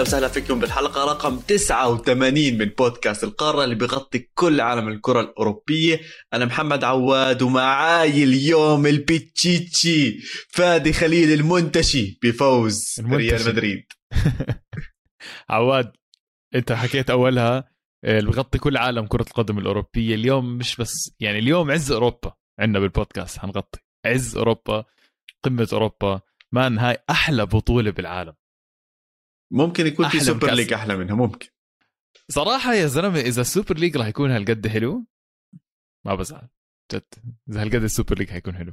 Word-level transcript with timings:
واهلا 0.00 0.08
وسهلا 0.08 0.28
فيكم 0.28 0.60
بالحلقة. 0.60 1.04
رقم 1.04 1.40
89 1.40 2.58
من 2.58 2.64
بودكاست 2.64 3.24
القارة 3.24 3.64
اللي 3.64 3.74
بيغطي 3.74 4.18
كل 4.18 4.60
عالم 4.60 4.88
الكرة 4.88 5.20
الأوروبية. 5.20 6.00
أنا 6.32 6.44
محمد 6.44 6.84
عواد 6.84 7.42
ومعاي 7.42 8.24
اليوم 8.24 8.86
البيتشيتشي 8.86 10.20
فادي 10.48 10.92
خليل 10.92 11.32
المنتشي 11.32 12.18
بفوز 12.22 12.96
المنتشي. 12.98 13.28
ريال 13.28 13.48
مدريد. 13.48 13.84
عواد 15.50 15.92
أنت 16.54 16.72
حكيت 16.72 17.10
أولها 17.10 17.70
آه، 18.04 18.18
اللي 18.18 18.30
بغطي 18.30 18.58
كل 18.58 18.76
عالم 18.76 19.06
كرة 19.06 19.22
القدم 19.22 19.58
الأوروبية. 19.58 20.14
اليوم 20.14 20.58
مش 20.58 20.76
بس 20.76 21.16
يعني 21.20 21.38
اليوم 21.38 21.70
عز 21.70 21.92
أوروبا 21.92 22.34
عندنا 22.60 22.78
بالبودكاست 22.78 23.38
حنغطي. 23.38 23.80
عز 24.06 24.36
أوروبا 24.36 24.84
قمة 25.44 25.68
أوروبا 25.72 26.20
man 26.52 26.78
هاي 26.78 26.96
أحلى 27.10 27.46
بطولة 27.46 27.90
بالعالم. 27.90 28.39
ممكن 29.50 29.86
يكون 29.86 30.08
في 30.08 30.20
Super. 30.20 30.54
League 30.54 30.72
أحلى 30.72 30.96
منها 30.96 31.14
ممكن. 31.14 31.48
صراحة 32.28 32.74
يا 32.74 32.86
زلمة 32.86 33.20
إذا 33.20 33.40
ال 33.40 33.46
Super 33.46 33.78
League 33.78 33.96
راح 33.96 34.06
يكون 34.06 34.30
هالقد 34.30 34.66
حلو 34.66 35.04
ما 36.04 36.14
بزعل. 36.14 36.48
جد. 36.92 37.02
إذا 37.50 37.62
هالقد 37.62 37.82
ال 37.82 37.88
Super 37.88 38.18
League 38.18 38.30
حيكون 38.30 38.56
حلو. 38.56 38.72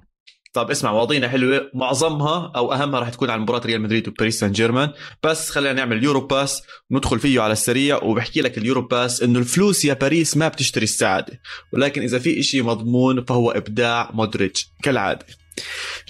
طب 0.54 0.72
اسمع 0.72 0.92
مواضيعنا 0.92 1.30
حلوة. 1.30 1.72
معظمها 1.74 2.52
أو 2.56 2.74
أهمها 2.74 3.00
راح 3.00 3.10
تكون 3.10 3.30
عن 3.30 3.40
مباراة 3.40 3.66
ريال 3.66 3.82
مدريد 3.82 4.08
وباريس 4.08 4.40
سان 4.40 4.52
جيرمان. 4.52 4.94
بس 5.24 5.50
خلينا 5.50 5.74
نعمل 5.74 6.04
Euro 6.04 6.28
pass 6.28 6.64
وندخل 6.90 7.20
فيه 7.20 7.42
على 7.42 7.54
السريع 7.54 8.04
وبحكي 8.04 8.42
لك 8.42 8.58
ال 8.58 8.62
Euro 8.62 8.82
pass 8.82 9.24
إنه 9.24 9.40
الفلوس 9.40 9.86
يا 9.86 9.94
باريس 9.94 10.38
ما 10.38 10.48
بتشتري 10.48 10.84
السعادة. 10.84 11.42
ولكن 11.74 12.02
إذا 12.02 12.20
في 12.20 12.40
إشي 12.40 12.62
مضمون 12.62 13.26
فهو 13.26 13.52
إبداع 13.52 14.12
مودريتش 14.14 14.68
كالعادة. 14.84 15.26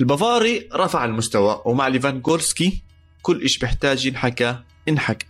البافاري 0.01 0.69
رفع 0.73 1.05
المستوى 1.05 1.61
ومع 1.65 1.87
ليفاندوفسكي 1.87 2.86
كل 3.27 3.43
إشي 3.43 3.59
بيحتاج 3.59 4.05
ينحكى 4.05 4.59
انحكى 4.89 5.25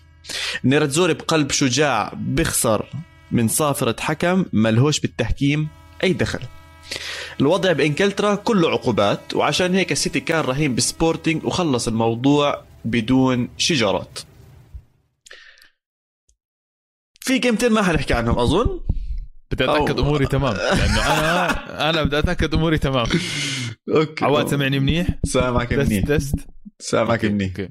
نيراتزوري 0.64 1.14
بقلب 1.14 1.52
شجاع 1.52 2.14
بيخسر 2.16 2.86
من 3.32 3.48
صافرة 3.48 3.96
حكم 4.00 4.46
ملهوش 4.54 5.00
بالتحكيم 5.00 5.68
أي 6.04 6.14
دخل. 6.14 6.40
الوضع 7.42 7.72
بانجلترا 7.72 8.36
كله 8.36 8.70
عقوبات 8.70 9.36
وعشان 9.36 9.76
هيك 9.76 9.92
السيتي 9.92 10.20
كان 10.20 10.40
رحيم 10.40 10.76
بسبورتينج 10.76 11.46
وخلص 11.46 11.88
الموضوع 11.88 12.64
بدون 12.86 13.50
شجرات 13.58 14.20
في 17.20 17.40
جيمتين 17.40 17.72
ما 17.72 17.84
حنحكي 17.84 18.14
عنهم 18.14 18.40
أظن؟ 18.40 18.80
بدي 19.52 19.64
أتأكد 19.64 20.00
أموري 20.00 20.26
تمام 20.26 20.54
لأنه 20.54 21.02
أنا 21.02 21.90
أنا 21.90 22.04
بدي 22.04 22.20
أتأكد 22.20 22.54
أموري 22.54 22.78
تمام. 22.78 23.08
أوكي. 23.96 24.26
عواد 24.26 24.48
سمعني 24.48 24.80
منيح؟ 24.80 25.08
سامعك 25.26 25.74
منيح. 25.74 26.06
test 26.06 26.36
سامعك 26.80 27.26
منيح. 27.26 27.70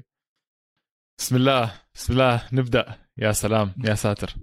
بسم 1.19 1.35
الله 1.35 1.73
بسم 1.95 2.13
الله. 2.13 2.47
نبدأ. 2.53 2.95
يا 3.17 3.31
سلام. 3.31 3.73
يا 3.85 3.95
ساتر. 3.95 4.33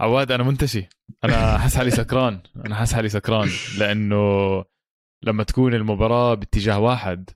عواد 0.00 0.32
أنا 0.32 0.42
منتشي. 0.42 0.88
أنا 1.24 1.58
حس 1.62 1.76
حالي 1.76 1.90
سكران. 1.90 2.42
أنا 2.56 2.74
حس 2.74 2.94
حالي 2.94 3.08
سكران. 3.08 3.48
لأنه 3.78 4.16
لما 5.22 5.44
تكون 5.44 5.74
المباراة 5.74 6.34
باتجاه 6.34 6.78
واحد 6.78 7.30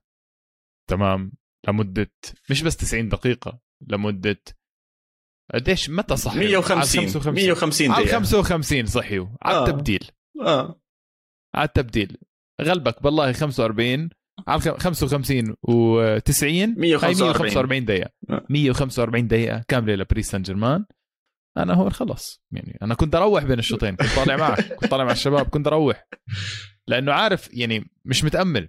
تمام 0.90 1.32
لمده 1.68 2.12
مش 2.50 2.62
بس 2.62 2.76
90 2.76 3.08
دقيقة 3.08 3.58
لمده 3.80 4.40
قديش؟ 5.54 5.90
متى 5.90 6.16
صح 6.16 6.34
150 6.34 7.04
150 7.34 7.90
على 7.90 8.04
دقيقة. 8.04 8.18
55 8.18 8.86
صحيوا 8.86 9.26
على 9.42 9.56
آه. 9.56 9.64
التبديل 9.64 10.10
آه. 10.40 10.80
على 11.54 11.64
التبديل 11.68 12.16
غلبك 12.62 13.02
بالله 13.02 13.32
45 13.32 14.10
الخ- 14.48 14.76
55 14.82 15.50
و90 15.52 16.44
هاي 16.44 16.66
145 16.66 16.76
145 16.76 17.84
دقيقة. 17.84 18.10
آه. 18.30 18.46
145 18.50 19.28
دقيقة 19.28 19.64
كاملة 19.68 19.94
لباريس 19.94 20.30
سان 20.30 20.42
جيرمان. 20.42 20.84
أنا 21.56 21.74
هون 21.74 21.92
خلص. 21.92 22.42
يعني 22.52 22.78
أنا 22.82 22.94
كنت 22.94 23.14
أروح 23.14 23.44
بين 23.44 23.58
الشوطين. 23.58 23.96
كنت 23.96 24.16
طالع 24.16 24.36
معك. 24.48 24.72
كنت 24.72 24.90
طالع 24.90 25.04
مع 25.04 25.12
الشباب. 25.12 25.48
كنت 25.48 25.66
أروح. 25.66 26.08
لأنه 26.88 27.12
عارف 27.12 27.54
يعني 27.54 27.90
مش 28.04 28.24
متأمل. 28.24 28.68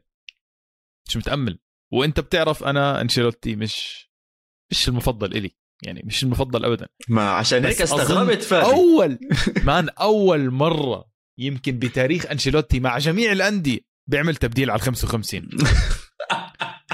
مش 1.09 1.17
متأمل. 1.17 1.59
وأنت 1.93 2.19
بتعرف 2.19 2.63
أنا 2.63 3.01
أنشيلوتي 3.01 3.55
مش 3.55 4.07
مش 4.71 4.87
المفضل 4.89 5.33
إلي. 5.37 5.51
يعني 5.83 6.01
مش 6.05 6.23
المفضل 6.23 6.65
ابدا. 6.65 6.87
ما 7.09 7.29
عشان 7.29 7.65
هيك 7.65 7.81
استغربت 7.81 8.41
فادي 8.43 8.65
أول 8.65 9.19
مان 9.63 9.89
أول 9.89 10.51
مرة 10.51 11.09
يمكن 11.39 11.79
بتاريخ 11.79 12.25
أنشيلوتي 12.25 12.79
مع 12.79 12.97
جميع 12.97 13.31
الأندية 13.31 13.79
بيعمل 14.07 14.35
تبديل 14.35 14.69
على 14.69 14.79
ال 14.79 14.83
55 14.83 15.49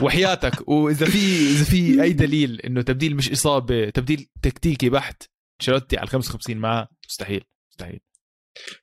وحياتك. 0.01 0.67
وإذا 0.67 1.05
في 1.05 1.51
إذا 1.51 1.63
في 1.63 2.03
أي 2.03 2.13
دليل 2.13 2.61
إنه 2.61 2.81
تبديل 2.81 3.15
مش 3.15 3.31
إصابة 3.31 3.89
تبديل 3.89 4.29
تكتيكي 4.41 4.89
بحت 4.89 5.23
انشيلوتي 5.61 5.97
على 5.97 6.03
ال 6.03 6.09
55 6.09 6.57
معه 6.57 6.89
مستحيل 7.09 7.43
مستحيل. 7.71 7.99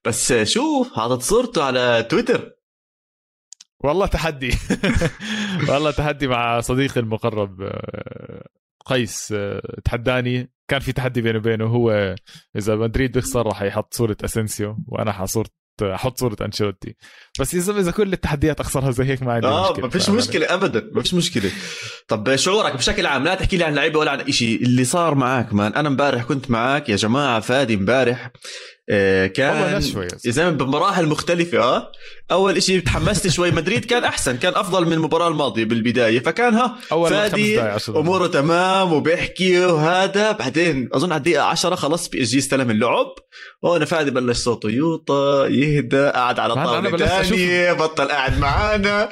بس 0.04 0.32
شوف 0.32 0.92
حاطط 0.92 1.22
صورته 1.22 1.64
على 1.64 2.06
تويتر. 2.10 2.52
والله 3.84 4.06
تحدي. 4.06 4.50
والله 5.68 5.90
تحدي 5.90 6.28
مع 6.28 6.60
صديقي 6.60 7.00
المقرب 7.00 7.62
آه، 7.62 8.48
قيس 8.86 9.32
آه، 9.32 9.80
تحداني. 9.84 10.52
كان 10.68 10.80
في 10.80 10.92
تحدي 10.92 11.22
بيني 11.22 11.38
وبينه 11.38 11.64
هو 11.64 12.16
إذا 12.56 12.76
مدريد 12.76 13.12
بيخسر 13.12 13.46
راح 13.46 13.62
يحط 13.62 13.94
صورة 13.94 14.16
اسنسيو 14.24 14.78
وأنا 14.86 15.12
حصورة 15.12 15.48
أحط 15.82 16.18
صورة 16.18 16.36
أنشيلوتي. 16.42 16.96
بس 17.40 17.54
اذا 17.54 17.78
اذا 17.78 17.90
كل 17.90 18.12
التحديات 18.12 18.60
أخسرها 18.60 18.90
زي 18.90 19.04
هيك 19.04 19.22
ما 19.22 19.32
عندي 19.32 19.46
آه 19.46 19.70
مشكلة. 19.70 19.84
ما 19.84 19.90
فيش 19.90 20.10
مشكلة 20.10 20.54
ابدا 20.54 20.90
ما 20.92 21.02
فيش 21.02 21.14
مشكلة. 21.14 21.50
طب 22.08 22.36
شعورك 22.36 22.76
بشكل 22.76 23.06
عام 23.06 23.24
لا 23.24 23.34
تحكي 23.34 23.56
لي 23.56 23.64
عن 23.64 23.74
لعيبة 23.74 23.98
ولا 23.98 24.10
عن 24.10 24.20
إشي. 24.20 24.56
اللي 24.56 24.84
صار 24.84 25.14
معك 25.14 25.54
مان 25.54 25.72
أنا 25.72 25.88
امبارح 25.88 26.22
كنت 26.22 26.50
معك 26.50 26.88
يا 26.88 26.96
جماعة 26.96 27.40
فادي 27.40 27.74
امبارح. 27.74 28.30
كان 29.34 29.78
نشوة 29.78 30.04
يا 30.24 30.30
زلمه 30.30 30.50
بمراحل 30.50 31.06
مختلفة 31.06 31.58
آه. 31.58 31.92
أول 32.30 32.56
إشي 32.56 32.80
تحمست 32.80 33.28
شوي 33.28 33.50
مدريد 33.50 33.84
كان 33.84 34.04
أحسن 34.04 34.36
كان 34.36 34.54
أفضل 34.56 34.86
من 34.86 34.92
المباراة 34.92 35.28
الماضية 35.28 35.64
بالبداية 35.64 36.20
فكان 36.20 36.54
متحمس 36.54 37.08
فادي. 37.08 37.60
أموره 37.88 38.26
تمام 38.26 38.92
وبيحكي 38.92 39.58
وهذا 39.66 40.32
بعدين 40.32 40.88
أظن 40.92 41.12
على 41.12 41.18
الدقيقة 41.18 41.42
10 41.42 41.74
خلص 41.74 42.08
PSG 42.08 42.38
استلم 42.38 42.70
اللعب. 42.70 43.14
هون 43.64 43.84
فادي 43.84 44.10
بلش 44.10 44.38
صوته 44.38 44.70
يوطى 44.70 45.46
يهدى 45.50 46.06
قعد 46.08 46.38
على 46.38 46.54
طاولة. 46.54 46.96
ثانية 46.96 47.72
بطل 47.72 48.08
قاعد 48.08 48.38
معانا. 48.38 49.08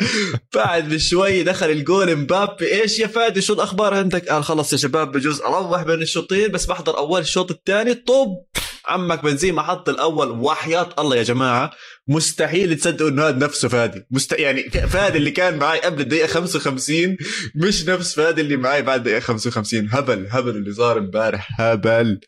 بعد 0.54 0.88
بشوي 0.88 1.42
دخل 1.42 1.70
الجول 1.70 2.16
مبابي. 2.16 2.82
إيش 2.82 2.98
يا 2.98 3.06
فادي 3.06 3.40
شو 3.40 3.52
الأخبار 3.52 3.94
عندك؟ 3.94 4.28
قال 4.28 4.44
خلص 4.44 4.72
يا 4.72 4.78
شباب 4.78 5.12
بجوز 5.12 5.40
أروح 5.40 5.82
بين 5.82 6.02
الشوطين 6.02 6.48
بس 6.48 6.66
بحضر 6.66 6.98
أول 6.98 7.20
الشوط 7.20 7.50
الثاني. 7.50 7.94
طب! 7.94 8.44
عمك 8.88 9.22
بنزيما 9.24 9.62
حط 9.62 9.88
الأول 9.88 10.30
وحياة 10.30 10.88
الله 10.98 11.16
يا 11.16 11.22
جماعة. 11.22 11.70
مستحيل 12.08 12.76
تصدقوا 12.76 13.10
إنه 13.10 13.28
هذا 13.28 13.38
نفسه 13.46 13.68
فادي. 13.68 14.06
مست... 14.10 14.32
يعني 14.32 14.62
فادي 14.70 15.18
اللي 15.18 15.30
كان 15.30 15.58
معي 15.58 15.80
قبل 15.80 16.00
الدقيقة 16.00 16.26
55 16.26 17.16
مش 17.54 17.88
نفس 17.88 18.14
فادي 18.14 18.40
اللي 18.40 18.56
معي 18.56 18.82
بعد 18.82 18.98
الدقيقة 18.98 19.20
55 19.20 19.88
هبل 19.90 20.26
هبل 20.30 20.50
اللي 20.50 20.72
صار 20.72 20.98
امبارح. 20.98 21.60
هبل. 21.60 22.20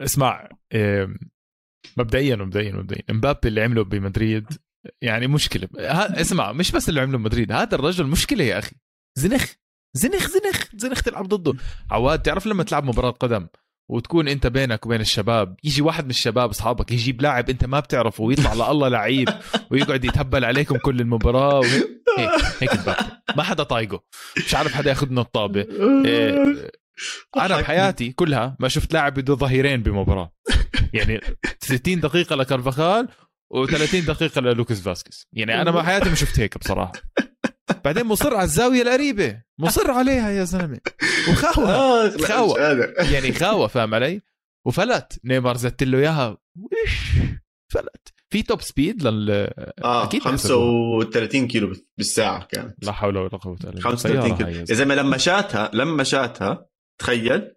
اسمع 0.00 0.48
مبدئيا 1.96 2.36
مبدئيا 2.36 2.72
مبدئيا. 2.72 3.02
امبابي 3.10 3.48
اللي 3.48 3.62
عمله 3.62 3.84
بمدريد 3.84 4.46
يعني 5.02 5.26
مشكلة. 5.26 5.68
اسمع 5.76 6.52
مش 6.52 6.72
بس 6.72 6.88
اللي 6.88 7.00
عمله 7.00 7.18
بمدريد 7.18 7.52
هذا 7.52 7.74
الرجل 7.74 8.06
مشكلة 8.06 8.44
يا 8.44 8.58
أخي. 8.58 8.76
زنخ 9.18 9.52
زنخ 9.94 10.28
زنخ 10.28 10.64
زنخ 10.74 11.02
تلعب 11.02 11.28
ضده. 11.28 11.58
عواد 11.90 12.22
تعرف 12.22 12.46
لما 12.46 12.64
تلعب 12.64 12.84
مباراة 12.84 13.10
قدم 13.10 13.46
وتكون 13.88 14.28
انت 14.28 14.46
بينك 14.46 14.86
وبين 14.86 15.00
الشباب 15.00 15.56
يجي 15.64 15.82
واحد 15.82 16.04
من 16.04 16.10
الشباب 16.10 16.50
اصحابك 16.50 16.92
يجيب 16.92 17.22
لاعب 17.22 17.50
انت 17.50 17.64
ما 17.64 17.80
بتعرفه 17.80 18.24
ويطلع 18.24 18.72
لله 18.72 18.88
لعيب 18.88 19.28
ويقعد 19.70 20.04
يتهبل 20.04 20.44
عليكم 20.44 20.76
كل 20.76 21.00
المباراة 21.00 21.58
وهيك. 21.58 21.86
هيك 22.60 22.70
ما 23.36 23.42
حدا 23.42 23.62
طايقه. 23.62 24.02
مش 24.46 24.54
عارف 24.54 24.74
حدا 24.74 24.90
ياخذ 24.90 25.10
منه 25.10 25.20
الطابة. 25.20 25.66
إيه، 26.06 26.70
أنا 27.36 27.60
بحياتي 27.60 28.12
كلها 28.12 28.56
ما 28.60 28.68
شفت 28.68 28.92
لاعب 28.92 29.14
بده 29.14 29.34
ظهيرين 29.34 29.82
بمباراة. 29.82 30.32
يعني 30.92 31.20
60 31.60 32.00
دقيقة 32.00 32.36
لكارفاخال 32.36 33.08
و30 33.54 34.06
دقيقة 34.06 34.40
للوكاس 34.40 34.80
فاسكيز. 34.80 35.26
يعني 35.32 35.62
أنا 35.62 35.70
ما 35.70 35.82
حياتي 35.82 36.08
ما 36.08 36.14
شفت 36.14 36.40
هيك 36.40 36.58
بصراحة. 36.58 36.92
بعدين 37.84 38.04
مصر 38.06 38.34
على 38.34 38.44
الزاوية 38.44 38.82
القريبة. 38.82 39.42
مصر 39.58 39.90
عليها 39.90 40.30
يا 40.30 40.44
زلمة. 40.44 40.80
وخاوة. 41.30 41.70
آه 41.74 42.10
خاوة. 42.16 42.58
يعني 43.12 43.32
خاوة 43.32 43.66
فاهم 43.66 43.94
علي؟ 43.94 44.20
وفلت. 44.66 45.20
نيمار 45.24 45.56
زدت 45.56 45.82
له 45.82 45.98
إياها. 45.98 46.36
فلت. 47.72 48.12
في 48.30 48.42
top 48.42 48.60
speed 48.60 49.02
لل 49.02 49.30
آه 49.84 50.04
أكيد 50.04 50.22
35 50.22 51.48
كيلو 51.48 51.72
بالساعة 51.98 52.44
كانت. 52.44 52.84
لا 52.84 52.92
حول 52.92 53.16
ولا 53.16 53.28
قوة 53.28 53.56
إلا 53.60 53.70
بالله. 53.70 53.82
35 53.82 54.22
سيارة 54.22 54.36
كيلو. 54.36 54.60
يا. 54.60 54.64
زلمة. 54.64 54.94
لما 54.94 55.16
شاتها 55.18 55.70
لما 55.72 56.04
شاتها 56.04 56.66
تخيل 56.98 57.52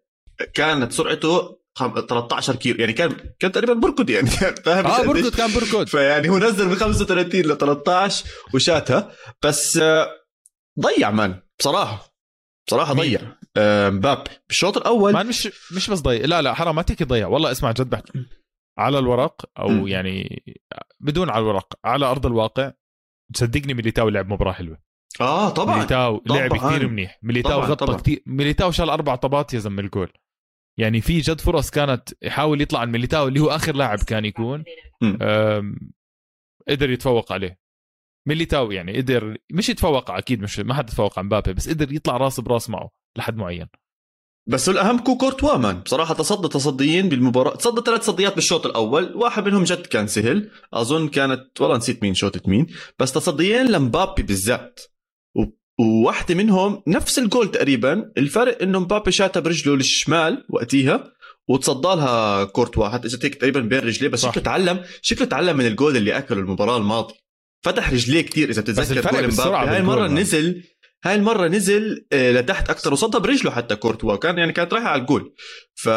كانت 0.54 0.92
سرعته 0.92 1.59
13 1.88 2.56
كيلو. 2.56 2.80
يعني 2.80 2.94
كان 2.94 3.18
كان 3.40 3.52
تقريبا 3.52 3.74
بركض 3.74 4.10
يعني. 4.10 4.28
فاهم 4.66 4.86
آه 4.86 4.98
قديش؟ 4.98 5.24
بركض 5.24 5.36
كان 5.36 5.54
بركض. 5.54 5.88
فيعني 5.88 6.30
هو 6.30 6.38
نزل 6.38 6.68
من 6.68 6.76
35 6.76 7.42
ل 7.42 7.58
13 7.58 8.26
وشاتها. 8.54 9.12
بس 9.44 9.78
آه، 9.78 10.08
ضيع 10.80 11.12
man. 11.12 11.42
بصراحة. 11.60 12.16
بصراحة؟ 12.68 12.94
ضيع. 12.94 13.22
آه، 13.58 13.90
مبابي. 13.90 14.30
بالشوط 14.48 14.78
الأول 14.78 15.14
ما 15.14 15.24
مش 15.24 15.50
مش 15.76 15.90
بس 15.90 16.00
ضيع. 16.02 16.26
لا 16.26 16.42
لا 16.42 16.54
حرام 16.54 16.76
ما 16.76 16.82
تحكي 16.82 17.04
ضيع. 17.04 17.28
والله 17.28 17.52
اسمع 17.52 17.72
جد 17.72 17.90
بحكي. 17.90 18.26
على 18.78 19.00
الورق 19.00 19.46
أو 19.60 19.70
م. 19.70 19.88
يعني 19.88 20.44
بدون 21.00 21.30
على 21.30 21.40
الورق 21.42 21.74
على 21.86 22.06
أرض 22.06 22.26
الواقع 22.26 22.72
صدقني 23.36 23.74
ميليتاو 23.74 24.10
لعب 24.10 24.30
مباراة 24.34 24.52
حلوة. 24.52 24.78
آه 25.22 25.50
طبعا. 25.50 25.76
ميليتاو 25.76 26.24
لعب. 26.26 26.58
كثير 26.58 26.88
منيح. 26.88 27.20
ميليتاو 27.24 27.60
غطى. 27.60 27.98
كثير 27.98 28.24
ميليتاو 28.26 28.72
شال 28.72 28.90
أربع 28.90 29.16
طابات 29.16 29.54
يا 29.54 29.60
زلمة 29.60 29.82
الجول. 29.82 30.12
يعني 30.80 31.02
في 31.02 31.20
جد 31.20 31.42
فرص 31.42 31.70
كانت 31.70 32.10
يحاول 32.22 32.62
يطلع 32.62 32.80
عن 32.80 32.92
ميليتاو 32.92 33.28
اللي 33.28 33.40
هو 33.40 33.50
آخر 33.50 33.76
لاعب 33.76 34.00
كان 34.00 34.26
يكون 34.26 34.64
قدر 36.70 36.90
يتفوق 36.90 37.32
عليه. 37.32 37.60
ميليتاو 38.28 38.72
يعني 38.72 38.98
قدر 38.98 39.38
مش 39.52 39.70
يتفوق 39.70 40.12
أكيد 40.12 40.42
مش 40.42 40.60
ما 40.60 40.74
حد 40.74 40.90
يتفوق 40.90 41.20
عن 41.20 41.26
مبابي 41.26 41.54
بس 41.54 41.70
قدر 41.70 41.94
يطلع 41.94 42.18
راس 42.18 42.40
براس 42.40 42.70
معه 42.70 42.90
لحد 43.18 43.36
معين. 43.36 43.68
بس 44.50 44.70
الأهم 44.70 45.00
كو 45.00 45.18
كورتوا 45.18 45.58
man. 45.58 45.80
بصراحة 45.80 46.14
تصدى 46.14 46.48
تصديين 46.48 47.10
بالمباراة 47.10 47.56
تصدى 47.56 47.82
ثلاث 47.86 48.00
تصديات 48.00 48.36
بالشوط 48.36 48.66
الأول 48.66 49.16
واحد 49.16 49.46
منهم 49.46 49.64
جد 49.64 49.86
كان 49.86 50.08
سهل. 50.08 50.52
أظن 50.74 51.08
كانت 51.08 51.62
والله 51.62 51.78
نسيت 51.78 52.04
مين 52.04 52.14
شوطة 52.14 52.50
مين. 52.50 52.68
بس 53.00 53.12
تصديين 53.12 53.72
لمبابي 53.72 54.24
بالذات. 54.24 54.80
وواحدة 55.80 56.36
منهم 56.36 56.84
نفس 56.88 57.20
الجول 57.20 57.52
تقريبا. 57.52 58.12
الفرق 58.18 58.62
إنه 58.62 58.80
مبابي 58.80 59.12
شاتها 59.12 59.40
برجله 59.40 59.74
الشمال 59.74 60.46
وقتها 60.50 61.14
وتصدى 61.48 61.88
لها 61.88 62.44
كورتوا 62.44 62.90
حتى 62.90 63.08
اجت 63.08 63.26
هيك 63.26 63.36
تقريبا 63.36 63.60
بين 63.60 63.80
رجليه 63.80 64.10
بس 64.10 64.20
صح. 64.20 64.32
شكله 64.32 64.44
تعلم 64.44 64.84
شكله 65.02 65.28
تعلم 65.28 65.58
من 65.58 65.66
الجول 65.66 65.98
اللي 65.98 66.18
أكله 66.18 66.40
المباراة 66.40 66.78
الماضية. 66.78 67.16
فتح 67.66 67.94
رجليه 67.94 68.22
كتير 68.22 68.50
إذا 68.50 68.62
بتتذكر 68.62 69.12
جول 69.12 69.34
مبابي. 69.34 69.70
هاي 69.72 69.78
المرة. 69.78 70.08
نزل 70.08 70.64
هاي 71.06 71.16
المرة 71.16 71.48
نزل 71.48 72.06
آه، 72.14 72.32
لتحت 72.32 72.70
أكثر 72.70 72.94
وصدها 72.94 73.20
برجله 73.20 73.52
حتى 73.52 73.76
كورتوا 73.76 74.16
كان 74.16 74.38
يعني 74.38 74.54
كانت 74.54 74.74
رايحة 74.74 74.88
على 74.88 75.02
الجول. 75.02 75.34
ف 75.76 75.90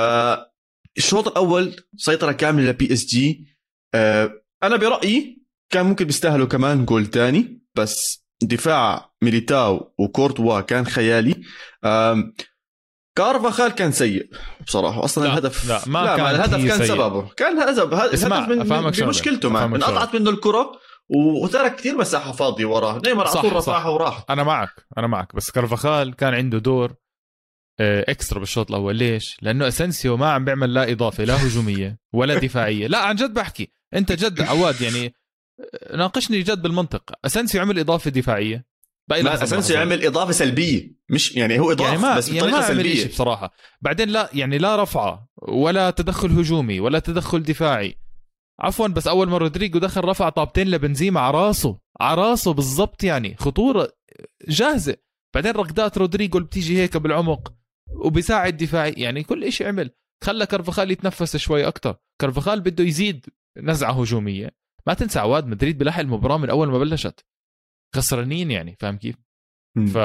الشوط 0.98 1.28
الأول 1.28 1.76
سيطرة 1.96 2.32
كاملة 2.32 2.70
ل 2.70 2.92
PSG 2.92 3.46
أنا 4.62 4.76
برأيي 4.76 5.42
كان 5.70 5.86
ممكن 5.86 6.04
بيستاهلوا 6.04 6.46
كمان 6.46 6.84
جول 6.84 7.06
تاني 7.06 7.62
بس 7.74 8.21
دفاع 8.42 9.10
ميليتاو 9.22 9.94
وكورتوا 9.98 10.60
كان 10.60 10.86
خيالي. 10.86 11.42
كارفاخال 13.18 13.68
كان 13.72 13.92
سيء 13.92 14.30
بصراحة. 14.66 15.04
أصلا 15.04 15.24
لا، 15.24 15.32
الهدف 15.32 15.68
لا، 15.68 15.80
ما 15.86 16.16
كان 16.16 16.26
الهدف 16.26 16.66
كان 16.66 16.78
سيء. 16.78 16.86
سببه. 16.86 17.28
كان 17.36 17.58
هدف 17.58 17.92
الهدف 17.92 18.28
من. 18.48 19.06
بمشكلته 19.06 19.48
أفهمك 19.48 19.74
انقطعت 19.74 20.14
منه 20.14 20.30
الكرة 20.30 20.72
وترك 21.42 21.76
كثير 21.76 21.98
مساحة 21.98 22.32
فاضية 22.32 22.64
وراه. 22.64 23.00
نيمار 23.06 23.28
على 23.28 23.42
طول. 23.42 23.52
رفعها 23.52 23.88
وراح. 23.88 24.24
أنا 24.30 24.42
معك 24.42 24.70
أنا 24.98 25.06
معك. 25.06 25.34
بس 25.36 25.50
كارفاخال 25.50 26.16
كان 26.16 26.34
عنده 26.34 26.58
دور 26.58 26.94
آه، 27.80 28.04
إكسترا 28.08 28.38
بالشوط 28.38 28.70
الأول. 28.70 28.96
ليش؟ 28.96 29.36
لأنه 29.42 29.68
اسنسيو 29.68 30.16
ما 30.16 30.32
عم 30.32 30.44
بيعمل 30.44 30.74
لا 30.74 30.92
إضافة 30.92 31.24
لا 31.24 31.46
هجومية 31.46 31.98
ولا 32.12 32.34
دفاعية. 32.38 32.86
لا 32.86 32.98
عن 32.98 33.16
جد 33.16 33.34
بحكي. 33.34 33.72
أنت 33.94 34.12
جد 34.12 34.40
عواد 34.40 34.80
يعني 34.80 35.14
ناقشني 35.96 36.42
جد 36.42 36.62
بالمنطق. 36.62 37.12
اسنسيو 37.24 37.60
عمل 37.60 37.78
إضافة 37.78 38.10
دفاعية. 38.10 38.72
لا 39.10 39.22
بلحظة. 39.22 39.74
يعمل 39.74 40.06
إضافة 40.06 40.32
سلبية. 40.32 40.92
مش 41.10 41.36
يعني 41.36 41.60
هو 41.60 41.72
إضافة 41.72 41.90
يعني 41.90 42.02
ما 42.02 42.16
بس 42.16 42.28
يعني 42.28 42.40
بطريقة 42.40 42.58
ما 42.58 42.64
عمل 42.64 42.84
شيء 42.84 42.94
سلبيه 42.94 43.08
بصراحة. 43.08 43.52
بعدين 43.80 44.08
لا 44.08 44.30
يعني 44.34 44.58
لا 44.58 44.82
رفعة 44.82 45.28
ولا 45.42 45.90
تدخل 45.90 46.30
هجومي 46.30 46.80
ولا 46.80 46.98
تدخل 46.98 47.42
دفاعي. 47.42 47.96
عفوا 48.60 48.88
بس 48.88 49.06
أول 49.06 49.28
ما 49.28 49.38
رودريجو 49.38 49.78
دخل 49.78 50.04
رفع 50.04 50.28
طابتين 50.28 50.70
لبنزيما 50.70 51.20
على 51.20 51.38
راسه. 51.38 51.78
على 52.00 52.20
راسه 52.22 52.52
بالضبط 52.52 53.04
يعني. 53.04 53.36
خطورة 53.36 53.92
جاهزة. 54.48 54.96
بعدين 55.34 55.52
ركضات 55.52 55.98
رودريجو 55.98 56.38
اللي 56.38 56.48
بتيجي 56.48 56.78
هيك 56.78 56.96
بالعمق 56.96 57.52
وبيساعد 58.04 58.56
دفاعي. 58.56 58.92
يعني 58.92 59.22
كل 59.22 59.52
شيء 59.52 59.66
عمل. 59.66 59.90
خلى 60.24 60.46
كارفاخال 60.46 60.90
يتنفس 60.90 61.36
شوي 61.36 61.66
أكتر. 61.66 61.96
كارفاخال 62.20 62.60
بده 62.60 62.84
يزيد 62.84 63.26
نزعة 63.56 64.00
هجومية. 64.00 64.61
ما 64.86 64.94
تنسى 64.94 65.18
عواد 65.18 65.46
مدريد 65.46 65.78
بلحق 65.78 66.00
المباراة 66.00 66.36
من 66.38 66.50
أول 66.50 66.68
ما 66.68 66.78
بلشت. 66.78 67.26
خسرانين 67.96 68.50
يعني 68.50 68.76
فاهم 68.80 68.96
كيف. 68.96 69.16
ف... 69.94 69.98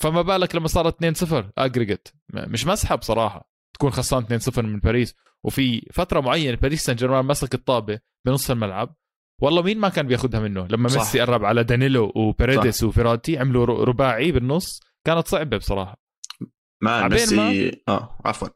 فما 0.00 0.22
بالك 0.22 0.54
لما 0.54 0.68
صارت 0.68 1.04
2-0 1.24 1.44
aggregate 1.58 2.08
مش 2.34 2.66
مزحة 2.66 2.94
بصراحة 2.96 3.50
تكون 3.74 3.90
خسران 3.90 4.40
2-0 4.40 4.58
من 4.58 4.78
باريس. 4.78 5.14
وفي 5.44 5.80
فترة 5.92 6.20
معينة 6.20 6.56
باريس 6.56 6.84
سان 6.84 6.96
جيرمان 6.96 7.24
مسك 7.24 7.54
الطابة 7.54 8.00
بنص 8.26 8.50
الملعب. 8.50 8.94
والله 9.42 9.62
مين 9.62 9.78
ما 9.78 9.88
كان 9.88 10.06
بياخذها 10.06 10.40
منه؟ 10.40 10.66
لما 10.66 10.88
صح. 10.88 10.98
ميسي 11.00 11.20
قرب 11.20 11.44
على 11.44 11.64
دانيلو 11.64 12.12
وباريديس 12.16 12.82
وفيراتي 12.82 13.38
عملوا 13.38 13.84
رباعي 13.84 14.32
بالنص 14.32 14.80
كانت 15.06 15.26
صعبة 15.26 15.56
بصراحة. 15.56 16.02
ما 16.82 17.08
ميسي 17.08 17.36
ما- 17.36 17.72
آه 17.88 18.18
عفوا. 18.24 18.48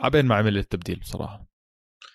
عبين 0.00 0.26
ما 0.26 0.34
عمل 0.34 0.58
التبديل 0.58 0.98
بصراحة. 1.00 1.49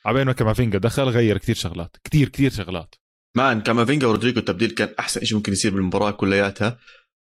عبين 0.05 0.25
ما 0.25 0.33
كامافينجا 0.33 0.79
دخل 0.79 1.03
غير 1.03 1.37
كتير 1.37 1.55
شغلات. 1.55 1.97
كتير 2.03 2.29
كتير 2.29 2.51
شغلات. 2.51 2.95
man 3.37 3.61
كامافينجا 3.61 4.07
ورودريجو 4.07 4.39
التبديل 4.39 4.71
كان 4.71 4.89
أحسن 4.99 5.25
شيء 5.25 5.37
ممكن 5.37 5.51
يصير 5.51 5.71
بالمباراة 5.71 6.11
كلياتها. 6.11 6.79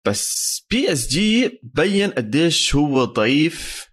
بس 0.07 0.67
PSG 0.71 1.61
بين 1.63 2.11
قديش 2.11 2.75
هو 2.75 3.05
ضعيف. 3.05 3.87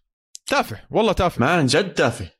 تافه 0.47 0.79
والله 0.89 1.13
تافه. 1.13 1.41
man 1.41 1.65
جد 1.65 1.93
تافه. 1.93 2.31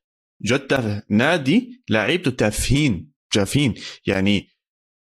جد 0.44 0.60
تافه. 0.60 1.04
نادي 1.10 1.84
لعيبته 1.90 2.32
تافهين 2.32 3.12
جافين. 3.34 3.74
يعني 4.06 4.50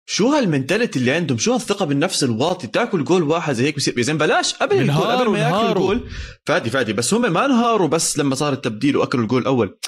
شو 0.08 0.28
هال 0.28 0.41
mentality 0.41 0.98
اللي 0.98 1.10
عندهم؟ 1.10 1.38
شو 1.38 1.52
هالثقة 1.52 1.84
بالنفس 1.84 2.24
الواطي؟ 2.24 2.66
تاكل 2.66 3.04
جول 3.04 3.22
واحد 3.22 3.54
زي 3.54 3.64
هيك 3.64 3.76
بصير 3.76 3.98
يا 3.98 4.02
زلمه 4.02 4.18
بلاش 4.18 4.54
قبل 4.54 4.78
الجول 4.78 5.06
قبل 5.06 5.30
ما 5.30 5.38
ياكل 5.38 5.54
انهاروا. 5.54 5.94
جول. 5.94 6.10
فادي 6.46 6.70
فادي. 6.70 6.92
بس 6.92 7.14
هم 7.14 7.32
ما 7.32 7.44
انهاروا 7.44 7.88
بس 7.88 8.18
لما 8.18 8.34
صار 8.34 8.52
التبديل 8.52 8.96
وأكلوا 8.96 9.22
الجول 9.22 9.42
الأول. 9.42 9.78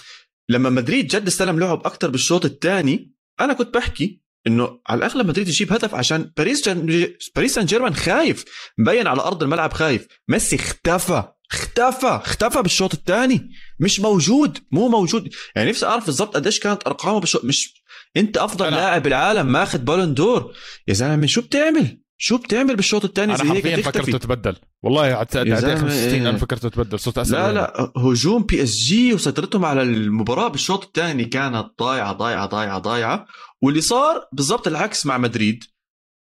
لما 0.48 0.70
مدريد 0.70 1.06
جد 1.06 1.26
استلم 1.26 1.60
لعب 1.60 1.86
أكثر 1.86 2.10
بالشوط 2.10 2.44
الثاني 2.44 3.12
أنا 3.40 3.52
كنت 3.52 3.74
بحكي 3.74 4.22
إنه 4.46 4.80
على 4.86 4.98
الأغلب 4.98 5.26
مدريد 5.28 5.48
يجيب 5.48 5.72
هدف 5.72 5.94
عشان 5.94 6.32
باريس 6.36 6.68
جن... 6.68 7.06
باريس 7.36 7.54
سان 7.54 7.64
جيرمان 7.66 7.94
خايف 7.94 8.44
مبين 8.78 9.06
على 9.06 9.20
أرض 9.22 9.42
الملعب 9.42 9.72
خايف. 9.72 10.06
ميسي 10.28 10.56
اختفى 10.56 11.24
اختفى 11.52 12.06
اختفى 12.24 12.62
بالشوط 12.62 12.94
الثاني. 12.94 13.50
مش 13.80 14.00
موجود 14.00 14.58
مو 14.72 14.88
موجود. 14.88 15.34
يعني 15.56 15.70
نفسي 15.70 15.86
أعرف 15.86 16.06
بالضبط 16.06 16.34
قديش 16.36 16.60
كانت 16.60 16.86
أرقامه 16.86 17.20
بالشوط 17.20 17.44
مش 17.44 17.82
أنت 18.16 18.36
أفضل 18.36 18.70
أنا- 18.70 18.74
لاعب 18.74 19.02
بالعالم 19.02 19.52
ماخذ 19.52 19.78
Ballon 19.78 20.14
d'Or 20.14 20.52
يا 20.88 20.94
زلمة 20.94 21.26
شو 21.26 21.40
بتعمل؟ 21.40 21.98
شو 22.20 22.38
بتعمل 22.38 22.76
بالشوط 22.76 23.04
الثاني؟ 23.04 23.34
أنا 23.34 23.44
زي 23.44 23.50
هيك 23.50 23.84
تختفي 23.84 24.02
فكرته 24.02 24.18
تبدل. 24.18 24.56
والله 24.82 25.02
على 25.02 25.14
يا 25.14 25.22
دقيقه 25.22 25.60
زلمة، 25.60 25.74
65 25.74 26.22
إيه. 26.22 26.30
أنا 26.30 26.38
فكرته 26.38 26.68
تبدل. 26.68 26.98
صرت 26.98 27.18
أسأل 27.18 27.34
لا. 27.34 27.52
لا 27.52 27.92
هجوم 27.96 28.42
PSG 28.42 29.14
وسيطرتهم 29.14 29.64
على 29.64 29.82
المباراة 29.82 30.48
بالشوط 30.48 30.84
الثاني 30.84 31.24
كانت 31.24 31.66
ضايعة 31.80 32.12
ضايعة 32.12 32.46
ضايعة 32.46 32.78
ضايعة. 32.78 33.26
واللي 33.62 33.80
صار 33.80 34.28
بالضبط 34.32 34.66
العكس 34.66 35.06
مع 35.06 35.18
مدريد. 35.18 35.64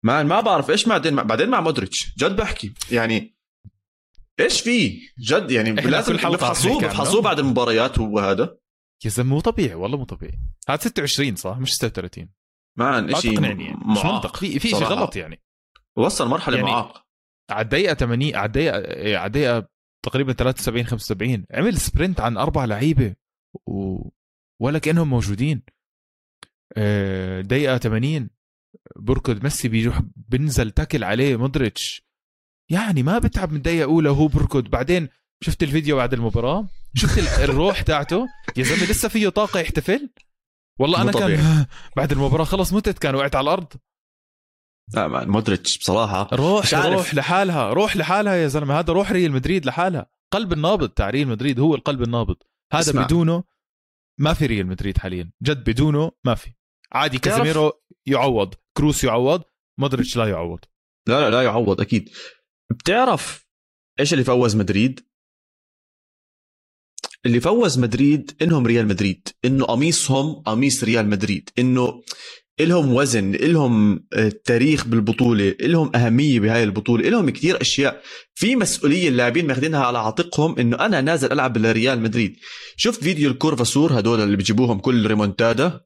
ما 0.03 0.23
ما 0.23 0.41
بعرف 0.41 0.69
إيش 0.69 0.87
بعدين 0.87 1.15
بعدين 1.15 1.49
مع 1.49 1.61
مودريتش. 1.61 2.13
جد 2.17 2.35
بحكي. 2.35 2.73
يعني 2.91 3.35
إيش 4.39 4.61
في؟ 4.61 4.99
جد 5.19 5.51
يعني 5.51 5.71
لازم 5.71 6.15
بفحصوه. 6.15 6.81
بفحصوه 6.81 7.21
بعد 7.21 7.39
المباريات 7.39 7.99
هو 7.99 8.19
هذا 8.19 8.57
يا 9.05 9.09
زلمة 9.09 9.29
مو 9.29 9.39
طبيعي 9.39 9.75
والله 9.75 9.97
مو 9.97 10.03
طبيعي. 10.03 10.39
هذا 10.69 10.79
26 10.79 11.35
صح؟ 11.35 11.57
مش 11.57 11.73
36 11.73 12.29
man 12.77 13.11
ما 13.11 13.19
تقنعني 13.19 13.65
يعني. 13.65 13.77
مش 13.85 14.05
منطق. 14.05 14.35
في 14.35 14.59
في 14.59 14.69
شيء. 14.69 14.83
غلط 14.83 15.15
يعني. 15.15 15.41
وصل 15.99 16.27
مرحلة 16.27 16.57
يعني- 16.57 16.69
معاق 16.71 17.05
على 17.51 17.61
الدقيقة 17.63 17.93
80 17.93 18.35
على 18.35 18.45
الدقيقه 18.45 18.77
إيه، 18.77 19.17
على 19.17 19.27
الدقيقة 19.27 19.67
تقريبا 20.05 20.33
73 20.33 20.85
75 20.85 21.45
عمل 21.51 21.77
sprint 21.77 22.19
عن 22.21 22.37
أربع 22.37 22.65
لعيبة 22.65 23.15
و... 23.67 24.09
ولا 24.61 24.79
كانهم 24.79 25.09
موجودين. 25.09 25.63
آه، 26.77 27.41
دقيقة 27.41 27.77
80 27.77 28.29
بركض 28.95 29.43
ميسي 29.43 29.67
بيروح 29.67 30.01
بنزل 30.15 30.71
تاكل 30.71 31.03
عليه 31.03 31.35
مودريتش. 31.35 32.03
يعني 32.71 33.03
ما 33.03 33.19
بتعب 33.19 33.51
من 33.51 33.57
الدقيقه 33.57 33.83
أولى 33.83 34.09
وهو 34.09 34.27
بركض. 34.27 34.69
بعدين 34.69 35.09
شفت 35.43 35.63
الفيديو 35.63 35.95
بعد 35.97 36.13
المباراة؟ 36.13 36.67
شفت 36.95 37.17
ال- 37.17 37.27
الروح 37.49 37.81
تاعته؟ 37.81 38.27
يا 38.57 38.63
زلمة 38.63 38.83
لسه 38.91 39.09
فيه 39.09 39.29
طاقة 39.29 39.59
يحتفل؟ 39.59 40.09
والله 40.79 41.01
أنا 41.01 41.11
كان. 41.11 41.65
بعد 41.97 42.11
المباراة 42.11 42.43
خلص 42.43 42.73
متت 42.73 42.99
كان 42.99 43.15
وقعت 43.15 43.35
على 43.35 43.43
الأرض. 43.43 43.73
لا 44.93 45.25
مودريتش 45.25 45.77
بصراحة 45.77 46.29
روح. 46.33 46.73
روح 46.73 47.15
لحالها 47.15 47.73
روح 47.73 47.97
لحالها 47.97 48.35
يا 48.35 48.47
زلمة. 48.47 48.79
هذا 48.79 48.93
روح 48.93 49.11
ريال 49.11 49.31
مدريد 49.31 49.65
لحالها. 49.65 50.09
قلب 50.31 50.53
النابض 50.53 50.89
تاع 50.89 51.09
ريال 51.09 51.27
مدريد 51.27 51.59
هو 51.59 51.75
القلب 51.75 52.01
النابض. 52.01 52.35
هذا 52.73 52.81
اسمع. 52.81 53.03
بدونه 53.05 53.43
ما 54.19 54.33
في 54.33 54.45
ريال 54.45 54.67
مدريد 54.67 54.97
حاليا. 54.97 55.31
جد 55.43 55.69
بدونه 55.69 56.11
ما 56.23 56.35
في. 56.35 56.53
عادي 56.91 57.17
كازيميرو 57.17 57.71
يعوض 58.05 58.53
كروس 58.77 59.03
يعوض 59.03 59.43
مودريتش 59.79 60.17
لا 60.17 60.25
يعوض. 60.25 60.59
لا 61.07 61.19
لا 61.19 61.29
لا 61.29 61.41
يعوض 61.41 61.81
أكيد. 61.81 62.09
بتعرف 62.71 63.47
إيش 63.99 64.13
اللي 64.13 64.23
فوز 64.23 64.55
مدريد؟ 64.55 65.09
اللي 67.25 67.39
فوز 67.39 67.79
مدريد 67.79 68.37
إنهم 68.41 68.67
ريال 68.67 68.87
مدريد 68.87 69.27
إنه 69.45 69.65
قميصهم 69.65 70.33
قميص 70.33 70.83
ريال 70.83 71.09
مدريد 71.09 71.49
إنه 71.59 72.03
إلهم 72.59 72.93
وزن 72.93 73.35
إلهم 73.35 74.05
آه، 74.13 74.31
تاريخ 74.45 74.87
بالبطولة 74.87 75.55
إلهم 75.61 75.95
أهمية 75.95 76.39
بهاي 76.39 76.63
البطولة 76.63 77.07
إلهم 77.07 77.29
كتير 77.29 77.61
أشياء 77.61 78.01
في 78.33 78.55
مسؤولية 78.55 79.09
اللاعبين 79.09 79.47
ماخذينها 79.47 79.85
على 79.85 79.99
عاتقهم 79.99 80.59
إنه 80.59 80.85
أنا 80.85 81.01
نازل 81.01 81.31
ألعب 81.31 81.57
لريال 81.57 82.01
مدريد. 82.01 82.35
شفت 82.77 83.03
فيديو 83.03 83.31
ال 83.31 83.39
Curva 83.39 83.77
Sur 83.77 83.99
هدول 83.99 84.21
اللي 84.21 84.37
بيجيبوهم 84.37 84.79
كل 84.79 85.07
ريمونتادا؟ 85.07 85.81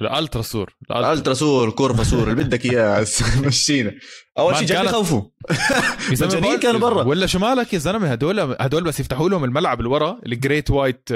ال 0.00 0.06
Ultras 0.06 0.42
Sur. 0.42 0.76
Ultras. 0.96 1.34
Sur 1.34 1.70
Curva 1.70 2.02
Sur 2.04 2.30
اللي 2.30 2.44
بدك 2.44 2.64
إياه. 2.64 3.06
مشينا. 3.46 3.92
أول 4.38 4.56
شيء 4.56 4.66
جاي 4.68 4.84
بخوفوا 4.84 5.22
مجانين 6.10 6.58
كانوا 6.58 6.80
برا. 6.80 7.04
ولا 7.04 7.26
شو 7.26 7.38
مالك 7.38 7.72
يا 7.72 7.78
زلمة 7.78 8.12
هدول 8.12 8.40
هدول 8.40 8.84
بس 8.84 9.00
يفتحوا 9.00 9.28
لهم 9.28 9.44
الملعب 9.44 9.78
اللي 9.80 9.90
ورا 9.90 10.20
ال 10.26 10.33
great 10.33 10.70
white 10.70 11.08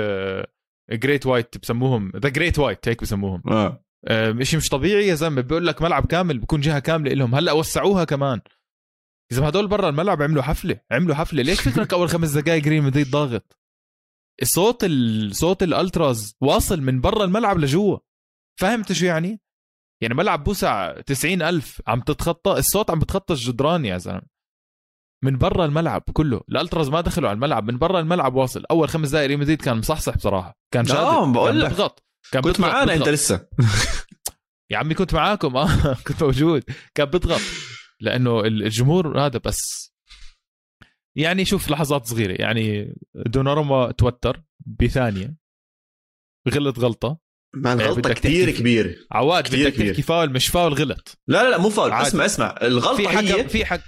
great 0.93 1.27
white 1.27 1.55
بسموهم 1.63 2.13
the 2.17 2.29
great 2.29 2.59
white 2.59 2.89
هيك 2.89 3.03
بسموهم. 3.03 3.43
آه. 3.49 3.85
شيء 4.43 4.59
مش 4.59 4.69
طبيعي 4.69 5.07
يا 5.07 5.15
زلمة. 5.15 5.41
بيقول 5.41 5.67
لك 5.67 5.83
ملعب 5.83 6.07
كامل 6.07 6.39
بكون 6.39 6.61
جهة 6.61 6.79
كاملة 6.79 7.13
لهم 7.13 7.35
هلأ 7.35 7.53
وسعوها 7.53 8.05
كمان. 8.05 8.41
اذا 9.33 9.49
هدول 9.49 9.69
برا 9.69 9.89
الملعب 9.89 10.23
عملوا 10.23 10.43
حفلة. 10.43 10.81
عملوا 10.91 11.15
حفلة. 11.15 11.43
ليش 11.43 11.61
فكرك 11.69 11.93
أول 11.93 12.09
خمس 12.09 12.31
دقائق 12.31 12.65
ريال 12.69 12.83
مدريد 12.83 13.11
ضاغط 13.11 13.59
الصوت 14.43 14.85
الصوت 14.85 15.63
الألتراز 15.63 16.37
واصل 16.41 16.81
من 16.81 17.01
برا 17.01 17.25
الملعب 17.25 17.59
لجوا. 17.59 17.99
فهمت 18.61 18.93
شو 18.93 19.07
يعني؟ 19.07 19.41
يعني 20.03 20.15
ملعب 20.15 20.45
بوسع 20.45 21.01
تسعين 21.01 21.43
ألف. 21.43 21.83
عم 21.87 22.01
تتخطى 22.01 22.53
الصوت 22.53 22.91
عم 22.91 22.99
بتخطى 22.99 23.35
الجدران 23.35 23.85
يا 23.85 23.99
زلمة. 23.99 24.39
من 25.25 25.39
برا 25.39 25.65
الملعب 25.65 26.03
كله. 26.13 26.41
الألتراز 26.49 26.89
ما 26.89 27.01
دخلوا 27.01 27.29
على 27.29 27.37
الملعب. 27.37 27.71
من 27.71 27.79
برا 27.79 28.01
الملعب 28.01 28.35
واصل. 28.35 28.65
أول 28.71 28.89
خمس 28.89 29.11
دقائق 29.11 29.29
ريال 29.29 29.41
مدريد 29.41 29.63
كان 29.63 29.79
مصحصح 29.79 30.17
بصراحة. 30.17 30.57
كان 30.75 30.85
شادد. 30.85 31.33
بقول 31.33 31.61
لك. 31.61 31.71
بضغط 31.71 32.08
كان 32.33 32.43
كنت 32.43 32.61
معانا 32.61 32.95
انت 32.95 33.09
لسه. 33.09 33.49
يا 34.71 34.79
عمي 34.79 34.95
كنت 34.95 35.15
معاكم. 35.15 35.57
آه 35.57 35.95
كنت 36.07 36.23
موجود. 36.23 36.65
كان 36.95 37.07
بضغط 37.07 37.41
لأنه 38.01 38.41
الجمهور 38.41 39.21
هذا 39.27 39.39
بس 39.39 39.93
يعني 41.17 41.45
شوف 41.45 41.71
لحظات 41.71 42.07
صغيرة. 42.07 42.41
يعني 42.43 42.95
دوناروما 43.15 43.93
توتر 43.93 44.43
بثانية. 44.67 45.37
غلط 46.49 46.79
غلطة. 46.79 47.19
ما 47.55 47.73
الغلطة 47.73 48.13
كثير 48.13 48.51
كبيرة 48.51 48.95
عواد 49.13 49.45
كثير 49.45 49.69
بدك 49.69 49.77
تحكي 49.77 50.03
فاول 50.03 50.31
مش 50.33 50.47
فاول 50.47 50.75
غلط. 50.75 51.19
لا 51.29 51.43
لا 51.43 51.51
لا 51.51 51.59
مو 51.59 51.71
فاول. 51.71 51.93
اسمع 51.93 52.25
اسمع. 52.25 52.55
الغلطة 52.63 52.97
في 52.97 53.09
حق 53.09 53.23
هي 53.23 53.49
في 53.49 53.65
حق 53.65 53.81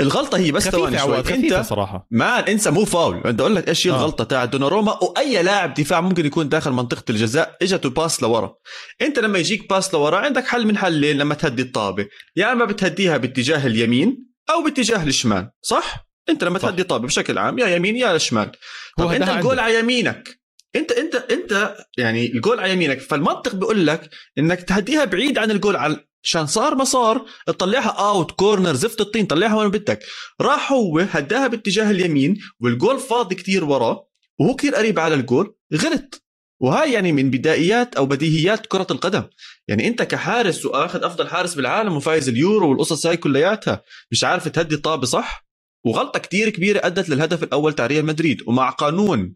الغلطة 0.00 0.38
هي 0.38 0.52
بس 0.52 0.68
ثواني 0.68 0.98
شوي. 0.98 1.18
انت 1.18 1.54
صراحة. 1.54 2.06
ما 2.10 2.50
انسى 2.50 2.70
مو 2.70 2.84
فاول. 2.84 3.20
بدي 3.20 3.42
أقول 3.42 3.56
لك 3.56 3.68
إيش 3.68 3.86
هي 3.86 3.90
آه. 3.90 3.94
الغلطة 3.96 4.24
تاع 4.24 4.44
دوناروما. 4.44 4.98
وأي 5.02 5.42
لاعب 5.42 5.74
دفاع 5.74 6.00
ممكن 6.00 6.26
يكون 6.26 6.48
داخل 6.48 6.70
منطقة 6.70 7.04
الجزاء 7.10 7.56
إجته 7.62 7.90
باس 7.90 8.22
لورا. 8.22 8.54
أنت 9.02 9.18
لما 9.18 9.38
يجيك 9.38 9.68
pass 9.70 9.94
لورا 9.94 10.16
عندك 10.16 10.46
حل 10.46 10.66
من 10.66 10.78
حلين 10.78 11.18
لما 11.18 11.34
تهدي 11.34 11.62
الطابة. 11.62 12.02
يا 12.02 12.08
يعني 12.36 12.52
إما 12.52 12.64
بتهديها 12.64 13.16
باتجاه 13.16 13.66
اليمين 13.66 14.26
أو 14.50 14.62
باتجاه 14.64 15.04
الشمال 15.04 15.50
صح؟ 15.62 16.06
أنت 16.28 16.44
لما 16.44 16.58
صح. 16.58 16.68
تهدي 16.68 16.82
طابة 16.82 17.06
بشكل 17.06 17.38
عام 17.38 17.58
يا 17.58 17.66
يمين 17.66 17.96
يا 17.96 18.18
شمال. 18.18 18.52
طب 18.98 19.12
أنت 19.12 19.28
الجول 19.28 19.58
على 19.58 19.78
يمينك. 19.78 20.41
انت 20.76 20.92
انت 20.92 21.14
انت 21.14 21.76
يعني 21.98 22.26
الجول 22.26 22.60
على 22.60 22.72
يمينك 22.72 23.00
فالمنطق 23.00 23.54
بيقول 23.54 23.86
لك 23.86 24.10
إنك 24.38 24.62
تهديها 24.62 25.04
بعيد 25.04 25.38
عن 25.38 25.50
الجول 25.50 25.76
على 25.76 26.04
عشان 26.24 26.46
صار 26.46 26.74
ما 26.74 26.84
صار 26.84 27.26
تطلعها 27.46 27.88
out 27.88 28.30
corner 28.30 28.74
زفت 28.74 29.00
الطين 29.00 29.26
طلعها 29.26 29.56
وين 29.56 29.70
بدك. 29.70 30.04
راح 30.40 30.72
هو 30.72 30.98
هداها 30.98 31.46
باتجاه 31.46 31.90
اليمين 31.90 32.38
والجول 32.60 32.98
فاضي 32.98 33.34
كتير 33.34 33.64
وراه 33.64 34.08
وهو 34.38 34.56
كثير 34.56 34.74
قريب 34.74 34.98
على 34.98 35.14
الجول 35.14 35.54
غلط. 35.74 36.22
وهاي 36.60 36.92
يعني 36.92 37.12
من 37.12 37.30
بدائيات 37.30 37.96
أو 37.96 38.06
بديهيات 38.06 38.66
كرة 38.66 38.86
القدم. 38.90 39.24
يعني 39.68 39.88
أنت 39.88 40.02
كحارس 40.02 40.66
وآخذ 40.66 41.04
أفضل 41.04 41.28
حارس 41.28 41.54
بالعالم 41.54 41.96
وفايز 41.96 42.28
اليورو 42.28 42.70
والقصص 42.70 43.06
هاي 43.06 43.16
كلياتها 43.16 43.82
مش 44.10 44.24
عارف 44.24 44.48
تهدي 44.48 44.74
الطابة 44.74 45.06
صح؟ 45.06 45.46
وغلطة 45.84 46.18
كتير 46.18 46.48
كبيرة 46.48 46.80
أدت 46.86 47.08
للهدف 47.08 47.42
الأول 47.42 47.72
تاع 47.72 47.86
ريال 47.86 48.04
مدريد 48.06 48.42
ومع 48.46 48.70
قانون 48.70 49.34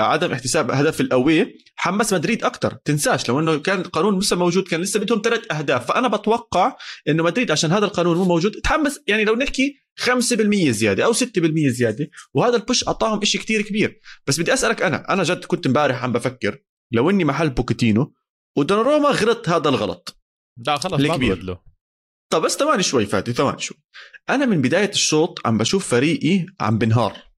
عدم 0.00 0.32
احتساب 0.32 0.70
أهداف 0.70 1.00
ال 1.00 1.12
away 1.12 1.58
حمس 1.76 2.12
مدريد 2.12 2.44
أكثر 2.44 2.74
تنساش 2.84 3.28
لو 3.28 3.40
إنه 3.40 3.58
كان 3.58 3.80
القانون 3.80 4.18
لسه 4.18 4.36
موجود 4.36 4.68
كان 4.68 4.80
لسه 4.80 5.00
بدهم 5.00 5.20
ثلاث 5.24 5.52
أهداف. 5.52 5.88
فأنا 5.88 6.08
بتوقع 6.08 6.76
إنه 7.08 7.22
مدريد 7.22 7.50
عشان 7.50 7.72
هذا 7.72 7.84
القانون 7.84 8.16
مو 8.16 8.24
موجود 8.24 8.52
تحمس. 8.52 9.00
يعني 9.06 9.24
لو 9.24 9.34
نحكي 9.34 9.76
5% 10.00 10.70
زيادة 10.70 11.04
أو 11.04 11.12
6% 11.12 11.68
زيادة 11.68 12.10
وهذا 12.34 12.56
ال 12.56 12.62
push 12.62 12.88
أعطاهم 12.88 13.24
شيء 13.24 13.40
كتير 13.40 13.62
كبير. 13.62 14.00
بس 14.26 14.40
بدي 14.40 14.52
أسألك 14.52 14.82
أنا 14.82 15.12
أنا 15.12 15.22
جد 15.22 15.44
كنت 15.44 15.66
إمبارح 15.66 16.04
عم 16.04 16.12
بفكر 16.12 16.58
لو 16.92 17.10
إني 17.10 17.24
محل 17.24 17.50
بوكيتينو 17.50 18.14
ودوناروما 18.56 19.08
غلط 19.08 19.48
هذا 19.48 19.68
الغلط. 19.68 20.20
لا 20.66 20.76
خلص 20.76 21.00
ما 21.00 21.16
طب 22.32 22.42
بس 22.42 22.56
ثواني 22.56 22.82
شوي 22.82 23.06
فاتي 23.06 23.32
ثواني 23.32 23.60
شوي. 23.60 23.78
أنا 24.30 24.46
من 24.46 24.62
بداية 24.62 24.90
الشوط 24.90 25.46
عم 25.46 25.58
بشوف 25.58 25.88
فريقي 25.88 26.46
عم 26.60 26.78
بنهار. 26.78 27.33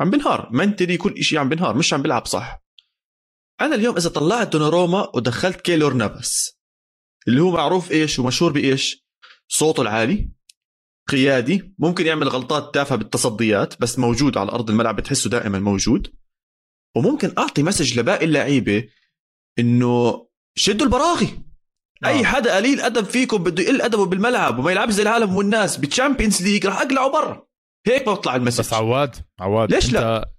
عم 0.00 0.10
بنهار. 0.10 0.48
mentally 0.52 0.96
كل 0.96 1.22
شيء 1.22 1.38
عم 1.38 1.48
بنهار 1.48 1.76
مش 1.76 1.94
عم 1.94 2.02
بيلعب 2.02 2.26
صح. 2.26 2.62
أنا 3.60 3.74
اليوم 3.74 3.96
إذا 3.96 4.08
طلعت 4.08 4.52
دوناروما 4.52 5.16
ودخلت 5.16 5.60
كيلور 5.60 5.92
نافس 5.92 6.60
اللي 7.28 7.40
هو 7.40 7.50
معروف 7.50 7.92
إيش 7.92 8.18
ومشهور 8.18 8.52
بإيش؟ 8.52 9.06
صوته 9.48 9.80
العالي 9.80 10.30
قيادي 11.08 11.74
ممكن 11.78 12.06
يعمل 12.06 12.28
غلطات 12.28 12.74
تافهة 12.74 12.96
بالتصديات 12.96 13.80
بس 13.80 13.98
موجود 13.98 14.38
على 14.38 14.52
أرض 14.52 14.70
الملعب 14.70 14.96
بتحسه 14.96 15.30
دائما 15.30 15.58
موجود. 15.58 16.12
وممكن 16.96 17.32
أعطي 17.38 17.62
message 17.62 17.98
لباقي 17.98 18.24
اللعيبة 18.24 18.88
إنه 19.58 20.26
شدوا 20.54 20.86
البراغي. 20.86 21.42
آه. 22.04 22.06
اي 22.06 22.24
حدا 22.24 22.56
قليل 22.56 22.80
أدب 22.80 23.04
فيكم 23.04 23.42
بده 23.42 23.62
يقل 23.62 23.82
أدبه 23.82 24.06
بالملعب 24.06 24.58
وما 24.58 24.70
يلعب 24.70 24.90
زي 24.90 25.02
العالم 25.02 25.36
والناس. 25.36 25.76
بال 25.76 25.88
Champions 25.88 26.42
League 26.42 26.66
رح 26.66 26.80
أقلعه 26.80 27.10
برا. 27.10 27.49
هيك 27.86 28.06
بطلع 28.06 28.36
ال 28.36 28.39
message. 28.39 28.60
بس 28.60 28.72
عواد 28.72 29.16
عواد 29.40 29.72
ليش 29.72 29.92
لا؟ 29.92 30.32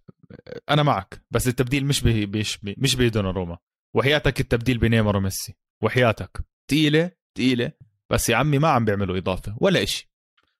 أنا 0.69 0.83
معك 0.83 1.25
بس 1.31 1.47
التبديل 1.47 1.85
مش 1.85 2.01
ب 2.01 2.25
مش 2.25 2.57
ب 2.57 2.75
مش 2.77 3.15
بدوناروما 3.15 3.57
وحياتك 3.95 4.39
التبديل 4.39 4.77
بنيمار 4.77 5.17
وميسي. 5.17 5.55
وحياتك. 5.83 6.45
تقيلة 6.69 7.11
تقيلة. 7.37 7.71
بس 8.09 8.29
يا 8.29 8.35
عمي 8.35 8.59
ما 8.59 8.67
عم 8.67 8.85
بيعملوا 8.85 9.17
إضافة 9.17 9.57
ولا 9.61 9.83
إشي. 9.83 10.10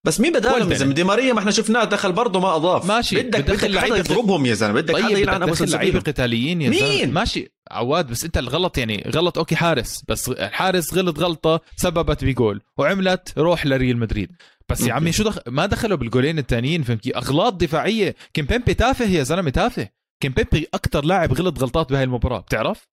بس 0.04 0.20
مين 0.20 0.34
بدالهم 0.34 0.72
يا 0.72 0.78
زلمه 0.78 0.94
دي 0.94 1.04
ماريا 1.04 1.34
ما 1.34 1.40
إحنا 1.40 1.52
شفناه 1.52 1.84
دخل 1.84 2.12
برضه 2.12 2.40
ما 2.40 2.56
أضاف. 2.56 2.86
ماشي 2.86 3.24
بدك 3.24 3.42
بدك 3.42 3.78
حدا 3.78 3.98
يضربهم 3.98 4.46
يا 4.46 4.54
زلمة. 4.54 4.74
بدك 4.74 4.94
طيب 4.94 5.06
حدا 5.06 5.20
يلعن 5.20 5.44
أبو 5.44 5.66
لعيبة 5.66 6.00
قتاليين 6.00 6.62
يا 6.62 6.72
زلمة. 6.72 6.90
مين 6.90 7.14
ماشي 7.14 7.54
عواد 7.72 8.08
بس 8.08 8.24
أنت 8.24 8.38
الغلط 8.38 8.78
يعني 8.78 9.10
غلط 9.16 9.38
okay 9.38 9.56
حارس. 9.56 10.04
بس 10.08 10.30
الحارس 10.30 10.94
غلط 10.94 11.20
غلطة 11.20 11.62
سببت 11.76 12.26
بجول 12.26 12.62
وعملت 12.78 13.34
روح 13.38 13.66
لريال 13.66 13.98
مدريد. 13.98 14.32
بس 14.70 14.82
يا 14.82 14.94
عمي 14.94 15.12
شو 15.12 15.24
دخل 15.24 15.42
ما 15.48 15.66
دخلوا 15.66 15.98
بالجولين 15.98 16.40
الثانيين 16.40 16.84
فهمت 16.84 17.02
كيف 17.02 17.16
أغلاط 17.16 17.54
دفاعية. 17.54 18.16
كيمبيمبي 18.34 18.74
تافه 18.74 19.06
يا 19.06 19.24
زلمة 19.24 19.50
تافه. 19.50 19.90
كيمبيمبي 20.22 20.68
أكثر 20.74 21.06
لاعب 21.06 21.34
غلط 21.34 21.60
غلطات 21.60 21.90
بهاي 21.92 22.04
المباراة 22.04 22.40
بتعرف؟ 22.40 22.88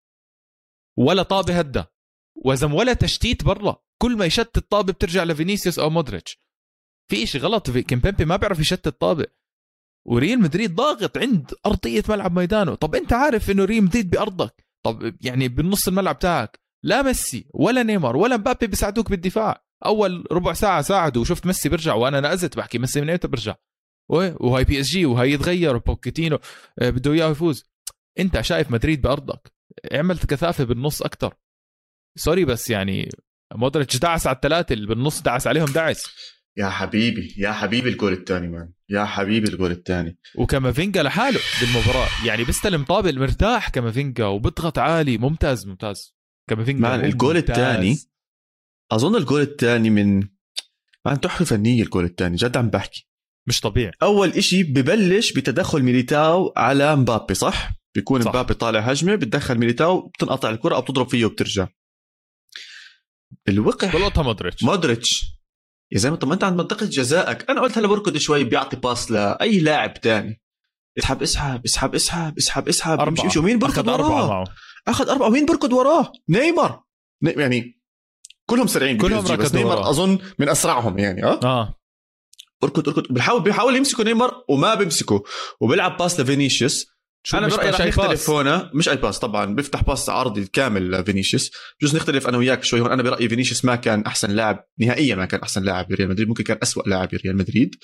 ولا 0.97 1.23
طابة 1.23 1.59
هدى. 1.59 1.83
وزم 2.45 2.73
ولا 2.73 2.93
تشتيت 2.93 3.43
برا. 3.43 3.75
كل 4.01 4.17
ما 4.17 4.25
يشتت 4.25 4.71
طابة 4.71 4.93
بترجع 4.93 5.23
لفينيسيوس 5.23 5.79
أو 5.79 5.89
مودريتش. 5.89 6.46
في 7.07 7.25
شيء 7.25 7.41
غلط 7.41 7.69
في 7.69 7.81
كيمبيمبي 7.81 8.25
ما 8.25 8.35
بيعرف 8.35 8.59
يشتت 8.59 8.87
طابه 8.87 9.25
وريال 10.07 10.41
مدريد 10.41 10.75
ضاغط 10.75 11.17
عند 11.17 11.53
أرضية 11.65 12.03
ملعب 12.09 12.39
ميدانه. 12.39 12.75
طب 12.75 12.95
أنت 12.95 13.13
عارف 13.13 13.51
إنه 13.51 13.65
ريال 13.65 13.83
مدريد 13.83 14.09
بأرضك؟ 14.09 14.65
طب 14.85 15.15
يعني 15.21 15.47
بالنص 15.47 15.87
الملعب 15.87 16.19
تاعك. 16.19 16.59
لا 16.83 17.01
ميسي 17.01 17.47
ولا 17.53 17.83
نيمار 17.83 18.17
ولا 18.17 18.37
مبابي 18.37 18.67
بيساعدوك 18.67 19.09
بالدفاع. 19.09 19.65
أول 19.85 20.27
ربع 20.31 20.53
ساعة 20.53 20.81
ساعدوا 20.81 21.21
وشفت 21.21 21.45
ميسي 21.45 21.69
بيرجع 21.69 21.93
وأنا 21.93 22.19
نأزت 22.19 22.57
بحكي 22.57 22.77
ميسي 22.77 23.01
من 23.01 23.09
ايمتى 23.09 23.27
بيرجع؟ 23.27 23.55
وهاي 24.09 24.63
PSG 24.63 25.05
وهي 25.05 25.31
يتغير 25.31 25.75
وبوكيتينو 25.75 26.39
آه، 26.79 26.89
بده 26.89 27.13
إياه 27.13 27.29
يفوز. 27.29 27.65
أنت 28.19 28.41
شايف 28.41 28.71
مدريد 28.71 29.01
بأرضك؟ 29.01 29.51
عملت 29.91 30.25
كثافة 30.25 30.63
بالنص 30.63 31.01
أكثر 31.01 31.33
sorry 32.17 32.45
بس 32.45 32.69
يعني 32.69 33.09
مودريتش 33.55 33.97
دعس 33.97 34.27
على 34.27 34.35
الثلاثة 34.35 34.73
اللي 34.73 34.87
بالنص 34.87 35.21
دعس 35.21 35.47
عليهم 35.47 35.65
دعس. 35.65 36.05
يا 36.57 36.69
حبيبي 36.69 37.33
يا 37.37 37.51
حبيبي 37.51 37.89
الجول 37.89 38.13
الثاني 38.13 38.47
man 38.47 38.71
يا 38.89 39.05
حبيبي 39.05 39.49
الجول 39.49 39.71
الثاني 39.71 40.17
وكافينجا 40.35 41.03
لحاله 41.03 41.39
بالمباراة. 41.61 42.07
يعني 42.25 42.43
بيستلم 42.43 42.83
طابل 42.83 43.19
مرتاح 43.19 43.69
كافينجا 43.69 44.25
وبضغط 44.25 44.79
عالي. 44.79 45.17
ممتاز 45.17 45.67
ممتاز. 45.67 46.15
كافينجا 46.49 46.81
man 46.81 47.05
ال 47.05 47.12
goal 47.12 47.37
الثاني 47.37 47.97
أظن 48.91 49.15
الجول 49.15 49.41
الثاني 49.41 49.89
من 49.89 50.27
man 51.05 51.19
تحفة 51.21 51.45
فنية 51.45 51.83
الجول 51.83 52.05
الثاني 52.05 52.35
جد 52.35 52.57
عم 52.57 52.69
بحكي. 52.69 53.07
مش 53.47 53.59
طبيعي. 53.59 53.91
أول 54.03 54.29
إشي 54.29 54.63
ببلش 54.63 55.33
بتدخل 55.33 55.83
ميليتاو 55.83 56.53
على 56.57 56.95
مبابي 56.95 57.33
صح؟ 57.33 57.71
بيكون 57.95 58.21
صح. 58.21 58.29
مبابي 58.29 58.53
طالع 58.53 58.79
هجمة 58.79 59.15
بتدخل 59.15 59.57
ميليتاو 59.57 60.07
بتنقطع 60.07 60.49
الكرة 60.49 60.75
أو 60.75 60.81
بتضرب 60.81 61.09
فيه 61.09 61.25
وبترجع. 61.25 61.67
الواقع 63.49 63.91
بلقطها 63.91 64.23
مودريتش. 64.23 64.63
مودريتش. 64.63 65.36
يا 65.91 65.99
زلمة 65.99 66.15
طب 66.15 66.27
ما 66.27 66.33
أنت 66.33 66.43
عند 66.43 66.57
منطقة 66.57 66.85
جزائك. 66.85 67.49
أنا 67.49 67.61
قلت 67.61 67.77
هلا 67.77 67.87
بركض 67.87 68.17
شوي 68.17 68.43
بيعطي 68.43 68.75
باس 68.75 69.11
لأي 69.11 69.59
لاعب 69.59 69.93
تاني. 70.01 70.41
اسحب 70.97 71.21
اسحب 71.21 71.65
اسحب 71.65 71.95
اسحب 71.95 72.37
اسحب 72.37 72.67
اسحب. 72.67 72.99
أربعة. 72.99 73.41
مين 73.41 73.59
بركض 73.59 73.87
وراه؟ 73.87 74.23
أربعة. 74.23 74.43
أخذ 74.87 75.09
أربعة. 75.09 75.27
ومين 75.27 75.45
بركض 75.45 75.73
وراه؟ 75.73 76.11
نيمار. 76.29 76.83
يعني 77.21 77.81
كلهم 78.45 78.67
سريعين 78.67 78.97
كلهم 78.97 79.37
بس 79.37 79.55
نيمار 79.55 79.77
وراه. 79.77 79.89
أظن 79.89 80.19
من 80.39 80.49
أسرعهم 80.49 80.99
يعني 80.99 81.23
آه؟ 81.23 81.39
آه. 81.43 81.79
اركض 82.63 82.89
اركض 82.89 83.13
بيحاول 83.13 83.43
بيحاول 83.43 83.75
يمسكوا 83.75 84.03
نيمار 84.03 84.43
وما 84.49 84.75
بيمسكوا 84.75 85.19
وبيلعب 85.59 85.97
باس 85.97 86.19
لفينيسيوس. 86.19 86.96
شو 87.27 87.37
أنا 87.37 87.47
برأيي 87.47 87.69
رح 87.69 87.81
نختلف 87.81 88.07
باس. 88.07 88.29
هنا 88.29 88.71
مش 88.73 88.89
أي 88.89 88.95
باس 88.95 89.19
طبعا. 89.19 89.55
بيفتح 89.55 89.83
باس 89.83 90.09
عرضي 90.09 90.45
كامل 90.53 90.91
لفينيسيوس. 90.91 91.51
بجوز 91.79 91.95
نختلف 91.95 92.27
أنا 92.27 92.37
وياك 92.37 92.63
شوي 92.63 92.81
هون. 92.81 92.91
أنا 92.91 93.03
برأيي 93.03 93.29
فينيسيوس 93.29 93.65
ما 93.65 93.75
كان 93.75 94.01
أحسن 94.01 94.31
لاعب 94.31 94.65
نهائيا 94.79 95.15
ما 95.15 95.25
كان 95.25 95.41
أحسن 95.41 95.63
لاعب 95.63 95.87
بريال 95.87 96.09
مدريد. 96.09 96.27
ممكن 96.27 96.43
كان 96.43 96.57
أسوأ 96.63 96.83
لاعب 96.83 97.09
بريال 97.09 97.37
مدريد. 97.37 97.75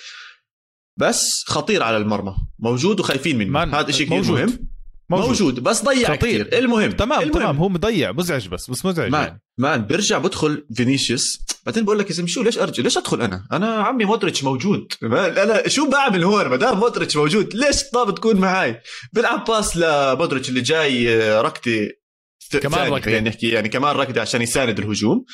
بس 1.00 1.44
خطير 1.48 1.84
على 1.84 1.98
المرمى. 1.98 2.36
موجود 2.60 3.00
وخايفين 3.00 3.38
منه. 3.38 3.80
هذا 3.80 3.92
شيء 3.92 4.08
كثير. 4.08 4.22
مهم. 4.22 4.73
موجود. 5.10 5.28
موجود 5.28 5.60
بس 5.60 5.84
ضيع. 5.86 6.16
كثير 6.16 6.50
المهم 6.60 6.92
تمام 6.92 7.20
المهم. 7.22 7.34
تمام 7.40 7.58
هو 7.58 7.70
مضيع 7.70 8.12
مزعج 8.12 8.48
بس 8.48 8.70
بس 8.70 8.86
مزعج. 8.86 9.12
مان 9.12 9.22
يعني. 9.24 9.42
مان 9.58 9.82
بيرجع 9.82 10.18
بدخل 10.18 10.66
فينيسيوس. 10.76 11.40
بعدين 11.66 11.86
بقول 11.86 12.00
لك 12.00 12.10
يا 12.10 12.14
زلمه 12.16 12.28
شو 12.28 12.44
ليش 12.44 12.58
أرجع؟ 12.58 12.84
ليش 12.84 12.98
أدخل 12.98 13.22
أنا؟ 13.22 13.48
أنا 13.52 13.76
عمي 13.84 14.06
مودريتش 14.06 14.44
موجود. 14.44 14.94
ما- 15.02 15.44
أنا 15.44 15.68
شو 15.68 15.90
بعمل 15.90 16.24
هون؟ 16.24 16.48
ما 16.48 16.56
دام 16.56 16.80
مودريتش 16.80 17.16
موجود 17.18 17.56
ليش 17.56 17.84
طاب 17.94 18.16
تكون 18.16 18.36
معي 18.36 18.82
بلعب 19.14 19.46
باس 19.46 19.78
لمودريتش 19.78 20.50
اللي 20.50 20.62
جاي 20.62 21.16
آه، 21.24 21.42
ركضة 21.42 21.88
ث- 22.54 22.58
كمان 22.58 22.88
ركضة. 22.88 23.00
خلينا 23.02 23.30
نحكي 23.30 23.50
يعني 23.50 23.70
كمان 23.70 23.96
ركضة 23.96 24.22
عشان 24.22 24.42
يساند 24.42 24.80
الهجوم. 24.80 25.26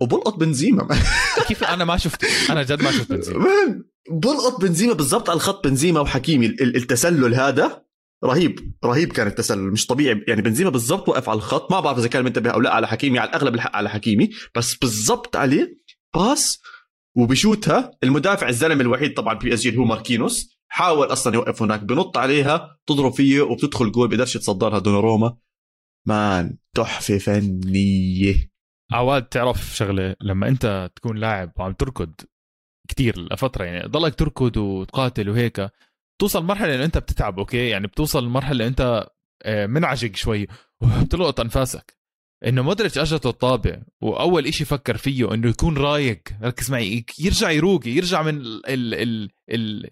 وبلقط 0.00 0.34
بنزيما. 0.34 0.88
كيف؟ 1.48 1.64
أنا 1.64 1.84
ما 1.84 1.96
شفت 1.96 2.24
أنا 2.50 2.62
جد 2.62 2.82
ما 2.82 2.92
شفت 2.92 3.12
بنزيما. 3.12 3.44
بلقط 4.10 4.60
بنزيما 4.60 4.92
بالضبط 4.92 5.30
على 5.30 5.36
الخط 5.36 5.66
بنزيما 5.66 6.00
وحكيمي 6.00 6.46
ال- 6.46 6.62
ال- 6.62 6.76
التسلل 6.76 7.34
هذا. 7.34 7.81
رهيب 8.24 8.74
رهيب 8.84 9.12
كان 9.12 9.26
التسلل 9.26 9.72
مش 9.72 9.86
طبيعي. 9.86 10.24
يعني 10.28 10.42
بنزيما 10.42 10.70
بالضبط 10.70 11.08
وقف 11.08 11.28
على 11.28 11.36
الخط 11.36 11.72
ما 11.72 11.80
بعرف 11.80 11.98
إذا 11.98 12.08
كان 12.08 12.24
منتبه 12.24 12.50
أو 12.50 12.60
لا 12.60 12.74
على 12.74 12.88
حكيمي 12.88 13.18
على 13.18 13.30
الاغلب 13.30 13.54
الحق 13.54 13.76
على 13.76 13.90
حكيمي 13.90 14.30
بس 14.56 14.74
بالضبط 14.76 15.36
عليه 15.36 15.78
باس 16.14 16.62
وبشوتها. 17.16 17.90
المدافع 18.02 18.48
الزلمة 18.48 18.80
الوحيد 18.80 19.14
طبعا 19.14 19.34
PSG 19.34 19.68
اللي 19.68 19.80
هو 19.80 19.84
ماركينوس 19.84 20.58
حاول 20.68 21.12
أصلا 21.12 21.34
يوقف 21.34 21.62
هناك 21.62 21.80
بنط 21.80 22.18
عليها 22.18 22.78
تضرب 22.86 23.12
فيه 23.12 23.40
وبتدخل 23.40 23.92
جول 23.92 24.08
بيقدرش 24.08 24.36
يتصدرها. 24.36 24.78
دوناروما 24.78 25.36
man 26.06 26.56
تحفة 26.76 27.18
فنية. 27.18 28.52
عواد 28.92 29.26
تعرف 29.26 29.76
شغلة 29.76 30.16
لما 30.20 30.48
أنت 30.48 30.90
تكون 30.96 31.16
لاعب 31.16 31.52
وعم 31.58 31.72
تركض 31.72 32.12
كتير 32.88 33.18
لفترة 33.18 33.64
يعني 33.64 33.88
ضلك 33.88 34.14
تركض 34.14 34.56
وتقاتل 34.56 35.30
وهيك 35.30 35.70
توصل 36.22 36.44
مرحلة 36.44 36.74
إنه 36.74 36.84
أنت 36.84 36.98
بتتعب 36.98 37.38
أوكي؟ 37.38 37.68
يعني 37.68 37.86
بتوصل 37.86 38.28
مرحلة 38.28 38.66
أنت 38.66 39.06
آه، 39.42 39.66
منعجق 39.66 40.16
شوي 40.16 40.46
وبتلقط 40.82 41.40
أنفاسك. 41.40 41.98
إنه 42.46 42.62
مودريتش 42.62 42.98
اجته 42.98 43.30
الطابة 43.30 43.82
وأول 44.02 44.46
إشي 44.46 44.64
فكر 44.64 44.96
فيه 44.96 45.34
إنه 45.34 45.48
يكون 45.48 45.78
رايق. 45.78 46.22
ركز 46.42 46.70
معي 46.70 47.04
يرجع 47.18 47.50
يروق 47.50 47.86
يرجع 47.86 48.22
من 48.22 48.36
ال 48.36 48.66
ال 48.66 48.94
ال 48.94 49.30
ال 49.50 49.90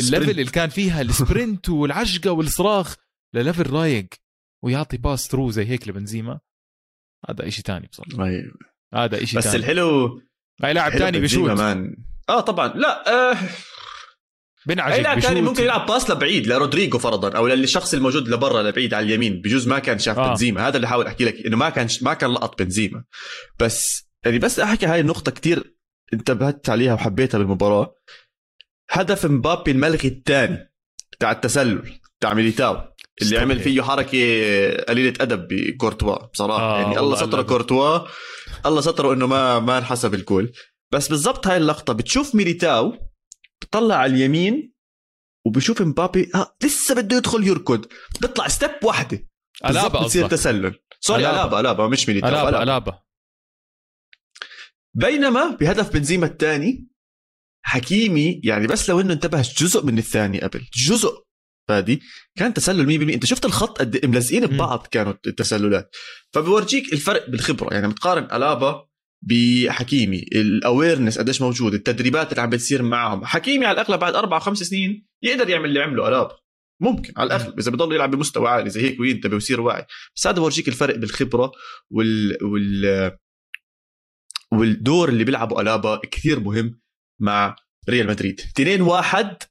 ال 0.00 0.04
level. 0.04 0.30
اللي 0.30 0.44
كان 0.44 0.68
فيها 0.68 1.00
ال 1.02 1.11
sprint 1.11 1.68
والعجقة 1.78 2.30
والصراخ 2.30 2.96
ل 3.34 3.40
level 3.40 3.70
رايق. 3.70 4.08
ويعطي 4.64 4.96
pass 4.96 5.28
through 5.28 5.50
زي 5.50 5.64
هيك 5.64 5.88
لبنزيما. 5.88 6.40
هذا 7.28 7.48
إشي 7.48 7.62
تاني 7.62 7.86
بصراحة. 7.86 8.24
أيوة. 8.24 8.52
هذا 8.94 9.22
إشي 9.22 9.36
بس 9.36 9.44
تاني. 9.44 9.56
الحلو 9.56 10.20
هاي 10.62 10.72
لاعب 10.72 10.92
تاني 10.92 11.20
بشوت 11.20 11.50
man 11.50 11.96
آه 12.28 12.40
طبعا. 12.40 12.68
لا 12.68 13.30
آه 13.30 13.36
بنعجق 14.66 14.94
أي 14.94 15.02
لاعب 15.02 15.20
ثاني 15.20 15.42
ممكن 15.42 15.62
يلعب 15.62 15.86
باس 15.86 16.10
لبعيد 16.10 16.46
لرودريجو 16.46 16.98
فرضا 16.98 17.36
أو 17.36 17.46
للشخص 17.46 17.94
الموجود 17.94 18.28
لبرا 18.28 18.62
لبعيد 18.62 18.94
على 18.94 19.06
اليمين 19.06 19.40
بجوز 19.40 19.68
ما 19.68 19.78
كان 19.78 19.98
شاف 19.98 20.18
آه. 20.18 20.28
بنزيما 20.28 20.68
هذا 20.68 20.76
اللي 20.76 20.88
حاول 20.88 21.06
أحكي 21.06 21.24
لك 21.24 21.46
إنه 21.46 21.56
ما 21.56 21.70
كان 21.70 21.88
ما 22.02 22.14
كان 22.14 22.30
لقط 22.30 22.62
بنزيما 22.62 23.04
بس 23.58 24.08
يعني 24.24 24.38
بس 24.38 24.60
أحكي 24.60 24.86
هاي 24.86 25.00
النقطة 25.00 25.32
كتير 25.32 25.76
انتبهت 26.12 26.70
عليها 26.70 26.94
وحبيتها 26.94 27.38
بالمباراة 27.38 27.94
هدف 28.90 29.26
مبابي 29.26 29.70
الملغي 29.70 30.08
الثاني 30.08 30.72
تاع 31.20 31.30
التسلل 31.30 32.00
تاع 32.20 32.34
ميليتاو 32.34 32.76
اللي. 33.22 33.38
عمل 33.38 33.60
فيه 33.60 33.82
حركة 33.82 34.18
قليلة 34.88 35.12
أدب 35.20 35.48
بكورتوا 35.50 36.26
بصراحة 36.26 36.62
آه، 36.62 36.80
يعني 36.80 36.90
الله 36.90 37.02
والله 37.02 37.16
ستر 37.16 37.38
قد. 37.38 37.46
كورتوا 37.46 37.98
الله 38.66 38.80
ستره 38.80 39.12
إنه 39.12 39.26
ما 39.26 39.58
ما 39.58 39.78
انحسب 39.78 40.14
الجول 40.14 40.52
بس 40.92 41.08
بالضبط 41.08 41.46
هاي 41.46 41.56
اللقطة 41.56 41.92
بتشوف 41.92 42.34
ميليتاو 42.34 43.09
بطلع 43.62 43.94
على 43.96 44.12
اليمين 44.14 44.72
وبشوف 45.46 45.82
مبابي 45.82 46.30
آه 46.34 46.56
لسه 46.62 46.94
بده 46.94 47.16
يدخل 47.16 47.46
يركض. 47.46 47.86
بيطلع 48.20 48.48
step 48.48 48.84
واحدة. 48.84 49.28
بالضبط 49.64 50.02
بتصير 50.02 50.28
تسلل. 50.28 50.74
Sorry. 51.00 51.30
ألابا. 51.30 51.60
ألابا 51.60 51.88
مش 51.88 52.08
ميليتاو 52.08 52.30
ألابا. 52.30 52.62
ألابا. 52.62 53.02
بينما 54.94 55.56
بهدف 55.60 55.92
بنزيما 55.92 56.26
الثاني 56.26 56.88
حكيمي 57.66 58.40
يعني 58.44 58.66
بس 58.66 58.90
لو 58.90 59.00
إنه 59.00 59.12
انتبه 59.12 59.40
جزء 59.40 59.84
من 59.86 59.98
الثاني 59.98 60.40
قبل 60.40 60.66
جزء. 60.74 61.24
فادي 61.68 62.00
كان 62.38 62.54
تسلل 62.54 62.86
100% 62.86 63.14
أنت 63.14 63.26
شفت 63.26 63.44
الخط 63.44 63.78
قد 63.78 64.06
ملزقين 64.06 64.44
مم. 64.44 64.56
ببعض 64.56 64.86
كانوا 64.86 65.14
التسللات. 65.26 65.96
فبورجيك 66.32 66.92
الفرق 66.92 67.30
بالخبرة. 67.30 67.74
يعني 67.74 67.88
متقارن 67.88 68.24
ألابا 68.24 68.89
بحكيمي. 69.22 70.26
ال 70.32 70.41
awareness 70.41 71.18
قديش 71.18 71.42
موجود 71.42 71.74
التدريبات 71.74 72.30
اللي 72.30 72.42
عم 72.42 72.50
بتصير 72.50 72.82
معهم. 72.82 73.24
حكيمي 73.24 73.66
على 73.66 73.80
الأغلب 73.80 74.00
بعد 74.00 74.14
أربع 74.14 74.38
خمس 74.38 74.58
سنين 74.58 75.06
يقدر 75.22 75.48
يعمل 75.48 75.64
اللي 75.64 75.80
عمله 75.82 76.08
الابا 76.08 76.36
ممكن 76.82 77.12
على 77.16 77.26
الأغلب. 77.26 77.58
إذا 77.58 77.70
بضل 77.70 77.94
يلعب 77.94 78.10
بمستوى 78.10 78.48
عالي 78.48 78.70
زي 78.70 78.82
هيك 78.82 79.00
وينتبه 79.00 79.34
ويصير 79.34 79.60
واعي. 79.60 79.86
بس 80.16 80.26
هذا 80.26 80.40
بورجيك 80.40 80.68
الفرق 80.68 80.96
بالخبرة 80.96 81.52
وال 81.90 82.38
وال 82.44 83.16
والدور 84.52 85.08
اللي 85.08 85.24
بيلعبه 85.24 85.60
ألابا 85.60 85.96
كثير 85.96 86.40
مهم 86.40 86.80
مع 87.20 87.56
ريال 87.88 88.06
مدريد. 88.06 88.40
2 88.40 88.80
1 88.80 89.42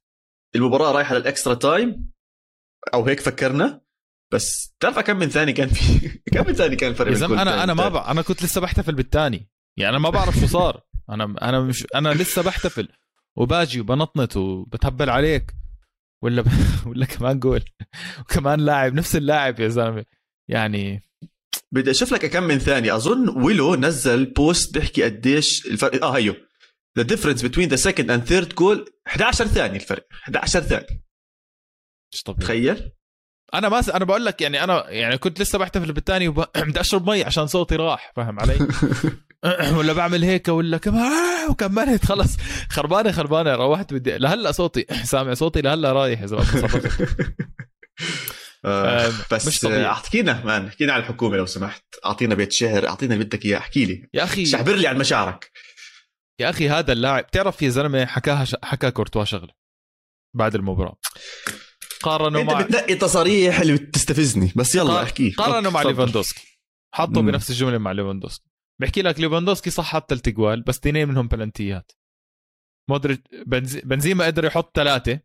المباراة 0.55 0.91
رايحة 0.91 1.15
لل 1.15 1.26
extra 1.26 1.53
time 1.53 2.11
أو 2.93 3.05
هيك 3.05 3.19
فكرنا. 3.19 3.81
بس 4.33 4.75
تعرف 4.79 4.99
كم 4.99 5.19
من 5.19 5.29
ثاني 5.29 5.53
كان 5.53 5.69
في 5.69 6.09
كم 6.33 6.47
من 6.47 6.53
ثاني 6.53 6.75
كان 6.75 6.91
الفرق 6.91 7.11
يا 7.11 7.15
زلمة 7.15 7.41
أنا 7.41 7.63
أنا 7.63 7.73
ما. 7.73 8.11
أنا 8.11 8.21
كنت 8.21 8.43
لسه 8.43 8.61
بحتفل 8.61 8.95
بالتاني 8.95 9.49
يعني 9.79 9.89
أنا 9.89 9.99
ما 9.99 10.09
بعرف 10.09 10.39
شو 10.39 10.47
صار. 10.47 10.81
أنا 11.09 11.35
أنا 11.41 11.59
مش 11.59 11.85
أنا 11.95 12.09
لسه 12.09 12.41
بحتفل. 12.41 12.87
وباجي 13.37 13.79
وبنطنط 13.79 14.37
وبتهبل 14.37 15.09
عليك. 15.09 15.53
ولا 16.23 16.41
ب... 16.41 16.47
ولا 16.87 17.05
كمان 17.05 17.39
جول. 17.39 17.63
وكمان 18.19 18.59
لاعب 18.59 18.93
نفس 18.93 19.15
اللاعب 19.15 19.59
يا 19.59 19.67
زلمة. 19.67 20.05
يعني 20.49 21.03
بدي 21.71 21.91
أشوف 21.91 22.13
لك 22.13 22.25
كم 22.25 22.43
من 22.43 22.59
ثانية. 22.59 22.95
أظن 22.95 23.43
ويلو 23.43 23.75
نزل 23.75 24.25
post 24.25 24.73
بيحكي 24.73 25.03
قديش 25.03 25.65
الفرق 25.65 26.05
آه 26.05 26.17
هيو. 26.17 26.35
The 26.99 27.03
difference 27.03 27.41
between 27.41 27.69
the 27.69 27.77
second 27.77 28.09
and 28.09 28.29
third 28.29 28.55
goal 28.55 28.89
11 29.07 29.47
ثانية 29.47 29.75
الفرق. 29.75 30.07
11 30.23 30.61
ثانية. 30.61 31.03
مش 32.13 32.23
طبيعي. 32.23 32.45
تخيل. 32.45 32.91
أنا 33.53 33.69
ما 33.69 33.81
س... 33.81 33.89
أنا 33.89 34.05
بقول 34.05 34.25
لك 34.25 34.41
يعني 34.41 34.63
أنا 34.63 34.89
يعني 34.89 35.17
كنت 35.17 35.41
لسه 35.41 35.57
بحتفل 35.57 35.93
بالتاني 35.93 36.27
وب... 36.27 36.39
بدي 36.67 36.79
أشرب 36.79 37.09
مي 37.09 37.23
عشان 37.23 37.47
صوتي 37.47 37.75
راح. 37.75 38.11
فاهم 38.15 38.39
علي؟ 38.39 38.57
ولا 39.77 39.93
بعمل 39.93 40.23
هيك 40.23 40.47
ولا 40.47 40.77
كمان 40.77 41.49
وكملت. 41.49 42.05
خلص 42.05 42.37
خربانة 42.69 43.11
خربانة. 43.11 43.55
روحت 43.55 43.93
بدي 43.93 44.17
لهلا 44.17 44.51
صوتي. 44.51 44.85
سامع 45.11 45.33
صوتي 45.33 45.61
لهلا 45.61 45.93
رايح 45.93 46.21
يا 46.21 46.25
زلمة. 46.25 46.45
آه 48.65 49.07
آه، 49.07 49.11
بس 49.31 49.47
مش 49.47 49.59
طبيعي. 49.59 49.85
آه، 49.85 49.91
احكينا 49.91 50.45
man 50.45 50.65
احكينا 50.65 50.93
عن 50.93 50.99
الحكومة 50.99 51.37
لو 51.37 51.45
سمحت. 51.45 51.83
أعطينا 52.05 52.35
بيت 52.35 52.51
شعر 52.51 52.87
أعطينا 52.87 53.13
اللي 53.13 53.25
بدك 53.25 53.45
إياه. 53.45 53.57
احكي 53.57 53.85
لي. 53.85 54.09
يا 54.13 54.23
أخي 54.23 54.45
شعبر 54.45 54.75
لي 54.75 54.87
عن 54.87 54.97
مشاعرك. 54.97 55.51
يا 56.39 56.49
أخي 56.49 56.69
هذا 56.69 56.93
اللاعب 56.93 57.31
تعرف 57.31 57.61
يا 57.61 57.69
زلمة 57.69 58.05
حكاها 58.05 58.45
ش... 58.45 58.55
حكى 58.63 58.91
كورتوا 58.91 59.23
شغلة 59.23 59.53
بعد 60.35 60.55
المباراة. 60.55 60.97
قارنوا 62.01 62.41
أنت 62.41 62.51
مع 62.51 62.61
بتنقي 62.61 62.95
تصاريح 62.95 63.59
اللي 63.59 63.73
بتستفزني. 63.73 64.51
بس 64.55 64.75
يلا 64.75 65.03
احكي. 65.03 65.29
قارنوا 65.29 65.71
مع. 65.71 65.81
ليفاندوسكي. 65.81 66.59
حطوا. 66.95 67.21
بنفس 67.21 67.49
الجملة 67.49 67.77
مع 67.77 67.91
ليفاندوسكي. 67.91 68.48
بحكي 68.81 69.01
لك 69.01 69.19
ليفاندوسكي 69.19 69.69
صح 69.69 69.85
حط 69.93 70.09
ثلاث 70.09 70.29
جوال 70.29 70.61
بس 70.61 70.77
اثنين 70.77 71.07
منهم 71.07 71.27
بلنتيات. 71.27 71.91
مودريتش 72.89 73.21
بنز... 73.45 73.77
بنزيما 73.77 74.25
قدر 74.25 74.45
يحط 74.45 74.75
ثلاثة 74.75 75.19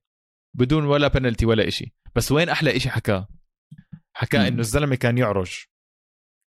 بدون 0.57 0.85
ولا 0.85 1.09
بنالتي 1.09 1.47
ولا 1.47 1.69
إشي. 1.69 1.95
بس 2.15 2.33
وين 2.33 2.49
أحلى 2.49 2.77
إشي 2.77 2.91
حكاه؟ 2.91 3.29
مم. 4.35 4.41
إنه 4.41 4.61
الزلمة 4.61 4.95
كان 4.95 5.19
يعرج 5.19 5.53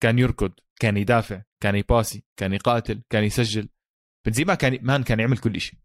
كان 0.04 0.20
يركض 0.20 0.52
كان 0.80 0.98
يدافع 0.98 1.42
كان 1.64 1.76
يباصي 1.76 2.26
كان 2.40 2.54
يقاتل 2.54 3.04
كان 3.10 3.24
يسجل. 3.24 3.70
بنزيما 4.26 4.56
كان 4.56 4.80
man 4.82 5.04
كان 5.04 5.20
يعمل 5.20 5.38
كل 5.38 5.56
إشي 5.56 5.82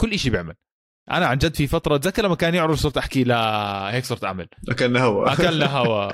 كل 0.00 0.12
إشي 0.12 0.30
بيعمل. 0.30 0.54
أنا 1.10 1.26
عن 1.26 1.38
جد 1.38 1.54
في 1.54 1.66
فترة 1.66 1.94
اتذكر 1.94 2.24
لما 2.24 2.34
كان 2.34 2.54
يعرج 2.54 2.76
صرت 2.76 2.96
أحكي 2.96 3.24
لا 3.24 3.36
هيك 3.94 4.04
صرت 4.04 4.24
أعمل. 4.24 4.48
أكلنا 4.68 5.00
هوا. 5.02 5.32
أكلنا 5.32 5.66
هوا. 5.78 6.12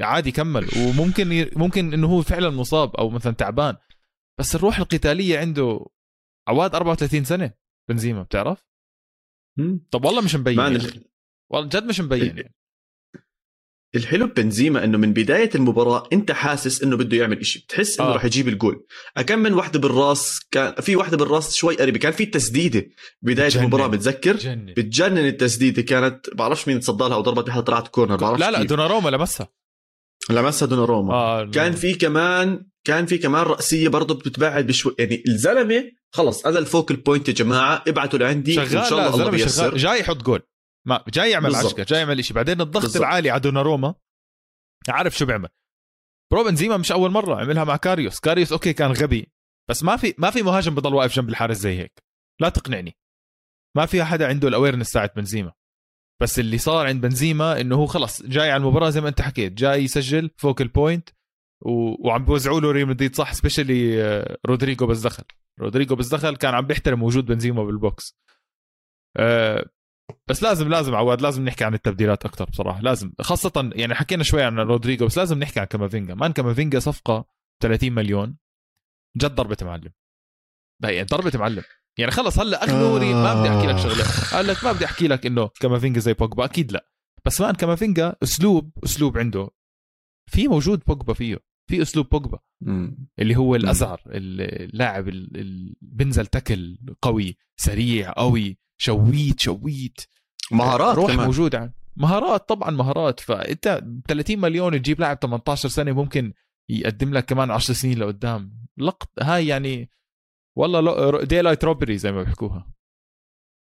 عادي 0.00 0.32
كمل. 0.32 0.68
وممكن 0.76 1.32
ي... 1.32 1.50
ممكن 1.56 1.92
إنه 1.92 2.06
هو 2.06 2.22
فعلا 2.22 2.50
مصاب 2.50 2.96
أو 2.96 3.10
مثلا 3.10 3.32
تعبان. 3.32 3.76
بس 4.38 4.54
الروح 4.54 4.78
القتالية 4.78 5.38
عنده 5.38 5.86
عواد 6.48 6.74
34 6.74 7.24
سنة 7.24 7.52
بنزيما 7.88 8.22
بتعرف. 8.22 8.68
طب 9.90 10.04
والله 10.04 10.20
مش 10.22 10.34
مبين 10.34 10.58
يعني. 10.58 10.78
والله 11.50 11.68
جد 11.68 11.84
مش 11.84 12.00
مبين 12.00 12.26
يعني. 12.36 12.54
الحلو 13.94 14.26
ببنزيما 14.26 14.84
إنه 14.84 14.98
من 14.98 15.12
بداية 15.12 15.50
المباراة 15.54 16.08
أنت 16.12 16.32
حاسس 16.32 16.82
إنه 16.82 16.96
بده 16.96 17.16
يعمل 17.16 17.38
إشي 17.38 17.58
بتحس 17.58 18.00
إنه 18.00 18.08
آه. 18.08 18.16
رح 18.16 18.24
يجيب 18.24 18.48
الجول 18.48 18.86
كم 19.26 19.38
من 19.38 19.54
وحده 19.54 19.78
بالراس 19.78 20.40
كان 20.50 20.74
في 20.74 20.96
وحده 20.96 21.16
بالراس 21.16 21.54
شوي 21.54 21.76
قريبة 21.76 21.98
كان 21.98 22.12
في 22.12 22.26
تسديدة 22.26 22.86
بداية 23.22 23.46
بتجنن. 23.48 23.62
المباراة 23.62 23.86
بتذكر 23.86 24.36
جنن 24.36 24.74
بتجنن 24.76 25.18
التسديدة 25.18 25.82
كانت 25.82 26.34
بعرفش 26.34 26.68
مين 26.68 26.80
تصدى 26.80 27.04
لها 27.04 27.14
أو 27.14 27.20
ضربت 27.20 27.46
بحد 27.46 27.64
طلعت 27.64 27.88
كورنر 27.88 28.16
بعرفش 28.16 28.40
لا 28.40 28.50
لا. 28.50 28.62
دوناروما 28.62 29.08
لمسها 29.10 29.48
لمسها 30.30 30.68
دوناروما 30.68 31.14
آه 31.14 31.44
كان 31.44 31.72
في 31.72 31.94
كمان 31.94 32.66
كان 32.88 33.06
في 33.06 33.18
كمان 33.18 33.42
رأسية 33.42 33.88
برضه 33.88 34.14
بتتباعد 34.14 34.66
بشوي. 34.66 34.94
يعني 34.98 35.22
الزلمة 35.28 35.92
خلص 36.14 36.46
أنا 36.46 36.58
ال 36.58 36.64
focal 36.64 36.96
point 36.96 37.28
يا 37.28 37.32
جماعة 37.34 37.84
ابعتوا 37.88 38.18
لعندي 38.18 38.54
شغال 38.54 38.76
وإن 38.76 38.84
شاء 38.84 38.98
الله 38.98 39.14
الله 39.14 39.30
بيسر 39.30 39.48
شغال 39.48 39.78
جاي 39.78 40.00
يحط 40.00 40.16
جول. 40.16 40.42
ما 40.86 41.04
جاي 41.08 41.30
يعمل. 41.30 41.54
عشكه 41.54 41.84
جاي 41.84 41.98
يعمل 41.98 42.24
شيء 42.24 42.36
بعدين 42.36 42.60
الضغط 42.60 42.82
بالضبط. 42.82 42.96
العالي 42.96 43.30
على 43.30 43.40
دوناروما. 43.40 43.94
عارف 44.88 45.18
شو 45.18 45.26
بيعمل. 45.26 45.48
bro 46.32 46.44
بنزيما 46.44 46.76
مش 46.76 46.92
أول 46.92 47.10
مرة 47.10 47.40
عملها 47.40 47.64
مع 47.64 47.76
كاريوس. 47.76 48.20
كاريوس 48.20 48.52
okay 48.52 48.72
كان 48.72 48.92
غبي 48.92 49.32
بس 49.70 49.82
ما 49.82 49.96
في 49.96 50.14
ما 50.18 50.30
في 50.30 50.42
مهاجم 50.42 50.74
بضل 50.74 50.94
واقف 50.94 51.16
جنب 51.16 51.28
الحارس 51.28 51.56
زي 51.56 51.78
هيك. 51.78 52.02
لا 52.40 52.48
تقنعني. 52.48 52.96
ما 53.76 53.86
في 53.86 54.04
حدا 54.04 54.28
عنده 54.28 54.48
ال 54.48 54.52
awareness 54.52 54.90
تاعت 54.90 55.16
بنزيما. 55.16 55.52
بس 56.22 56.38
اللي 56.38 56.58
صار 56.58 56.86
عند 56.86 57.02
بنزيما 57.02 57.60
إنه 57.60 57.76
هو 57.76 57.86
خلص 57.86 58.22
جاي 58.22 58.50
على 58.50 58.60
المباراة 58.60 58.90
زي 58.90 59.00
ما 59.00 59.08
أنت 59.08 59.20
حكيت 59.20 59.52
جاي 59.52 59.84
يسجل 59.84 60.30
focal 60.36 60.68
point. 60.68 61.08
و... 61.60 62.08
وعم 62.08 62.24
بوزعوا 62.24 62.60
له 62.60 62.70
ريال 62.70 62.88
مدريد 62.88 63.16
صح 63.16 63.32
especially 63.32 64.00
رودريجو 64.46 64.86
بس 64.86 65.00
دخل. 65.00 65.24
رودريجو 65.60 65.96
بس 65.96 66.08
دخل 66.08 66.36
كان 66.36 66.54
عم 66.54 66.66
بيحترم 66.66 67.02
وجود 67.02 67.26
بنزيما 67.26 67.64
بال 67.64 67.82
box. 67.82 68.18
أه 69.16 69.70
بس 70.28 70.42
لازم 70.42 70.68
لازم 70.68 70.94
عواد 70.94 71.22
لازم 71.22 71.44
نحكي 71.44 71.64
عن 71.64 71.74
التبديلات 71.74 72.24
أكثر 72.26 72.44
بصراحة. 72.44 72.80
لازم 72.80 73.12
خاصة 73.20 73.70
يعني 73.74 73.94
حكينا 73.94 74.22
شوي 74.22 74.42
عن 74.42 74.58
رودريجو 74.58 75.06
بس 75.06 75.18
لازم 75.18 75.38
نحكي 75.38 75.60
عن 75.60 75.66
كامافينجا. 75.66 76.14
man 76.14 76.32
كامافينجا 76.32 76.78
صفقة 76.78 77.24
30 77.62 77.92
مليون. 77.92 78.36
جد 79.16 79.34
ضربة 79.34 79.56
معلم. 79.62 79.92
يعني 80.82 81.04
ضربة 81.04 81.38
معلم. 81.38 81.62
يعني 81.98 82.12
خلص 82.12 82.38
هلا 82.38 82.64
اخنوري 82.64 83.14
ما 83.14 83.34
بدي 83.34 83.48
أحكي 83.48 83.66
لك 83.66 83.76
شغلة. 83.76 84.04
قال 84.32 84.46
لك 84.46 84.64
ما 84.64 84.72
بدي 84.72 84.84
أحكي 84.84 85.08
لك 85.08 85.26
إنه 85.26 85.48
كامافينجا 85.60 86.00
زي 86.00 86.14
بوجبا. 86.14 86.44
أكيد 86.44 86.72
لا. 86.72 86.88
بس 87.24 87.40
مان 87.40 87.54
كامافينجا 87.54 88.16
أسلوب 88.22 88.72
أسلوب 88.84 89.18
عنده. 89.18 89.50
في 90.30 90.48
موجود 90.48 90.82
بوجبا 90.86 91.14
فيه. 91.14 91.47
في 91.68 91.82
أسلوب 91.82 92.08
بوجبا. 92.08 92.38
اللي 93.18 93.36
هو 93.36 93.54
الأزهر 93.56 94.00
اللاعب 94.06 95.08
ال- 95.08 95.36
ال- 95.40 95.76
بنزل 95.82 96.26
تكل 96.26 96.78
قوي 97.02 97.36
سريع 97.56 98.12
قوي 98.12 98.58
شويت 98.80 99.40
شويت. 99.40 100.00
مهارات 100.52 100.96
روح 100.96 101.12
كمان. 101.12 101.26
موجود 101.26 101.54
عن 101.54 101.72
مهارات 101.96 102.48
طبعا 102.48 102.70
مهارات. 102.70 103.20
فأنت 103.20 103.80
ب 103.84 104.00
30 104.08 104.40
مليون 104.40 104.82
تجيب 104.82 105.00
لاعب 105.00 105.18
18 105.22 105.68
سنة 105.68 105.92
ممكن 105.92 106.32
يقدم 106.68 107.14
لك 107.14 107.24
كمان 107.24 107.50
10 107.50 107.74
سنين 107.74 107.98
لقدام. 107.98 108.58
لقط 108.78 109.10
هاي 109.22 109.46
يعني 109.46 109.90
والله 110.56 111.24
daylight 111.24 111.64
robbery 111.64 111.98
زي 111.98 112.12
ما 112.12 112.22
بيحكوها. 112.22 112.72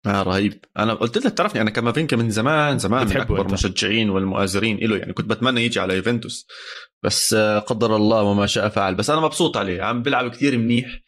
آه 0.06 0.22
رهيب. 0.22 0.64
أنا 0.78 0.94
قلت 0.94 1.26
لك 1.26 1.32
تعرفني 1.32 1.60
أنا 1.60 1.70
كامافينجا 1.70 2.16
من 2.16 2.30
زمان 2.30 2.78
زمان 2.78 3.06
من 3.06 3.16
أكبر. 3.16 3.46
المشجعين 3.46 4.10
والمؤازرين 4.10 4.78
له 4.78 4.96
يعني 4.96 5.12
كنت 5.12 5.30
بتمنى 5.30 5.64
يجي 5.64 5.80
على 5.80 5.96
يوفنتوس. 5.96 6.46
بس 7.02 7.34
آه، 7.34 7.58
قدر 7.58 7.96
الله 7.96 8.22
وما 8.22 8.46
شاء 8.46 8.68
فعل. 8.68 8.94
بس 8.94 9.10
أنا 9.10 9.20
مبسوط 9.20 9.56
عليه. 9.56 9.82
عم 9.82 10.02
بيلعب 10.02 10.30
كثير 10.30 10.58
منيح. 10.58 11.00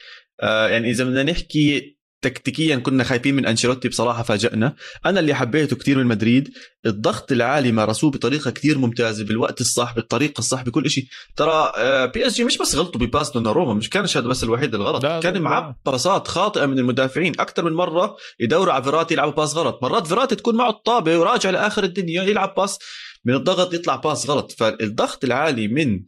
آه، 0.42 0.68
يعني 0.68 0.90
إذا 0.90 1.04
بدنا 1.04 1.22
نحكي 1.22 1.96
تكتيكيا 2.22 2.76
كنا 2.76 3.04
خايفين 3.04 3.34
من 3.34 3.46
أنشيلوتي 3.46 3.88
بصراحة 3.88 4.22
فاجئنا. 4.22 4.74
أنا 5.06 5.20
اللي 5.20 5.34
حبيته 5.34 5.76
كثير 5.76 5.98
من 5.98 6.06
مدريد. 6.06 6.50
الضغط 6.86 7.32
العالي 7.32 7.72
مارسوه 7.72 8.10
بطريقة 8.10 8.50
كثير 8.50 8.78
ممتازة. 8.78 9.24
بالوقت 9.24 9.60
الصح 9.60 9.94
بالطريقة 9.94 10.38
الصح 10.38 10.62
بكل 10.62 10.90
شيء 10.90 11.04
ترى 11.36 11.72
بي 12.14 12.26
اس 12.26 12.34
جي 12.34 12.44
مش 12.44 12.58
بس 12.58 12.74
غلطوا 12.74 13.00
ب 13.00 13.06
pass 13.06 13.30
دوناروما 13.30 13.74
مش 13.74 13.90
كانش 13.90 14.16
هذا 14.16 14.26
بس 14.28 14.44
الوحيد 14.44 14.74
الغلط. 14.74 15.06
كان. 15.06 15.42
معاه 15.42 15.76
pass 15.86 16.20
ات 16.20 16.28
خاطئة 16.28 16.66
من 16.66 16.78
المدافعين. 16.78 17.32
أكثر 17.40 17.64
من 17.64 17.72
مرة 17.72 18.16
يدوروا 18.40 18.72
على 18.72 18.84
فيراتي 18.84 19.14
يلعبوا 19.14 19.32
pass 19.32 19.54
غلط. 19.54 19.78
مرات 19.82 20.06
فيراتي 20.06 20.34
تكون 20.34 20.56
معه 20.56 20.70
الطابة 20.70 21.18
وراجع 21.18 21.50
لآخر 21.50 21.84
الدنيا 21.84 22.22
يلعب 22.22 22.54
pass 22.56 22.78
من 23.24 23.34
الضغط 23.34 23.74
يطلع 23.74 23.96
pass 23.96 24.30
غلط. 24.30 24.52
فالضغط 24.52 25.24
العالي 25.24 25.68
من 25.68 26.04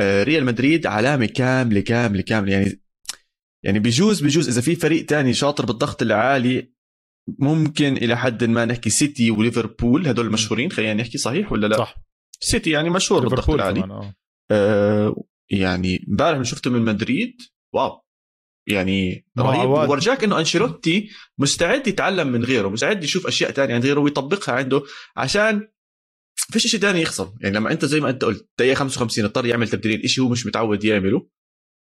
آه، 0.00 0.22
ريال 0.22 0.44
مدريد 0.44 0.86
علامة 0.86 1.26
كاملة 1.26 1.80
كاملة 1.80 2.22
كاملة. 2.22 2.52
يعني 2.52 2.81
يعني 3.64 3.78
بيجوز 3.78 4.22
بيجوز 4.22 4.48
إذا 4.48 4.60
في 4.60 4.76
فريق 4.76 5.06
تاني 5.06 5.34
شاطر 5.34 5.66
بالضغط 5.66 6.02
العالي 6.02 6.72
ممكن 7.38 7.96
إلى 7.96 8.16
حد 8.16 8.44
ما 8.44 8.64
نحكي 8.64 8.90
سيتي 8.90 9.30
وليفربول 9.30 10.06
هدول 10.06 10.26
المشهورين 10.26 10.70
خلينا 10.70 10.94
نحكي 10.94 11.18
صحيح 11.18 11.52
ولا 11.52 11.66
لا؟ 11.66 11.76
صح. 11.78 11.94
سيتي 12.40 12.70
يعني 12.70 12.90
مشهور 12.90 13.28
بالضغط 13.28 13.50
العالي. 13.50 13.80
آه. 13.80 14.14
آه 14.50 15.24
يعني 15.50 16.06
امبارح 16.08 16.32
اللي 16.32 16.44
شفته 16.44 16.70
من 16.70 16.82
مدريد 16.82 17.36
wow. 17.74 18.02
يعني 18.68 19.26
رهيب. 19.38 19.70
ورجاك 19.90 20.24
إنه 20.24 20.38
أنشيلوتي 20.38 21.10
مستعد 21.38 21.86
يتعلم 21.86 22.28
من 22.28 22.44
غيره 22.44 22.68
مستعد 22.68 23.04
يشوف 23.04 23.26
أشياء 23.26 23.50
تانية 23.50 23.74
عند 23.74 23.86
غيره 23.86 24.00
ويطبقها 24.00 24.54
عنده 24.54 24.82
عشان 25.16 25.68
فيش 26.36 26.66
شيء 26.66 26.80
تاني 26.80 27.02
يخسر. 27.02 27.32
يعني 27.40 27.56
لما 27.56 27.72
أنت 27.72 27.84
زي 27.84 28.00
ما 28.00 28.10
أنت 28.10 28.24
قلت 28.24 28.48
دقيقة 28.58 28.74
55 28.74 29.24
اضطر 29.24 29.46
يعمل 29.46 29.68
تبديلين 29.68 30.08
شيء 30.08 30.24
هو 30.24 30.28
مش 30.28 30.46
متعود 30.46 30.84
يعمله. 30.84 31.28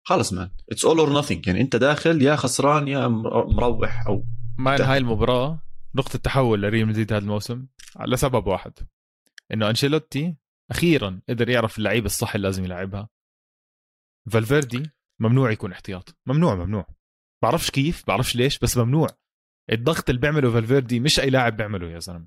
خلص 0.06 0.32
man 0.32 0.50
it's 0.72 0.84
all 0.84 0.98
or 0.98 1.22
nothing. 1.22 1.40
يعني 1.46 1.60
انت 1.60 1.76
داخل 1.76 2.22
يا 2.22 2.36
خسران 2.36 2.88
يا 2.88 3.08
مر- 3.08 3.46
مروح 3.46 4.06
أو 4.06 4.24
man. 4.58 4.80
هاي 4.82 4.98
المباراة 4.98 5.62
نقطة 5.94 6.18
تحول 6.18 6.62
لريال 6.62 6.88
مدريد 6.88 7.12
هذا 7.12 7.22
الموسم 7.22 7.66
لسبب 8.06 8.46
واحد. 8.46 8.72
إنه 9.52 9.70
أنشيلوتي 9.70 10.36
أخيرا 10.70 11.20
قدر 11.28 11.48
يعرف 11.48 11.78
اللعيبة 11.78 12.06
الصح 12.06 12.34
اللي 12.34 12.46
لازم 12.48 12.64
يلعبها. 12.64 13.08
فالفيردي 14.30 14.90
ممنوع 15.20 15.50
يكون 15.50 15.72
احتياط. 15.72 16.16
ممنوع 16.26 16.54
ممنوع. 16.54 16.86
بعرفش 17.42 17.70
كيف 17.70 18.06
بعرفش 18.06 18.36
ليش 18.36 18.58
بس 18.58 18.76
ممنوع. 18.76 19.06
الضغط 19.72 20.08
اللي 20.10 20.20
بيعمله 20.20 20.52
فالفيردي 20.52 21.00
مش 21.00 21.20
أي 21.20 21.30
لاعب 21.30 21.56
بيعمله 21.56 21.90
يا 21.90 21.98
زلمة. 21.98 22.26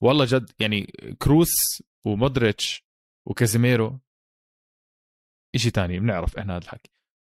والله 0.00 0.24
جد 0.24 0.50
يعني 0.60 0.92
كروس 1.18 1.82
ومودريتش 2.04 2.84
وكازيميرو 3.26 4.00
إشي 5.54 5.70
تاني 5.70 6.00
بنعرف 6.00 6.38
إحنا 6.38 6.56
هذا 6.56 6.64
الحكي. 6.64 6.90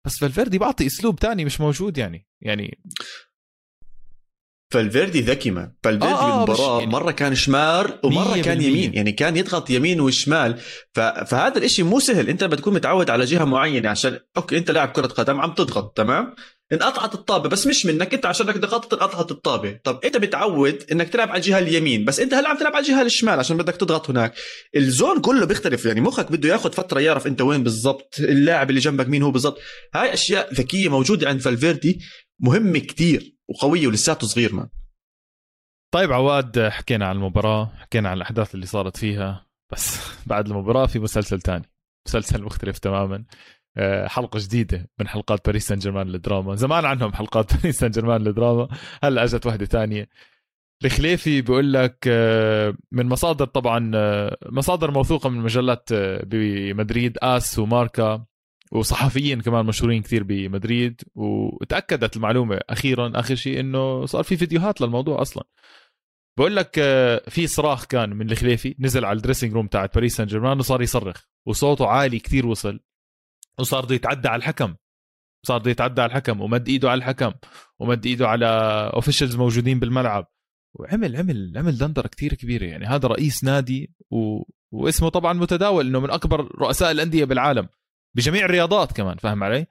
بس 0.05 0.19
فالفيردي 0.19 0.59
بعطي 0.59 0.87
اسلوب 0.87 1.19
تاني 1.19 1.45
مش 1.45 1.61
موجود 1.61 1.99
يعني 1.99 2.27
يعني 2.40 2.79
فالفيردي 4.73 5.21
ذكي 5.21 5.51
man 5.50 5.72
فالفيردي 5.83 6.14
آه، 6.14 6.43
آه، 6.43 6.45
بالمباراة 6.45 6.79
يعني 6.79 6.93
مرة 6.93 7.11
كان 7.11 7.35
شمال 7.35 8.01
ومرة 8.05 8.40
كان. 8.40 8.62
يمين 8.62 8.95
يعني 8.95 9.12
كان 9.12 9.37
يضغط 9.37 9.71
يمين 9.71 10.01
وشمال. 10.01 10.59
ف... 10.93 11.01
فهذا 11.01 11.59
الإشي 11.59 11.83
مو 11.83 12.01
سهل. 12.01 12.29
أنت 12.29 12.45
بتكون 12.45 12.75
متعود 12.75 13.11
على 13.11 13.25
جهة 13.25 13.45
معينة 13.45 13.88
عشان 13.88 14.19
okay 14.37 14.59
أنت 14.59 14.71
لاعب 14.71 14.88
كرة 14.88 15.07
قدم 15.07 15.40
عم 15.40 15.55
تضغط 15.55 15.97
تمام؟ 15.97 16.35
انقطعت 16.72 17.14
الطابة 17.14 17.48
بس 17.48 17.66
مش 17.66 17.87
منك 17.87 18.14
انت 18.14 18.27
عشان 18.27 18.48
انك 18.48 18.59
ضغطت 18.59 18.92
انقطعت 18.92 19.31
الطابة. 19.31 19.81
طب 19.85 20.00
انت 20.05 20.16
متعود 20.16 20.85
انك 20.92 21.09
تلعب 21.09 21.29
على 21.29 21.37
الجهة 21.37 21.59
اليمين 21.59 22.05
بس 22.05 22.20
انت 22.20 22.35
هلا 22.35 22.48
عم 22.48 22.59
تلعب 22.59 22.72
على 22.72 22.83
الجهة 22.83 23.03
الشمال 23.03 23.38
عشان 23.38 23.57
بدك 23.57 23.77
تضغط 23.77 24.11
هناك. 24.11 24.35
ال 24.77 24.85
zone 24.85 25.20
كله 25.20 25.46
بيختلف 25.46 25.85
يعني 25.87 26.00
مخك 26.00 26.33
بده 26.33 26.48
ياخذ 26.48 26.72
فترة 26.72 27.00
يعرف 27.00 27.27
انت 27.27 27.40
وين 27.40 27.62
بالضبط 27.62 28.14
اللاعب 28.18 28.70
اللي 28.70 28.81
جنبك 28.81 29.09
مين 29.09 29.22
هو 29.22 29.31
بالضبط. 29.31 29.59
هاي 29.94 30.12
أشياء 30.14 30.55
ذكية 30.55 30.88
موجودة 30.88 31.29
عند 31.29 31.40
فالفيردي 31.40 32.00
مهمة 32.40 32.79
كتير 32.79 33.37
وقوية 33.48 33.87
ولساته 33.87 34.27
صغير 34.27 34.55
man 34.55 34.68
طيب 35.94 36.12
عواد 36.12 36.68
حكينا 36.68 37.07
عن 37.07 37.16
المباراة 37.16 37.72
حكينا 37.77 38.09
عن 38.09 38.16
الأحداث 38.16 38.55
اللي 38.55 38.66
صارت 38.66 38.96
فيها 38.96 39.46
بس 39.72 39.98
بعد 40.27 40.46
المباراة 40.46 40.87
في 40.87 40.98
مسلسل 40.98 41.40
تاني. 41.40 41.70
مسلسل 42.09 42.42
مختلف 42.42 42.79
تماما. 42.79 43.24
آه، 43.76 44.06
حلقة 44.08 44.38
جديدة 44.42 44.90
من 44.98 45.08
حلقات 45.08 45.46
باريس 45.46 45.68
سان 45.68 45.78
جيرمان 45.78 46.08
للدراما 46.08 46.54
زمان 46.54 46.84
عنهم 46.84 47.12
حلقات 47.12 47.54
باريس 47.56 47.78
سان 47.78 47.90
جيرمان 47.90 48.20
للدراما 48.20 48.68
هلا 49.02 49.24
اجت 49.24 49.46
واحدة 49.46 49.66
تانية 49.66 50.08
الخليفي 50.84 51.42
بيقول 51.42 51.72
لك 51.72 52.04
آه، 52.08 52.74
من 52.92 53.06
مصادر 53.06 53.44
طبعا 53.44 53.90
آه، 53.94 54.37
مصادر 54.46 54.90
موثوقة 54.90 55.28
من 55.28 55.40
مجلات 55.40 55.88
بمدريد 56.26 57.18
آس 57.22 57.58
وماركا 57.58 58.24
وصحفيين 58.72 59.40
كمان 59.40 59.66
مشهورين 59.66 60.02
كثير 60.02 60.22
بمدريد. 60.22 61.02
وتأكدت 61.14 62.16
المعلومة 62.16 62.60
أخيرا 62.70 63.12
آخر 63.14 63.34
شيء 63.34 63.60
إنه 63.60 64.06
صار 64.06 64.22
في 64.22 64.37
فيديوهات 64.37 64.80
للموضوع 64.80 65.22
أصلا. 65.22 65.44
بقول 66.38 66.56
لك 66.56 66.74
في 67.28 67.46
صراخ 67.46 67.87
كان 67.87 68.10
من 68.10 68.30
الخليفي 68.30 68.74
نزل 68.78 69.04
على 69.04 69.16
ال 69.16 69.20
dressing 69.20 69.53
room 69.53 69.66
تاعت 69.66 69.94
باريس 69.94 70.16
سان 70.16 70.26
جيرمان 70.26 70.58
وصار 70.58 70.82
يصرخ 70.82 71.24
وصوته 71.46 71.87
عالي 71.87 72.18
كتير 72.18 72.46
وصل. 72.46 72.80
وصار 73.59 73.85
بده 73.85 73.95
يتعدى 73.95 74.29
على 74.29 74.38
الحكم. 74.38 74.75
صار 75.47 75.59
بده 75.59 75.71
يتعدى 75.71 76.01
على 76.01 76.11
الحكم 76.11 76.40
ومد 76.40 76.69
إيده 76.69 76.90
على 76.90 76.99
الحكم 76.99 77.33
ومد 77.79 78.07
إيده 78.07 78.29
على 78.29 78.47
officials 78.94 79.37
موجودين 79.37 79.81
بالملعب. 79.81 80.27
وعمل 80.75 81.17
عمل 81.17 81.53
عمل 81.57 81.79
دندرة 81.79 82.09
كتير 82.09 82.35
كبيرة 82.35 82.64
يعني. 82.64 82.87
هذا 82.87 83.09
رئيس 83.09 83.45
نادي 83.45 83.95
و... 84.11 84.43
واسمه 84.73 85.09
طبعا 85.09 85.33
متداول 85.33 85.87
إنه 85.87 86.01
من 86.01 86.11
أكبر 86.11 86.40
رؤساء 86.59 86.90
الأندية 86.90 87.25
بالعالم. 87.25 87.69
بجميع 88.17 88.45
الرياضات 88.45 88.93
كمان 88.93 89.17
فاهم 89.17 89.45
علي؟ 89.45 89.67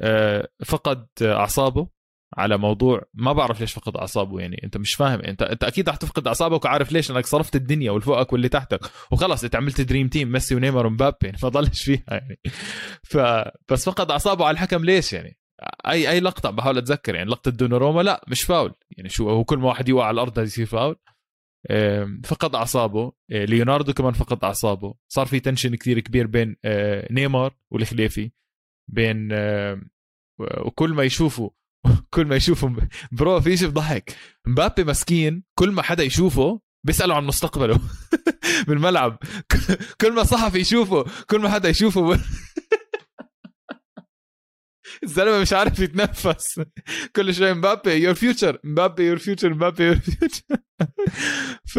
آه، 0.00 0.48
فقد 0.64 1.06
أعصابه. 1.22 1.88
على 2.34 2.58
موضوع 2.58 3.02
ما 3.14 3.32
بعرف 3.32 3.60
ليش 3.60 3.72
فقد 3.72 3.96
أعصابه 3.96 4.40
يعني 4.40 4.60
أنت 4.64 4.76
مش 4.76 4.94
فاهم 4.94 5.20
أنت 5.20 5.42
أنت 5.42 5.64
أكيد 5.64 5.88
رح 5.88 5.96
تفقد 5.96 6.26
أعصابك 6.26 6.64
وعارف 6.64 6.92
ليش 6.92 7.10
لأنك 7.10 7.26
صرفت 7.26 7.56
الدنيا 7.56 7.90
واللي 7.90 8.04
فوقك 8.04 8.32
واللي 8.32 8.48
تحتك. 8.48 8.80
وخلص 9.10 9.44
أنت 9.44 9.56
عملت 9.56 9.80
dream 9.80 10.08
team 10.08 10.32
ميسي 10.32 10.54
ونيمار 10.54 10.86
ومبابي 10.86 11.16
يعني 11.22 11.36
ما 11.42 11.48
ضلش 11.48 11.84
فيها 11.84 12.04
يعني. 12.08 12.40
ف 13.02 13.16
بس 13.72 13.88
فقد 13.88 14.10
أعصابه 14.10 14.44
على 14.44 14.54
الحكم 14.54 14.84
ليش 14.84 15.12
يعني؟ 15.12 15.38
أي 15.86 16.10
أي 16.10 16.20
لقطة 16.20 16.50
بحاول 16.50 16.78
أتذكر 16.78 17.14
يعني 17.14 17.30
لقطة 17.30 17.50
دوناروما 17.50 18.02
لا 18.02 18.24
مش 18.28 18.42
فاول. 18.42 18.74
يعني 18.96 19.08
شو 19.08 19.30
هو 19.30 19.44
كل 19.44 19.58
ما 19.58 19.68
واحد 19.68 19.88
يوقع 19.88 20.06
على 20.06 20.14
الأرض 20.14 20.38
يصير 20.38 20.66
فاول. 20.66 20.96
فقد 22.24 22.54
أعصابه. 22.54 23.12
آه، 23.32 23.44
ليوناردو 23.44 23.92
كمان 23.92 24.12
فقد 24.12 24.44
أعصابه. 24.44 24.94
صار 25.08 25.26
في 25.26 25.40
tension 25.40 25.74
كثير 25.74 26.00
كبير 26.00 26.26
بين 26.26 26.56
آه، 26.64 27.12
نيمار 27.12 27.54
والخليفي 27.72 28.30
بين 28.88 29.28
وكل 30.40 30.90
ما 30.90 31.02
يشوفوا 31.02 31.50
كل 32.10 32.26
ما 32.26 32.36
يشوفوا 32.36 32.70
bro 33.12 33.40
في 33.40 33.56
شيء 33.56 33.68
بضحك 33.68 34.16
مبابي 34.46 34.84
مسكين 34.84 35.42
كل 35.54 35.70
ما 35.70 35.82
حدا 35.82 36.02
يشوفه 36.02 36.60
بيسألوا 36.86 37.16
عن 37.16 37.24
مستقبله. 37.24 37.80
بالملعب 38.68 39.18
كل 40.00 40.12
ما 40.12 40.24
صحفي 40.24 40.58
يشوفه 40.58 41.04
كل 41.30 41.40
ما 41.40 41.48
حدا 41.48 41.68
يشوفه. 41.68 42.20
الزلمة 45.02 45.38
مش 45.40 45.52
عارف 45.52 45.78
يتنفس. 45.78 46.60
كل 47.16 47.34
شوي 47.34 47.54
مبابي 47.54 47.90
your 47.90 48.14
future 48.14 48.58
مبابي 48.64 49.06
your 49.06 49.18
future 49.18 49.54
مبابي 49.54 49.84
your 49.84 49.96
future 49.96 50.42
ف 51.74 51.78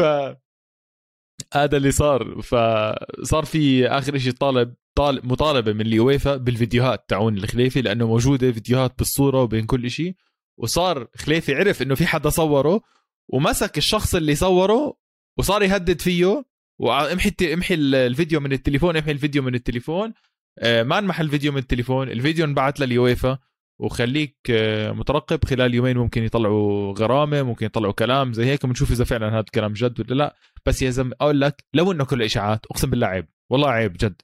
هذا 1.53 1.77
اللي 1.77 1.91
صار. 1.91 2.41
فصار 2.41 3.45
في 3.45 3.87
آخر 3.87 4.17
شيء 4.17 4.31
طالب 4.31 4.73
طالب 4.95 5.25
مطالبة 5.25 5.73
من 5.73 5.81
اليويفا 5.81 6.37
بالفيديوهات 6.37 7.09
تاعون 7.09 7.37
الخليفي 7.37 7.81
لأنه 7.81 8.07
موجودة 8.07 8.51
فيديوهات 8.51 8.97
بالصورة 8.97 9.41
وبين 9.41 9.65
كل 9.65 9.91
شيء 9.91 10.15
وصار 10.57 11.07
خليفي 11.15 11.55
عرف 11.55 11.81
إنه 11.81 11.95
في 11.95 12.07
حدا 12.07 12.29
صوره 12.29 12.81
ومسك 13.27 13.77
الشخص 13.77 14.15
اللي 14.15 14.35
صوره 14.35 14.97
وصار 15.37 15.63
يهدد 15.63 16.01
فيه. 16.01 16.45
وامحي 16.79 17.33
امحي 17.53 17.73
الفيديو 17.73 18.39
من 18.39 18.51
التليفون 18.51 18.97
امحي 18.97 19.11
الفيديو 19.11 19.43
من 19.43 19.55
التليفون. 19.55 20.13
آه، 20.59 20.83
ما 20.83 20.97
انمح 20.97 21.19
الفيديو 21.19 21.51
من 21.51 21.57
التليفون. 21.57 22.09
الفيديو 22.09 22.45
انبعث 22.45 22.81
لليويفا 22.81 23.39
وخليك 23.79 24.37
آه، 24.49 24.91
مترقب. 24.91 25.45
خلال 25.45 25.75
يومين 25.75 25.97
ممكن 25.97 26.23
يطلعوا 26.23 26.93
غرامة 26.93 27.43
ممكن 27.43 27.65
يطلعوا 27.65 27.93
كلام 27.93 28.33
زي 28.33 28.45
هيك. 28.45 28.65
بنشوف 28.65 28.91
إذا 28.91 29.03
فعلا 29.03 29.29
هذا 29.29 29.39
الكلام 29.39 29.73
جد 29.73 29.99
ولا 29.99 30.15
لا. 30.15 30.35
بس 30.65 30.81
يا 30.81 30.89
زلمة 30.89 31.15
أقول 31.21 31.41
لك 31.41 31.63
لو 31.73 31.91
إنه 31.91 32.05
كله 32.05 32.25
اشاعات 32.25 32.65
أقسم 32.65 32.89
بالله 32.89 33.07
عيب. 33.07 33.27
والله 33.51 33.69
عيب 33.69 33.93
جد. 33.93 34.21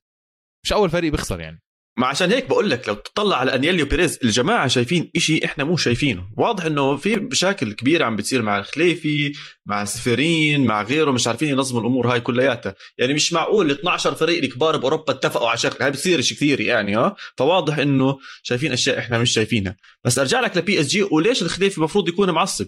مش 0.66 0.74
أول 0.74 0.90
فريق 0.90 1.12
بيخسر 1.12 1.40
يعني. 1.40 1.63
ما 1.98 2.08
عشان 2.08 2.32
هيك 2.32 2.50
بقول 2.50 2.70
لك 2.70 2.88
لو 2.88 2.94
تطلع 2.94 3.38
على 3.38 3.56
أنييلي 3.56 3.86
وبيريز 3.86 4.20
الجماعة 4.24 4.68
شايفين 4.68 5.12
إشي 5.16 5.46
إحنا 5.46 5.64
مو 5.64 5.78
شايفينه. 5.78 6.30
واضح 6.38 6.66
إنه 6.66 6.98
في 6.98 7.16
مشاكل 7.16 7.74
كبيرة 7.74 8.06
عم 8.06 8.16
بتصير 8.16 8.42
مع 8.42 8.60
الخليفي 8.60 9.34
مع 9.66 9.86
سيفرين 9.86 10.66
مع 10.66 10.82
غيره 10.84 11.12
مش 11.12 11.28
عارفين 11.28 11.50
ينظموا 11.50 11.82
الأمور 11.82 12.14
هاي 12.14 12.22
كلياتها. 12.22 12.76
يعني 12.98 13.14
مش 13.14 13.34
معقول 13.34 13.72
12 13.72 14.16
فريق 14.16 14.44
الكبار 14.44 14.78
بأوروبا 14.78 15.14
اتفقوا 15.14 15.50
على 15.50 15.58
شكل. 15.58 15.84
هاي 15.84 15.92
بتصيرش 15.92 16.34
كثير 16.34 16.62
يعني 16.62 16.96
ها؟ 16.98 17.16
فواضح 17.38 17.78
إنه 17.78 18.20
شايفين 18.44 18.72
أشياء 18.72 19.00
إحنا 19.00 19.18
مش 19.20 19.32
شايفينها. 19.32 19.76
بس 20.04 20.20
أرجع 20.20 20.40
لك 20.40 20.58
لبي 20.58 20.80
اس 20.80 20.88
جي 20.88 21.04
وليش 21.04 21.42
الخليفي 21.42 21.78
المفروض 21.78 22.10
يكون 22.10 22.30
معصب؟ 22.32 22.68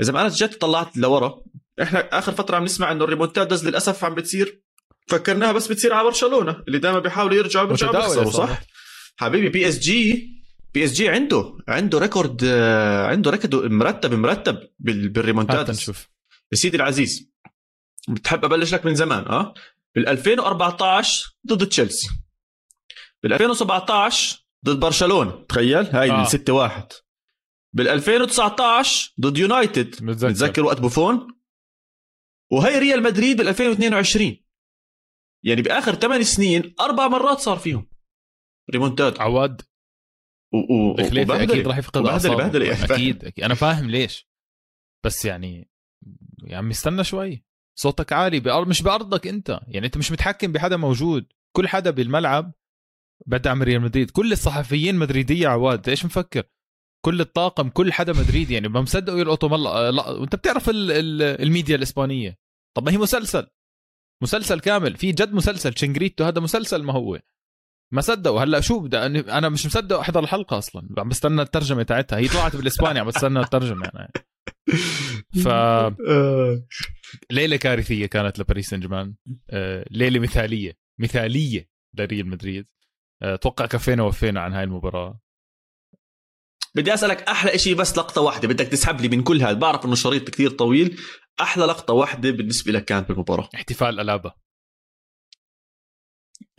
إذا 0.00 0.12
ما 0.12 0.20
أنا 0.20 0.28
جيت 0.28 0.60
طلعت 0.60 0.96
لورا 0.96 1.42
إحنا 1.82 2.18
آخر 2.18 2.32
فترة 2.32 2.56
عم 2.56 2.64
نسمع 2.64 2.92
إنه 2.92 3.04
ال 3.04 3.10
remontadas 3.10 3.68
للأسف 3.68 4.04
عم 4.04 4.14
بتصير 4.14 4.60
فكرناها 5.10 5.52
بس 5.52 5.68
بتصير 5.68 5.94
على 5.94 6.04
برشلونة 6.04 6.62
اللي 6.68 6.78
دائما 6.78 6.98
بيحاولوا 6.98 7.36
يرجعوا 7.36 7.66
بيرجعوا 7.66 7.92
بيخسروا 7.92 8.30
صح؟ 8.30 8.60
حبيبي 9.16 9.48
بي 9.48 9.68
إس 9.68 9.78
جي 9.78 10.30
بي 10.74 10.84
إس 10.84 10.92
جي 10.92 11.08
عنده 11.08 11.58
عنده 11.68 11.98
record 11.98 12.44
عنده 13.08 13.30
record 13.30 13.54
مرتب 13.54 14.14
مرتب 14.14 14.58
بالريمونتادا. 14.78 15.72
نشوف. 15.72 16.08
يا 16.52 16.56
سيدي 16.56 16.76
العزيز 16.76 17.30
بتحب 18.08 18.44
أبلش 18.44 18.74
لك 18.74 18.86
من 18.86 18.94
زمان 18.94 19.24
آه؟ 19.24 19.54
بال 19.94 20.08
2014 20.08 21.36
ضد 21.46 21.66
تشيلسي. 21.66 22.08
بال 23.22 23.32
2017 23.32 24.38
ضد 24.64 24.80
برشلونة 24.80 25.44
تخيل؟ 25.48 25.86
هاي 25.86 26.10
آه. 26.10 26.24
6 26.24 26.52
1 26.52 26.92
بال 27.72 27.88
2019 27.88 29.12
ضد 29.20 29.38
يونايتد 29.38 30.04
متذكر. 30.04 30.64
وقت 30.64 30.80
بوفون؟ 30.80 31.28
وهي 32.50 32.78
ريال 32.78 33.02
مدريد 33.02 33.36
بال 33.36 33.48
2022 33.48 34.36
يعني 35.44 35.62
باخر 35.62 35.94
ثمان 35.94 36.22
سنين 36.22 36.74
أربع 36.80 37.08
مرات 37.08 37.38
صار 37.38 37.58
فيهم. 37.58 37.88
ريمونتاد. 38.72 39.20
عواد. 39.20 39.62
و... 40.52 40.56
و... 40.56 40.94
أكيد 40.98 41.68
راح 41.68 41.78
يفقد 41.78 42.02
بهدل 42.02 42.36
بهدل 42.36 42.62
أكيد 42.70 43.24
أكيد. 43.24 43.44
أنا 43.44 43.54
فاهم 43.54 43.90
ليش. 43.90 44.28
بس 45.04 45.24
يعني 45.24 45.70
يا 46.44 46.56
عم 46.56 46.70
استنى 46.70 47.04
شوي. 47.04 47.44
صوتك 47.78 48.12
عالي 48.12 48.40
بأرض 48.40 48.68
مش 48.68 48.82
بأرضك 48.82 49.26
أنت. 49.26 49.60
يعني 49.68 49.86
أنت 49.86 49.96
مش 49.96 50.12
متحكم 50.12 50.52
بحدا 50.52 50.76
موجود. 50.76 51.32
كل 51.56 51.68
حدا 51.68 51.90
بالملعب 51.90 52.52
بدعم 53.26 53.62
ريال 53.62 53.82
مدريد. 53.82 54.10
كل 54.10 54.32
الصحفيين 54.32 54.94
مدريدية 54.94 55.48
عواد. 55.48 55.88
إيش 55.88 56.04
مفكر؟ 56.04 56.42
كل 57.04 57.20
الطاقم 57.20 57.68
كل 57.68 57.92
حدا 57.92 58.12
مدريد. 58.12 58.50
يعني 58.50 58.68
ما 58.68 58.80
مصدقوا 58.80 59.18
يلقطوا 59.18 59.48
ملا 59.48 59.90
لا 59.90 60.10
وانت 60.10 60.36
بتعرف 60.36 60.70
ال... 60.70 60.90
ال... 60.90 61.22
الميديا 61.22 61.76
الإسبانية. 61.76 62.38
طب 62.76 62.84
ما 62.84 62.92
هي 62.92 62.98
مسلسل. 62.98 63.46
مسلسل 64.22 64.60
كامل. 64.60 64.96
في 64.96 65.12
جد 65.12 65.32
مسلسل 65.32 65.72
تشيرينجيتو 65.72 66.24
هذا 66.24 66.40
مسلسل 66.40 66.82
ما 66.82 66.92
هو. 66.92 67.20
ما 67.92 68.00
صدقوا. 68.00 68.40
هلا 68.40 68.60
شو 68.60 68.80
بدي 68.80 68.98
أنا 68.98 69.48
مش 69.48 69.66
مصدق 69.66 69.98
أحضر 69.98 70.20
الحلقة 70.20 70.58
أصلا. 70.58 70.88
عم 70.98 71.08
بستنى 71.08 71.42
الترجمة 71.42 71.82
تاعتها. 71.82 72.18
هي 72.18 72.28
طلعت 72.28 72.56
بالاسباني 72.56 72.98
عم 72.98 73.06
بستنى 73.06 73.40
الترجمة 73.40 73.90
يعني. 73.94 74.12
ف 75.44 75.48
ليلة 77.30 77.56
كارثية 77.56 78.06
كانت 78.06 78.38
لباريس 78.38 78.68
سان 78.68 78.80
جيرمان 78.80 79.14
آه، 79.50 79.84
ليلة 79.90 80.20
مثالية. 80.20 80.78
مثالية 80.98 81.68
لريال 81.94 82.26
مدريد. 82.26 82.66
آه، 83.22 83.34
أتوقع 83.34 83.66
كفينا 83.66 84.02
وفينا 84.02 84.40
عن 84.40 84.52
هاي 84.52 84.64
المباراة. 84.64 85.20
بدي 86.74 86.94
أسألك 86.94 87.22
أحلى 87.22 87.58
شيء 87.58 87.74
بس 87.74 87.98
لقطة 87.98 88.20
واحدة. 88.20 88.48
بدك 88.48 88.66
تسحب 88.66 89.00
لي 89.00 89.08
من 89.08 89.22
كل 89.22 89.42
هذا 89.42 89.52
بعرف 89.52 89.84
إنه 89.84 89.94
شريط 89.94 90.30
كثير 90.30 90.50
طويل 90.50 91.00
أحلى 91.42 91.64
لقطة 91.64 91.94
واحدة 91.94 92.30
بالنسبة 92.30 92.72
لك 92.72 92.84
كانت 92.84 93.08
بالمباراة. 93.08 93.48
احتفال 93.54 94.00
ألابا. 94.00 94.34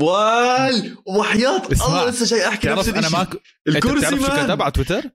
وال 0.01 0.97
وحياة 1.07 1.67
الله 1.71 2.09
لسه 2.09 2.25
جاي 2.25 2.47
أحكي 2.47 2.67
نفس 2.67 2.89
أنا 2.89 3.09
ما 3.09 3.27
الكرسي 3.67 4.15
ما 4.15 4.43
كتب 4.43 4.61
على 4.61 4.71
تويتر؟ 4.71 5.09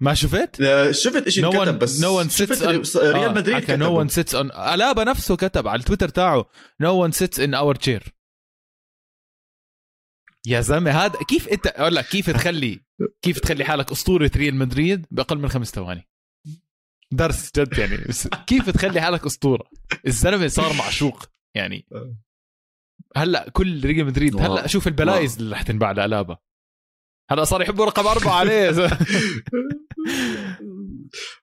ما 0.00 0.14
شفت؟ 0.14 0.56
شفت 0.90 1.28
شيء 1.28 1.50
no 1.50 1.62
كتب 1.62 1.78
بس 1.78 2.00
نو 2.00 2.18
ون 2.18 2.28
سيتس 2.28 2.62
ريال 2.96 3.34
مدريد 3.34 3.64
كتب 3.64 3.78
نو 3.78 3.98
ون 3.98 4.08
سيتس 4.08 4.34
اون 4.34 4.46
ألابا 4.52 5.04
نفسه 5.04 5.36
كتب 5.36 5.68
على 5.68 5.78
التويتر 5.80 6.08
تاعه 6.08 6.48
نو 6.80 7.02
ون 7.02 7.12
سيتس 7.12 7.40
ان 7.40 7.54
اور 7.54 7.74
تشير 7.74 8.14
يا 10.46 10.60
زلمة 10.60 10.90
هذا 10.90 11.18
كيف 11.28 11.48
انت 11.48 11.66
أقول 11.66 11.94
لك 11.94 12.04
كيف 12.04 12.30
تخلي 12.30 12.80
كيف 13.22 13.40
تخلي 13.40 13.64
حالك 13.64 13.92
أسطورة 13.92 14.30
ريال 14.36 14.54
مدريد 14.54 15.06
بأقل 15.10 15.38
من 15.38 15.48
خمس 15.48 15.70
ثواني؟ 15.70 16.08
درس 17.12 17.50
جد 17.56 17.78
يعني. 17.78 17.96
كيف 18.46 18.70
تخلي 18.70 19.00
حالك 19.00 19.26
أسطورة؟ 19.26 19.64
الزلمة 20.06 20.48
صار 20.58 20.72
معشوق 20.72 21.24
يعني. 21.56 21.86
آه. 21.92 22.16
هلأ 23.16 23.48
كل 23.52 23.84
ريال 23.84 24.06
مدريد 24.06 24.36
هلأ 24.40 24.66
شوف 24.66 24.88
البلايز 24.88 25.36
اللي 25.38 25.54
رح 25.54 25.62
تنباع 25.62 25.92
لألابا. 25.92 26.36
هلأ 27.30 27.44
صار 27.44 27.62
يحبوا 27.62 27.84
رقم 27.84 28.06
أربعة 28.06 28.34
عليه. 28.34 28.70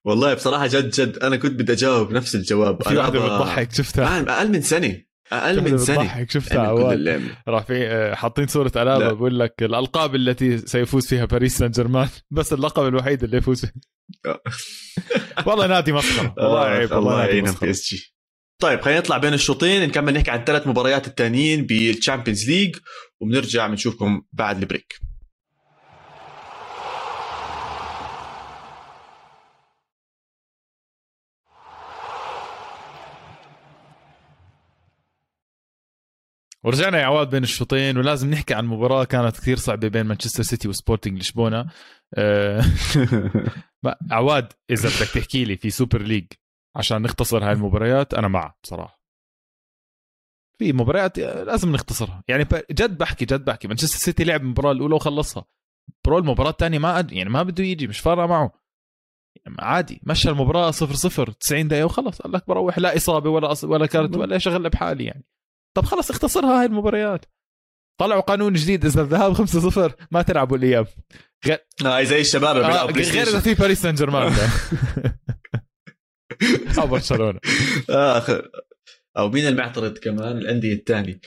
والله 0.06 0.34
بصراحة 0.34 0.68
جد 0.68 0.90
جد 0.90 1.18
أنا 1.18 1.38
كنت 1.38 1.52
بدي 1.52 1.74
أجاوب 1.74 2.12
نفس 2.12 2.36
الجواب. 2.36 2.84
في 2.84 2.98
واحدة 2.98 3.20
بتضحك 3.20 3.74
شفتها؟ 3.74 4.22
أقل 4.22 4.52
من 4.52 4.62
سنة. 4.62 5.02
أقل 5.32 5.62
من 5.62 5.78
سنة. 5.78 5.96
بتضحك؟ 5.98 6.32
شفتها 6.32 6.72
راح 7.48 7.64
في 7.64 7.88
آه، 7.88 8.16
حاطين 8.16 8.48
صورة 8.48 8.72
الابا 8.76 9.12
بقول 9.14 9.40
لك 9.40 9.54
الألقاب 9.62 10.16
التي 10.16 10.58
سيفوز 10.58 11.08
فيها 11.08 11.26
باريس 11.26 11.58
سان 11.58 11.72
جيرمان 11.72 12.10
بس 12.32 12.54
اللقب 12.54 12.88
الوحيد 12.88 13.24
اللي 13.24 13.38
يفوز 13.38 13.66
فيه. 13.66 13.74
آه. 14.26 14.42
والله 15.48 15.68
نادي 15.68 15.94
مسخرة. 15.94 16.36
والله 16.38 16.60
عيب 16.60 16.92
والله 16.92 17.26
يعينهم 17.26 17.56
بي 17.62 17.70
اس 17.70 17.90
جي. 17.90 18.16
طيب 18.62 18.82
خلينا 18.82 19.00
نطلع 19.00 19.18
بين 19.18 19.34
الشوطين. 19.34 19.88
نكمل 19.88 20.14
نحكي 20.14 20.32
عن 20.32 20.44
ثلاث 20.46 20.68
مباريات 20.68 21.08
التانيين 21.08 21.66
بال 21.66 21.81
Champions 21.81 22.50
League 22.50 22.76
وبنرجع 23.22 23.68
بنشوفكم 23.68 24.22
بعد 24.34 24.58
ال 24.62 24.67
break. 24.67 25.00
ورجعنا 36.66 37.00
يا 37.00 37.06
عواد 37.06 37.30
بين 37.30 37.44
الشوطين 37.44 37.98
ولازم 37.98 38.30
نحكي 38.30 38.54
عن 38.54 38.66
مباراة 38.66 39.04
كانت 39.04 39.38
كثير 39.38 39.58
صعبة 39.58 39.88
بين 39.88 40.06
مانشستر 40.06 40.44
سيتي 40.44 40.68
وسبورتنج 40.68 41.20
لشبونة. 41.20 41.66
أه 42.18 42.62
عواد 44.12 44.54
إذا 44.70 44.90
بدك 44.90 45.12
تحكي 45.14 45.46
لي 45.46 45.58
في 45.58 45.70
Super 45.70 46.02
League 46.02 46.26
عشان 46.76 47.02
نختصر 47.02 47.46
هاي 47.46 47.52
المباريات 47.52 48.14
أنا 48.14 48.28
معه 48.28 48.58
بصراحة. 48.64 49.00
في 50.60 50.74
مباريات 50.74 51.20
لازم 51.20 51.72
نختصرها. 51.72 52.24
يعني 52.28 52.44
جد 52.72 52.98
بحكي 52.98 53.26
جد 53.26 53.46
بحكي. 53.46 53.68
مانشستر 53.68 53.98
سيتي 53.98 54.24
لعب 54.24 54.42
المباراة 54.42 54.72
الأولى 54.72 54.96
وخلصها. 54.96 55.46
bro 56.06 56.18
المباراة 56.18 56.50
الثانية 56.50 56.80
ما 56.80 57.00
أد... 57.00 57.12
يعني 57.12 57.30
ما 57.30 57.44
بده 57.44 57.64
يجي 57.64 57.88
مش 57.88 58.00
فارقة 58.00 58.26
معه. 58.28 58.52
يعني 59.46 59.58
عادي 59.60 60.02
مشى 60.04 60.30
المباراة 60.30 60.72
0 60.72 60.94
0 60.94 61.32
90 61.32 61.68
دقيقة 61.68 61.86
وخلص. 61.86 62.22
قال 62.22 62.32
لك 62.32 62.48
بروح 62.48 62.80
لا 62.80 62.98
إصابة 62.98 63.30
ولا 63.30 63.52
أص... 63.52 63.64
ولا 63.64 63.86
كارت 63.86 64.18
ولا 64.18 64.38
شغل 64.38 64.70
بحالي 64.70 65.06
يعني. 65.06 65.24
طب 65.78 65.86
خلص 65.86 66.10
اختصرها 66.10 66.60
هاي 66.60 66.66
المباريات. 66.66 67.26
طلعوا 68.00 68.22
قانون 68.22 68.54
جديد 68.54 68.86
إذا 68.86 69.02
الذهاب 69.02 69.34
5 69.34 69.60
0 69.60 69.94
ما 70.12 70.22
تلعبوا 70.22 70.58
الاياب 70.58 70.88
غير 71.46 71.58
آه 71.86 72.04
زي 72.04 72.22
الشباب 72.22 72.58
آه 72.58 72.86
غير 72.86 73.28
إذا 73.28 73.40
في 73.40 73.54
باريس 73.54 73.82
سان 73.82 73.96
جيرمان 73.96 74.34
أو 76.80 76.88
برشلونة. 76.88 77.40
آه 77.90 78.44
أو 79.18 79.30
مين 79.30 79.48
المعترض 79.48 79.98
كمان؟ 79.98 80.38
الأندية 80.38 80.74
الثانية. 80.74 81.20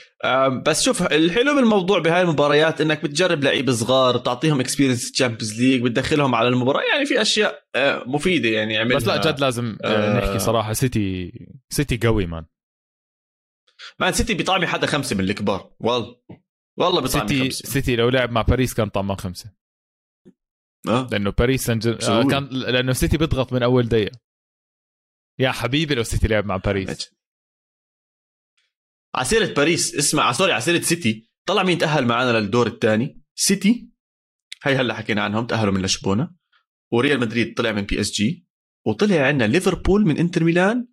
بس 0.65 0.83
شوف 0.83 1.01
الحلو 1.01 1.55
بالموضوع 1.55 1.99
بهاي 1.99 2.21
المباريات 2.21 2.81
إنك 2.81 3.03
بتجرب 3.03 3.43
لعيبه 3.43 3.71
صغار 3.71 4.17
تعطيهم 4.17 4.59
experience 4.59 5.11
Champions 5.11 5.61
League 5.61 5.81
بتدخلهم 5.81 6.35
على 6.35 6.47
المباراة. 6.47 6.81
يعني 6.93 7.05
في 7.05 7.21
أشياء 7.21 7.63
آه، 7.75 8.03
مفيدة 8.07 8.49
يعني 8.49 8.77
عملها 8.77 8.97
بس 8.97 9.07
لا 9.07 9.31
جد 9.31 9.39
لازم 9.39 9.77
آه, 9.83 9.87
آه، 9.87 10.17
نحكي 10.19 10.39
صراحة. 10.39 10.73
سيتي 10.73 11.31
سيتي 11.69 12.07
قوي 12.07 12.25
man 12.25 12.45
مان 13.99 14.13
سيتي 14.13 14.33
بيطعمي 14.33 14.67
حدا 14.67 14.87
خمسة 14.87 15.15
من 15.15 15.23
الكبار. 15.23 15.75
والله. 15.79 16.21
والله 16.77 17.01
بيطعمي 17.01 17.27
سيتي 17.27 17.43
خمسة. 17.43 17.69
سيتي 17.69 17.95
لو 17.95 18.09
لعب 18.09 18.31
مع 18.31 18.41
باريس 18.41 18.73
كان 18.73 18.89
طعماه 18.89 19.17
خمسة. 19.17 19.53
أه؟ 20.87 21.07
لأنه 21.11 21.29
باريس 21.31 21.65
سان 21.65 21.79
آه 22.09 22.23
كان 22.23 22.49
لأنه 22.51 22.93
سيتي 22.93 23.17
بيضغط 23.17 23.53
من 23.53 23.63
أول 23.63 23.89
دقيقة. 23.89 24.19
يا 25.39 25.51
حبيبي 25.51 25.95
لو 25.95 26.03
سيتي 26.03 26.27
لعب 26.27 26.45
مع 26.45 26.57
باريس. 26.57 27.15
على 29.15 29.31
سيرة 29.31 29.53
باريس 29.53 29.95
اسمع 29.95 30.31
sorry 30.31 30.51
على 30.51 30.64
سيرة 30.64 30.81
سيتي. 30.81 31.29
طلع 31.47 31.63
مين 31.63 31.77
تأهل 31.77 32.05
معنا 32.05 32.39
للدور 32.39 32.67
الثاني؟ 32.67 33.21
سيتي. 33.35 33.89
هي 34.63 34.75
هلا 34.75 34.93
حكينا 34.93 35.23
عنهم 35.23 35.47
تأهلوا 35.47 35.73
من 35.73 35.81
لشبونة. 35.81 36.35
وريال 36.91 37.19
مدريد 37.19 37.53
طلع 37.57 37.71
من 37.71 37.81
بي 37.81 38.01
إس 38.01 38.11
جي. 38.11 38.47
وطلع 38.85 39.27
عندنا 39.27 39.47
ليفربول 39.47 40.05
من 40.05 40.17
إنتر 40.17 40.43
ميلان. 40.43 40.87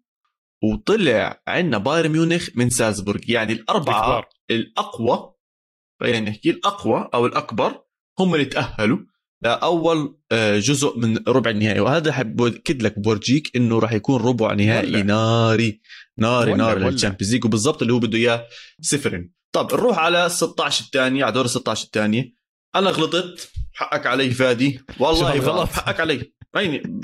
وطلع 0.63 1.43
عندنا 1.49 1.79
بايرن 1.79 2.11
ميونخ 2.11 2.49
من 2.55 2.71
سالزبورغ. 2.71 3.21
يعني 3.29 3.53
الأربعة 3.53 4.01
الكبار. 4.01 4.29
الأقوى 4.51 5.35
خلينا 6.01 6.21
نحكي 6.21 6.51
الأقوى 6.51 7.09
أو 7.15 7.27
الأكبر 7.27 7.83
هم 8.19 8.35
اللي 8.35 8.45
تأهلوا 8.45 8.99
لأول 9.43 10.19
آه، 10.33 10.59
جزء 10.59 10.99
من 10.99 11.19
ربع 11.29 11.51
النهائي. 11.51 11.81
وهذا 11.81 12.13
حب 12.13 12.43
اكد 12.43 12.83
لك 12.83 12.99
بورجيك 12.99 13.57
إنه 13.57 13.79
راح 13.79 13.93
يكون 13.93 14.23
ربع 14.23 14.53
نهائي 14.53 15.03
ناري 15.03 15.81
ناري 16.19 16.55
ناري 16.55 16.81
لل 16.81 16.90
Champions 16.90 17.33
League. 17.33 17.45
وبالضبط 17.45 17.83
اللي 17.83 17.95
هو 17.95 17.99
بده 17.99 18.19
إياه 18.19 18.47
سيفرين. 18.81 19.33
طب 19.53 19.75
نروح 19.75 19.99
على 19.99 20.29
16 20.29 20.85
الثانية 20.85 21.25
على 21.25 21.33
دور 21.33 21.47
16 21.47 21.85
الثانية 21.85 22.33
أنا 22.75 22.91
غلطت 22.91 23.51
حقك 23.75 24.07
علي 24.07 24.31
فادي. 24.31 24.81
والله 24.99 25.39
غلط. 25.39 25.69
حقك 25.69 26.01
علي. 26.01 26.33
عيني 26.57 27.03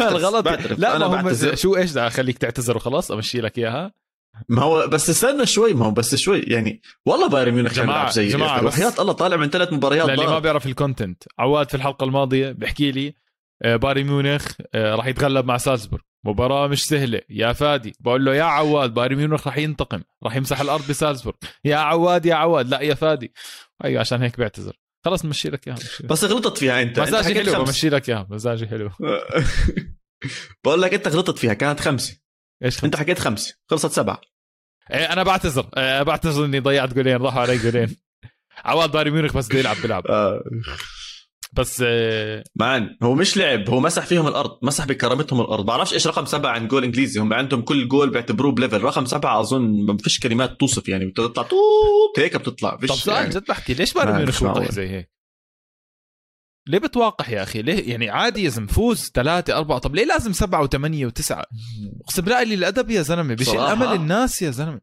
غلط 0.00 0.44
بعترف. 0.44 0.78
لا 0.78 0.96
أنا 0.96 1.06
بعتذر. 1.06 1.54
شو 1.54 1.76
إيش 1.76 1.90
بدي 1.90 2.00
اخليك 2.00 2.38
تعتذر 2.38 2.76
وخلاص 2.76 3.10
أمشي 3.10 3.40
لك 3.40 3.58
إياها؟ 3.58 3.92
ما 4.48 4.62
هو 4.62 4.86
بس 4.88 5.10
استنى 5.10 5.46
شوي 5.46 5.74
ما 5.74 5.86
هو 5.86 5.90
بس 5.90 6.14
شوي 6.14 6.40
يعني 6.40 6.82
والله 7.06 7.28
بايرن 7.28 7.52
ميونخ 7.54 7.72
جماعة 7.74 8.10
زي 8.10 8.28
جماعة 8.28 8.64
وحياة 8.64 8.92
الله 8.98 9.12
طالع 9.12 9.36
من 9.36 9.50
ثلاث 9.50 9.72
مباريات 9.72 10.08
اللي 10.08 10.26
ما 10.26 10.38
بيعرف 10.38 10.66
ال 10.66 10.73
context 10.73 11.24
عواد 11.38 11.68
في 11.68 11.74
الحلقة 11.74 12.04
الماضية 12.04 12.52
بيحكي 12.52 12.90
لي 12.90 13.14
آه، 13.62 13.76
بايرن 13.76 14.04
ميونخ 14.04 14.52
آه، 14.74 14.94
راح 14.94 15.06
يتغلب 15.06 15.46
مع 15.46 15.56
سالزبورغ. 15.56 16.02
مباراة 16.24 16.66
مش 16.66 16.84
سهلة. 16.84 17.20
يا 17.30 17.52
فادي 17.52 17.96
بقول 18.00 18.24
له 18.24 18.34
يا 18.34 18.42
عواد 18.42 18.94
بايرن 18.94 19.16
ميونخ 19.16 19.46
راح 19.46 19.58
ينتقم 19.58 20.02
راح 20.24 20.36
يمسح 20.36 20.60
الأرض 20.60 20.88
بسالزبورغ. 20.88 21.36
يا 21.64 21.76
عواد 21.76 22.26
يا 22.26 22.34
عواد. 22.34 22.68
لا 22.68 22.80
يا 22.80 22.94
فادي. 22.94 23.32
أيوه 23.84 24.00
عشان 24.00 24.22
هيك 24.22 24.38
بيعتذر 24.38 24.72
خلص 25.06 25.24
نمشي 25.24 25.50
لك 25.50 25.68
إياها 25.68 25.78
بس 26.04 26.24
غلطت 26.24 26.58
فيها 26.58 26.82
أنت. 26.82 27.00
مزاجي 27.00 27.34
حلو 27.34 27.64
بمشي 27.64 27.88
لك 27.88 28.08
إياها 28.08 28.26
مزاجي 28.30 28.66
حلو. 28.66 28.90
بقول 30.64 30.82
لك 30.82 30.94
أنت 30.94 31.08
غلطت 31.08 31.38
فيها 31.38 31.54
كانت 31.54 31.80
خمسة. 31.80 32.16
إيش 32.64 32.74
خمسة؟ 32.74 32.86
أنت 32.86 32.96
حكيت 32.96 33.18
خمسة 33.18 33.54
خلصت 33.70 33.90
سبعة. 33.92 34.20
إيه 34.90 35.12
أنا 35.12 35.22
بعتذر 35.22 35.70
إيه 35.76 36.02
بعتذر 36.02 36.44
إني 36.44 36.58
ضيعت 36.58 36.94
جولين 36.94 37.16
راحوا 37.16 37.40
علي 37.40 37.58
جولين. 37.58 37.96
عواد 38.64 38.92
بايرن 38.92 39.10
ميونخ 39.10 39.36
بس 39.36 39.48
بده 39.48 39.58
يلعب 39.58 39.76
بيلعب. 39.82 40.06
آه. 40.06 40.42
بس 41.56 41.82
آه 41.86 42.44
man 42.56 42.96
هو 43.02 43.14
مش 43.14 43.36
لعب 43.36 43.70
هو 43.70 43.80
مسح 43.80 44.06
فيهم 44.06 44.26
الأرض 44.26 44.58
مسح 44.62 44.86
بكرامتهم 44.86 45.40
الأرض. 45.40 45.66
بعرفش 45.66 45.92
إيش 45.92 46.06
رقم 46.06 46.24
سبعة 46.24 46.52
عند 46.52 46.68
جول 46.68 46.84
إنجليزي. 46.84 47.20
هم 47.20 47.34
عندهم 47.34 47.62
كل 47.62 47.88
جول 47.88 48.10
بيعتبروه 48.10 48.52
ب 48.52 48.56
level. 48.56 48.82
رقم 48.82 49.04
سبعة 49.04 49.40
أظن 49.40 49.86
ما 49.86 49.96
فيش 49.98 50.20
كلمات 50.20 50.60
توصف 50.60 50.88
يعني. 50.88 51.06
بتطلع 51.06 51.42
توت 51.42 52.18
هيك 52.18 52.36
بتطلع. 52.36 52.76
فيش 52.76 52.90
طب 52.90 52.96
سؤال 52.96 53.16
يعني... 53.16 53.30
جد 53.30 53.44
بحكي 53.48 53.74
ليش 53.74 53.94
بايرن 53.94 54.16
ميونخ 54.16 54.42
وضح 54.42 54.70
زي 54.70 54.88
هيك؟ 54.88 55.10
ليه 56.68 56.78
بتوقح 56.78 57.30
يا 57.30 57.42
أخي؟ 57.42 57.62
ليه 57.62 57.90
يعني 57.90 58.10
عادي 58.10 58.44
يا 58.44 58.48
زلمة 58.48 58.68
فوز 58.68 59.10
ثلاثة 59.14 59.58
أربعة. 59.58 59.78
طب 59.78 59.94
ليه 59.94 60.04
لازم 60.04 60.32
سبعة 60.32 60.62
وثمانية 60.62 61.06
وتسعة؟ 61.06 61.44
أقسم 62.04 62.22
بالله 62.22 62.38
قليل 62.40 62.58
الأدب 62.58 62.90
يا 62.90 63.02
زلمة. 63.02 63.34
بشيل 63.34 63.60
أمل 63.60 63.86
الناس 63.86 64.42
يا 64.42 64.50
زلمة. 64.50 64.80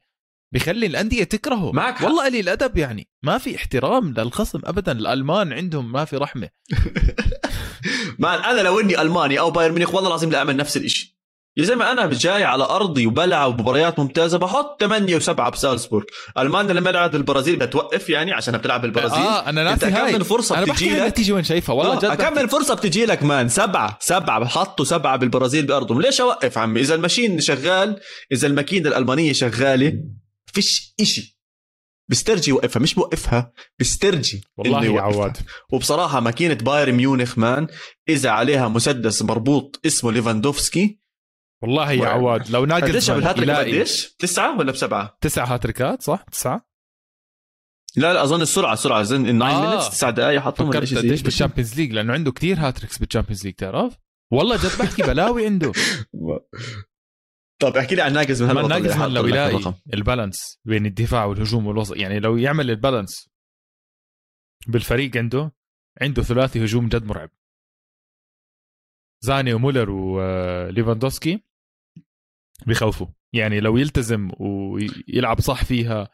بخلي 0.53 0.85
الأندية 0.85 1.23
تكرهه. 1.23 1.71
معك 1.71 2.01
والله 2.01 2.25
قليل 2.25 2.49
الادب 2.49 2.77
يعني 2.77 3.07
ما 3.23 3.37
في 3.37 3.55
احترام 3.55 4.13
للخصم 4.17 4.59
ابدا 4.63 4.91
الألمان 4.91 5.53
عندهم 5.53 5.91
ما 5.91 6.05
في 6.05 6.17
رحمة. 6.17 6.49
مان 8.19 8.39
أنا 8.39 8.61
لو 8.61 8.79
إني 8.79 9.01
ألماني 9.01 9.39
أو 9.39 9.51
بايرن 9.51 9.73
ميونخ 9.73 9.93
والله 9.93 10.09
لازم 10.09 10.29
لا 10.31 10.37
أعمل 10.37 10.55
نفس 10.57 10.77
الشيء 10.77 11.13
يا 11.57 11.63
زلمة 11.63 11.91
أنا 11.91 12.09
جاي 12.13 12.43
على 12.43 12.63
أرضي 12.63 13.07
وبلعب 13.07 13.61
مباريات 13.61 13.99
ممتازة 13.99 14.37
بحط 14.37 14.79
8 14.79 15.19
و7 15.19 15.29
بسالزبورغ. 15.29 16.03
المانيا 16.37 16.73
لما 16.73 16.89
لعبت 16.89 17.15
البرازيل 17.15 17.55
بتوقف 17.55 18.09
يعني 18.09 18.33
عشان 18.33 18.57
بتلعب 18.57 18.81
بالبرازيل. 18.81 19.19
آه 19.19 19.49
أنا 19.49 19.63
ناسي 19.63 19.85
هاي. 19.85 20.13
كم 20.13 20.23
فرصة 20.23 20.57
أنا 20.57 20.65
بحكي 20.65 20.89
لك. 20.89 21.01
النتيجه 21.01 21.31
وين 21.33 21.43
شايفها 21.43 21.75
والله 21.75 21.95
جد 21.95 22.13
كم 22.13 22.35
من 22.35 22.47
فرصة 22.47 22.73
بتجي 22.73 23.05
لك 23.05 23.23
man. 23.23 23.49
سبعة 23.49 23.97
سبعة 24.01 24.45
حطوا 24.45 24.85
سبعة 24.85 25.17
بالبرازيل 25.17 25.65
بأرضهم. 25.65 26.01
ليش 26.01 26.21
أوقف 26.21 26.57
عمي؟ 26.57 26.79
إذا 26.81 26.95
ال 26.95 27.01
machine 27.01 27.41
شغال 27.41 27.99
إذا 28.31 28.47
الماكينة 28.47 28.89
الألمانية 28.89 29.33
شغالة 29.33 29.93
فيش 30.45 30.95
إشي 31.01 31.39
بسترجي 32.10 32.49
يوقفها 32.49 32.82
مش 32.82 32.95
بوقفها 32.95 33.53
بسترجي 33.79 34.41
والله 34.58 34.86
يا 34.86 35.01
عواد 35.01 35.38
وبصراحة 35.71 36.19
ماكينة 36.19 36.53
بايرن 36.53 36.93
ميونخ 36.95 37.38
man 37.38 37.67
إذا 38.10 38.29
عليها 38.29 38.67
مسدس 38.67 39.21
مربوط 39.21 39.82
اسمه 39.86 40.12
ليفاندوفسكي 40.12 40.99
والله 41.63 41.91
يا 41.91 42.08
عواد 42.08 42.49
لو 42.49 42.65
ناقص 42.65 42.84
قديش 42.84 43.12
بالهاتريك 43.12 43.49
قديش؟ 43.49 44.15
تسعة 44.19 44.60
ولا 44.60 44.71
بسبعة؟ 44.71 45.17
تسعة 45.21 45.45
هاتريكات 45.45 46.01
صح؟ 46.01 46.25
تسعة؟ 46.32 46.73
لا 47.95 48.13
لا 48.13 48.23
أظن 48.23 48.41
السرعة 48.41 48.75
سرعه 48.75 49.01
اظن 49.01 49.39
9 49.39 49.51
آه. 49.51 49.69
minutes 49.69 49.89
9 49.89 50.12
دقائق 50.12 50.41
حطهم 50.41 50.71
فكرت 50.71 50.97
قديش 50.97 51.21
بال 51.21 51.31
Champions 51.31 51.75
League 51.75 51.91
لأنه 51.91 52.13
عنده 52.13 52.32
كتير 52.32 52.58
hat-tricks 52.59 52.97
بال 52.97 53.06
Champions 53.06 53.45
League 53.45 53.53
تعرف؟ 53.53 53.97
والله 54.32 54.56
جد 54.56 54.77
بحكي 54.79 55.03
بلاوي 55.03 55.45
عنده 55.45 55.71
طب 57.63 57.78
احكي 57.78 57.95
لي 57.95 58.02
عن 58.02 58.13
ناجلزمان 58.13 58.67
ناجلزمان 58.67 59.13
لو 59.13 59.28
يلاقي 59.28 59.73
ال 59.93 60.02
balance 60.02 60.59
بين 60.65 60.86
الدفاع 60.86 61.26
والهجوم 61.26 61.67
والوسط. 61.67 61.97
يعني 61.97 62.19
لو 62.19 62.38
يعمل 62.38 62.69
ال 62.69 62.77
balance 62.77 63.29
بالفريق 64.67 65.17
عنده 65.17 65.52
عنده 66.02 66.23
ثلاثي 66.23 66.65
هجوم 66.65 66.88
جد 66.88 67.04
مرعب. 67.04 67.30
ساني 69.23 69.53
ومولر 69.54 69.89
وليفاندوسكي 69.89 71.43
بخوفوا. 72.67 73.08
يعني 73.34 73.60
لو 73.60 73.78
يلتزم 73.78 74.32
ويلعب 74.39 75.41
صح 75.41 75.63
فيها 75.63 76.10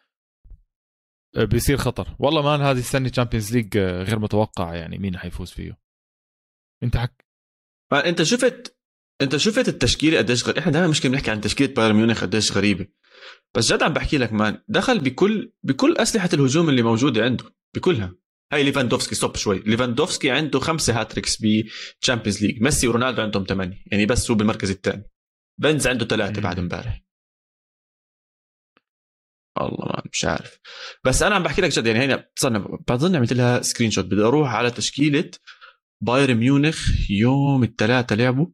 بيصير 1.37 1.77
خطر. 1.77 2.15
والله 2.19 2.41
man 2.41 2.61
هذه 2.61 2.79
السنة 2.79 3.09
Champions 3.09 3.55
League 3.55 3.77
غير 3.77 4.19
متوقع 4.19 4.75
يعني 4.75 4.97
مين 4.97 5.17
حيفوز 5.17 5.51
فيه. 5.51 5.79
انت 6.83 6.97
حك 6.97 7.25
انت 7.93 8.23
شفت 8.23 8.78
انت 9.21 9.37
شفت 9.37 9.67
التشكيلة 9.67 10.17
قديش 10.17 10.43
غريبه 10.43 10.59
إحنا 10.59 10.71
دائما 10.71 10.87
مشكله 10.87 11.11
بنحكي 11.11 11.31
عن 11.31 11.41
تشكيلة 11.41 11.73
بايرن 11.73 11.95
ميونخ 11.95 12.21
قديش 12.21 12.51
غريبة. 12.51 12.87
بس 13.55 13.73
جد 13.73 13.83
عم 13.83 13.93
بحكي 13.93 14.17
لك 14.17 14.33
man 14.33 14.61
دخل 14.67 14.99
بكل 14.99 15.51
بكل 15.63 15.97
أسلحة 15.97 16.29
الهجوم 16.33 16.69
اللي 16.69 16.81
موجودة 16.81 17.23
عنده 17.23 17.43
بكلها. 17.75 18.15
هاي 18.53 18.63
ليفاندوفسكي 18.63 19.15
stop 19.15 19.35
شوي. 19.35 19.59
ليفاندوفسكي 19.59 20.31
عنده 20.31 20.59
خمسة 20.59 20.99
hat-tricks 20.99 21.37
ب 21.41 21.51
Champions 21.51 22.43
League 22.43 22.61
ميسي 22.61 22.87
ورونالدو 22.87 23.21
عندهم 23.21 23.43
ثمانية. 23.43 23.83
يعني 23.91 24.05
بس 24.05 24.31
هو 24.31 24.37
بالمركز 24.37 24.69
الثاني. 24.69 25.09
بنزيما 25.59 25.87
عنده 25.87 26.05
ثلاثة 26.05 26.41
بعد 26.41 26.59
امبارح. 26.59 27.03
والله 29.57 29.85
ما 29.85 30.03
مش 30.13 30.25
عارف. 30.25 30.59
بس 31.03 31.23
أنا 31.23 31.35
عم 31.35 31.43
بحكي 31.43 31.61
لك 31.61 31.69
جد 31.69 31.85
يعني 31.85 32.05
هنا 32.05 32.25
بظن 32.37 32.77
بظن 32.87 33.15
عملت 33.15 33.33
لها 33.33 33.61
screenshot 33.61 34.05
بدي 34.05 34.21
أروح 34.21 34.53
على 34.55 34.71
تشكيلة 34.71 35.31
بايرن 36.01 36.35
ميونخ 36.35 36.89
يوم 37.09 37.63
الثلاثاء 37.63 38.17
لعبوا. 38.17 38.47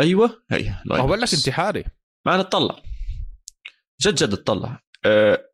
أيوه. 0.00 0.42
هي 0.50 0.74
بقول 0.86 1.20
لك 1.20 1.34
انتحاري. 1.34 1.84
ما 2.26 2.36
نطلع 2.36 2.82
جد 4.00 4.14
جد 4.14 4.32
اطلع 4.32 4.82
أه 5.04 5.46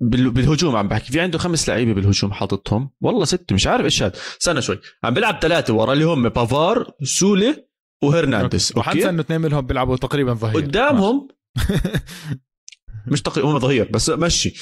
بالهجوم 0.00 0.76
عم 0.76 0.88
بحكي. 0.88 1.12
في 1.12 1.20
عنده 1.20 1.38
خمس 1.38 1.68
لعيبة 1.68 1.92
بالهجوم 1.92 2.32
حاططهم. 2.32 2.90
والله 3.00 3.24
ست 3.24 3.52
مش 3.52 3.66
عارف 3.66 3.84
إيش 3.84 4.02
هذا 4.02 4.12
استنى 4.40 4.62
شوي. 4.62 4.80
عم 5.04 5.14
بيلعب 5.14 5.38
ثلاثة 5.42 5.74
ورا 5.74 5.92
اللي 5.92 6.04
هم 6.04 6.28
بافار 6.28 6.92
سولي 7.02 7.66
وهرنانديز. 8.02 8.72
وحنسى 8.76 9.08
انه 9.08 9.20
اثنين 9.20 9.40
منهم 9.40 9.66
بيلعبوا 9.66 9.96
تقريبا 9.96 10.34
ظهير. 10.34 10.56
قدامهم 10.56 11.28
مش 13.12 13.22
تقريبا 13.22 13.50
هم 13.50 13.58
ظهير 13.58 13.90
بس 13.90 14.10
مشي. 14.10 14.54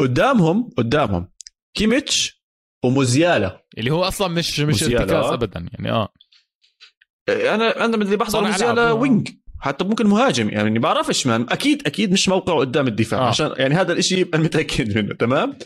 قدامهم 0.00 0.70
قدامهم 0.76 1.30
كيميتش 1.74 2.44
وموزيالا. 2.84 3.66
اللي 3.78 3.90
هو 3.90 4.04
أصلا 4.04 4.28
مش 4.28 4.60
مش. 4.60 4.82
ارتكاز 4.82 5.32
ابدا 5.32 5.68
يعني 5.72 5.90
آه. 5.90 6.12
أنا 7.28 7.84
أنا 7.84 7.96
اللي 7.96 8.16
بحضر 8.16 8.46
ألعاب. 8.46 9.00
wing 9.00 9.28
حتى 9.60 9.84
ممكن 9.84 10.06
مهاجم 10.06 10.48
يعني 10.48 10.78
بعرفش 10.78 11.26
man 11.26 11.46
أكيد 11.50 11.86
أكيد 11.86 12.12
مش 12.12 12.28
موقعه 12.28 12.58
قدام 12.58 12.86
الدفاع 12.86 13.20
آه. 13.20 13.28
عشان 13.28 13.52
يعني 13.56 13.74
هذا 13.74 13.92
الإشي 13.92 14.22
أنا 14.22 14.42
متأكد 14.42 14.98
منه 14.98 15.14
تمام؟ 15.14 15.58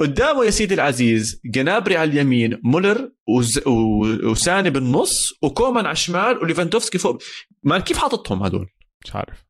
قدامه 0.00 0.44
يا 0.44 0.50
سيدي 0.50 0.74
العزيز 0.74 1.40
جنابري 1.44 1.96
على 1.96 2.10
اليمين 2.10 2.60
مولر 2.64 3.12
وز... 3.28 3.58
و... 3.66 3.70
وساني 4.30 4.70
بالنص 4.70 5.32
وكومان 5.42 5.86
على 5.86 5.92
الشمال 5.92 6.38
وليفاندوفسكي 6.38 6.98
فوق. 6.98 7.22
man 7.62 7.80
كيف 7.80 7.98
حاططهم 7.98 8.42
هدول؟ 8.42 8.68
مش 9.04 9.16
عارف. 9.16 9.46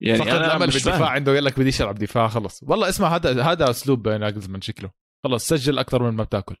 يعني 0.00 0.18
فقد 0.18 0.28
أنا 0.28 0.46
الأمل 0.46 0.66
بالدفاع 0.66 0.98
فاهم. 0.98 1.08
عنده 1.08 1.32
يقول 1.32 1.44
لك 1.44 1.60
بديش 1.60 1.82
العب 1.82 1.98
دفاع 1.98 2.28
خلص. 2.28 2.60
والله 2.62 2.88
اسمع 2.88 3.16
هذا 3.16 3.42
هذا 3.42 3.70
أسلوب 3.70 4.08
ناجلزمان 4.08 4.60
شكله. 4.60 4.90
خلص 5.24 5.48
سجل 5.48 5.78
أكثر 5.78 6.02
من 6.02 6.16
ما 6.16 6.24
بتأكل. 6.24 6.56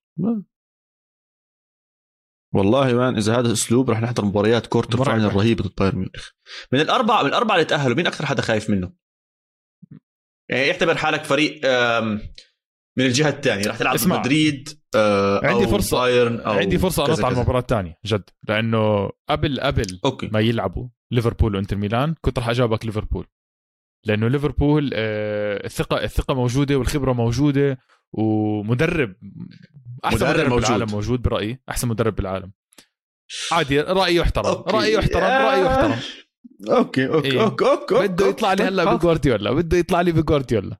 والله 2.54 2.94
man 2.94 3.16
إذا 3.16 3.38
هذا 3.38 3.46
الاسلوب 3.48 3.90
رح 3.90 4.00
نحضر 4.00 4.24
مباريات 4.24 4.66
quarter. 4.66 5.04
final 5.04 5.36
رهيبه 5.36 5.64
ضد 5.64 5.72
بايرن 5.78 5.98
ميونخ 5.98 6.28
من 6.72 6.80
الأربعة 6.80 7.22
من 7.22 7.28
الأربعة 7.28 7.54
اللي 7.54 7.64
تأهلوا 7.64 7.96
مين 7.96 8.06
أكثر 8.06 8.26
حدا 8.26 8.42
خايف 8.42 8.70
منه؟ 8.70 8.92
يعني 10.50 10.70
اعتبر 10.70 10.96
حالك 10.96 11.24
فريق 11.24 11.66
من 12.98 13.04
الجهة 13.06 13.28
الثانية 13.28 13.66
رح 13.66 13.76
تلعب 13.76 13.94
اسمع. 13.94 14.18
مدريد 14.18 14.68
آه، 14.94 15.46
عندي 15.46 15.64
أو 15.64 15.70
فرصة. 15.70 16.00
بايرن 16.00 16.40
أو 16.40 16.52
عندي 16.52 16.78
فرصة 16.78 17.06
انط 17.06 17.24
على. 17.24 17.34
المباراة 17.34 17.60
الثانية 17.60 17.98
جد 18.06 18.30
لأنه 18.48 19.10
قبل 19.28 19.60
قبل 19.60 20.00
okay 20.04 20.26
ما 20.26 20.40
يلعبوا 20.40 20.88
ليفربول 21.10 21.54
وإنتر 21.54 21.76
ميلان 21.76 22.14
كنت 22.20 22.38
راح 22.38 22.48
أجاوبك 22.48 22.86
ليفربول 22.86 23.26
لأنه 24.06 24.28
ليفربول 24.28 24.90
آه، 24.94 25.66
الثقة 25.66 26.04
الثقة 26.04 26.34
موجودة 26.34 26.76
والخبرة 26.76 27.12
موجودة 27.12 27.78
ومدرب 28.12 29.14
أحسن 30.04 30.16
مدرب 30.16 30.30
مدرب, 30.36 30.48
موجود. 30.50 30.62
بالعالم 30.66 30.90
موجود 30.90 31.22
برأيي 31.22 31.60
أحسن 31.68 31.88
مدرب 31.88 32.16
بالعالم 32.16 32.52
عادي 33.52 33.80
رأيي 33.80 34.16
يحترم. 34.16 34.44
رأيي 34.66 34.92
يحترم 34.92 35.22
آه. 35.22 35.50
رأيي 35.50 35.62
يحترم 35.66 36.00
okay 36.70 37.06
okay 37.08 37.32
إيه. 37.32 37.42
okay 37.42 37.64
okay 37.64 37.94
بده 38.08 38.26
يطلع 38.28 38.52
لي 38.52 38.62
هلا. 38.64 38.94
بجوارديولا 38.94 39.52
بده 39.52 39.76
يطلع 39.78 40.00
لي 40.00 40.12
بجوارديولا 40.12 40.76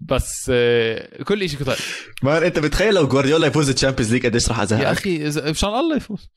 بس 0.00 0.50
آه، 0.54 1.22
كل 1.22 1.48
شيء 1.48 1.58
كنت 1.58 1.76
man 2.22 2.42
أنت 2.42 2.58
بتخيل 2.58 2.94
لو 2.94 3.08
جوارديولا 3.08 3.46
يفوز 3.46 3.70
ال 3.70 3.74
Champions 3.74 4.12
League 4.12 4.26
قديش 4.26 4.48
يا 4.48 4.62
ازهق 4.62 4.88
أخي 4.88 5.32
إذا- 5.32 5.44
مشان 5.44 5.68
الله 5.68 5.96
يفوز 5.96 6.28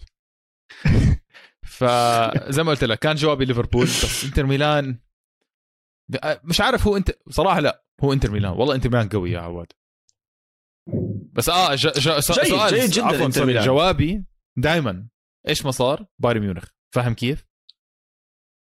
فزي 1.77 2.63
ما 2.63 2.69
قلت 2.71 2.83
لك 2.83 2.99
كان 2.99 3.15
جوابي 3.15 3.45
ليفربول 3.45 3.85
بس 3.85 4.23
إنتر 4.25 4.45
ميلان 4.45 4.99
مش 6.43 6.61
عارف 6.61 6.87
هو 6.87 6.97
انت 6.97 7.11
صراحة 7.29 7.59
لا 7.59 7.83
هو 8.03 8.13
إنتر 8.13 8.31
ميلان 8.31 8.51
والله 8.51 8.75
إنتر 8.75 8.89
ميلان 8.89 9.09
قوي 9.09 9.31
يا 9.31 9.39
عواد 9.39 9.67
بس 11.35 11.49
آه 11.49 11.75
ج... 11.75 11.87
ج... 11.87 11.99
جيد- 11.99 12.19
سؤال 12.19 12.73
جيد 12.73 12.89
جداً 12.89 13.05
عفوا 13.05 13.29
sorry. 13.29 13.59
جوابي 13.59 14.23
دائما 14.57 15.07
إيش 15.47 15.65
ما 15.65 15.71
صار 15.71 16.05
بايرن 16.19 16.41
ميونخ 16.41 16.65
فاهم 16.95 17.13
كيف؟ 17.13 17.45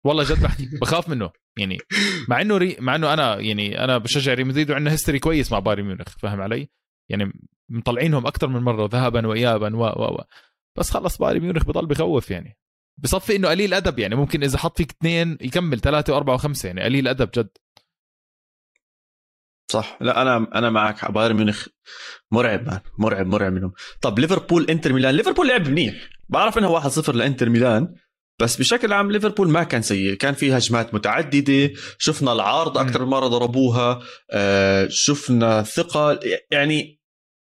والله 0.06 0.24
جد 0.24 0.42
بحكي 0.42 0.66
بخاف 0.82 1.08
منه 1.08 1.30
يعني 1.58 1.78
مع 2.28 2.40
إنه 2.40 2.56
ري... 2.56 2.76
مع 2.80 2.94
إنه 2.94 3.12
أنا 3.12 3.38
يعني 3.40 3.84
أنا 3.84 3.98
بشجع 3.98 4.34
ريال 4.34 4.46
مدريد 4.46 4.70
وعندنا 4.70 4.92
history 4.92 5.18
كويس 5.18 5.52
مع 5.52 5.58
بايرن 5.58 5.82
ميونخ 5.82 6.18
فاهم 6.18 6.40
علي؟ 6.40 6.68
يعني 7.10 7.32
مطلعينهم 7.70 8.26
أكثر 8.26 8.48
من 8.48 8.60
مرة 8.60 8.88
ذهبا 8.92 9.26
وايابا 9.26 9.76
و 9.76 9.80
و 9.82 10.14
و 10.14 10.24
بس 10.78 10.90
خلص 10.90 11.18
بايرن 11.18 11.40
ميونخ 11.40 11.64
بضل 11.64 11.86
بخوف 11.86 12.30
يعني 12.30 12.58
بصفي 13.02 13.36
إنه 13.36 13.48
قليل 13.48 13.74
أدب 13.74 13.98
يعني 13.98 14.14
ممكن 14.14 14.42
إذا 14.42 14.58
حط 14.58 14.76
فيك 14.76 14.90
اثنين 14.90 15.38
يكمل 15.40 15.80
ثلاثة 15.80 16.12
وأربعة 16.12 16.34
وخمسة 16.34 16.66
يعني 16.66 16.80
قليل 16.80 17.08
أدب 17.08 17.30
جد 17.30 17.50
صح. 19.70 19.98
لا 20.00 20.22
أنا 20.22 20.36
أنا 20.54 20.70
معك. 20.70 21.10
بايرن 21.10 21.36
ميونخ 21.36 21.66
مرعب 22.30 22.66
man. 22.66 22.80
مرعب 22.98 23.26
مرعب 23.26 23.52
منهم. 23.52 23.72
طب 24.02 24.18
ليفربول 24.18 24.70
إنتر 24.70 24.92
ميلان. 24.92 25.14
ليفربول 25.14 25.48
لعب 25.48 25.68
منيح. 25.68 25.94
بعرف 26.28 26.58
إنها 26.58 26.80
1-0 26.80 27.08
لإنتر 27.14 27.48
ميلان 27.48 27.94
بس 28.40 28.56
بشكل 28.56 28.92
عام 28.92 29.12
ليفربول 29.12 29.48
ما 29.50 29.62
كان 29.62 29.82
سيء. 29.82 30.14
كان 30.14 30.34
في 30.34 30.56
هجمات 30.56 30.94
متعددة. 30.94 31.70
شفنا 31.98 32.32
العارضه 32.32 32.80
أكثر 32.80 33.04
من 33.04 33.10
مرة 33.10 33.26
ضربوها. 33.26 34.02
آه 34.30 34.88
شفنا 34.90 35.62
ثقة. 35.62 36.20
يعني 36.50 36.98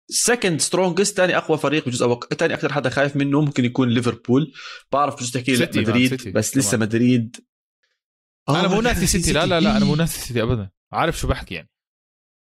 second 0.09 0.61
strongest 0.61 1.17
ثاني 1.17 1.37
أقوى 1.37 1.59
فريق 1.59 1.87
بجزء 1.87 2.07
أو 2.07 2.21
ثاني 2.39 2.55
أكثر 2.55 2.73
حدا 2.73 2.91
خايف 2.91 3.17
منه 3.17 3.41
ممكن 3.41 3.65
يكون 3.65 3.89
ليفربول. 3.89 4.53
بعرف 4.93 5.15
بجوز 5.15 5.31
تحكي 5.31 5.53
مدريد. 5.53 6.33
بس 6.35 6.57
لسه. 6.57 6.79
مدريد. 6.79 7.37
آه، 8.49 8.61
أنا 8.61 8.69
مو 8.69 8.81
ناسي 8.81 9.07
سيتي 9.07 9.33
لا 9.33 9.47
لا 9.47 9.61
لا 9.61 9.77
أنا 9.77 9.85
مو. 9.85 9.97
ناسي 9.97 10.21
سيتي 10.21 10.43
ابدا. 10.43 10.71
عارف 10.93 11.19
شو 11.19 11.29
بحكي 11.29 11.55
يعني. 11.55 11.71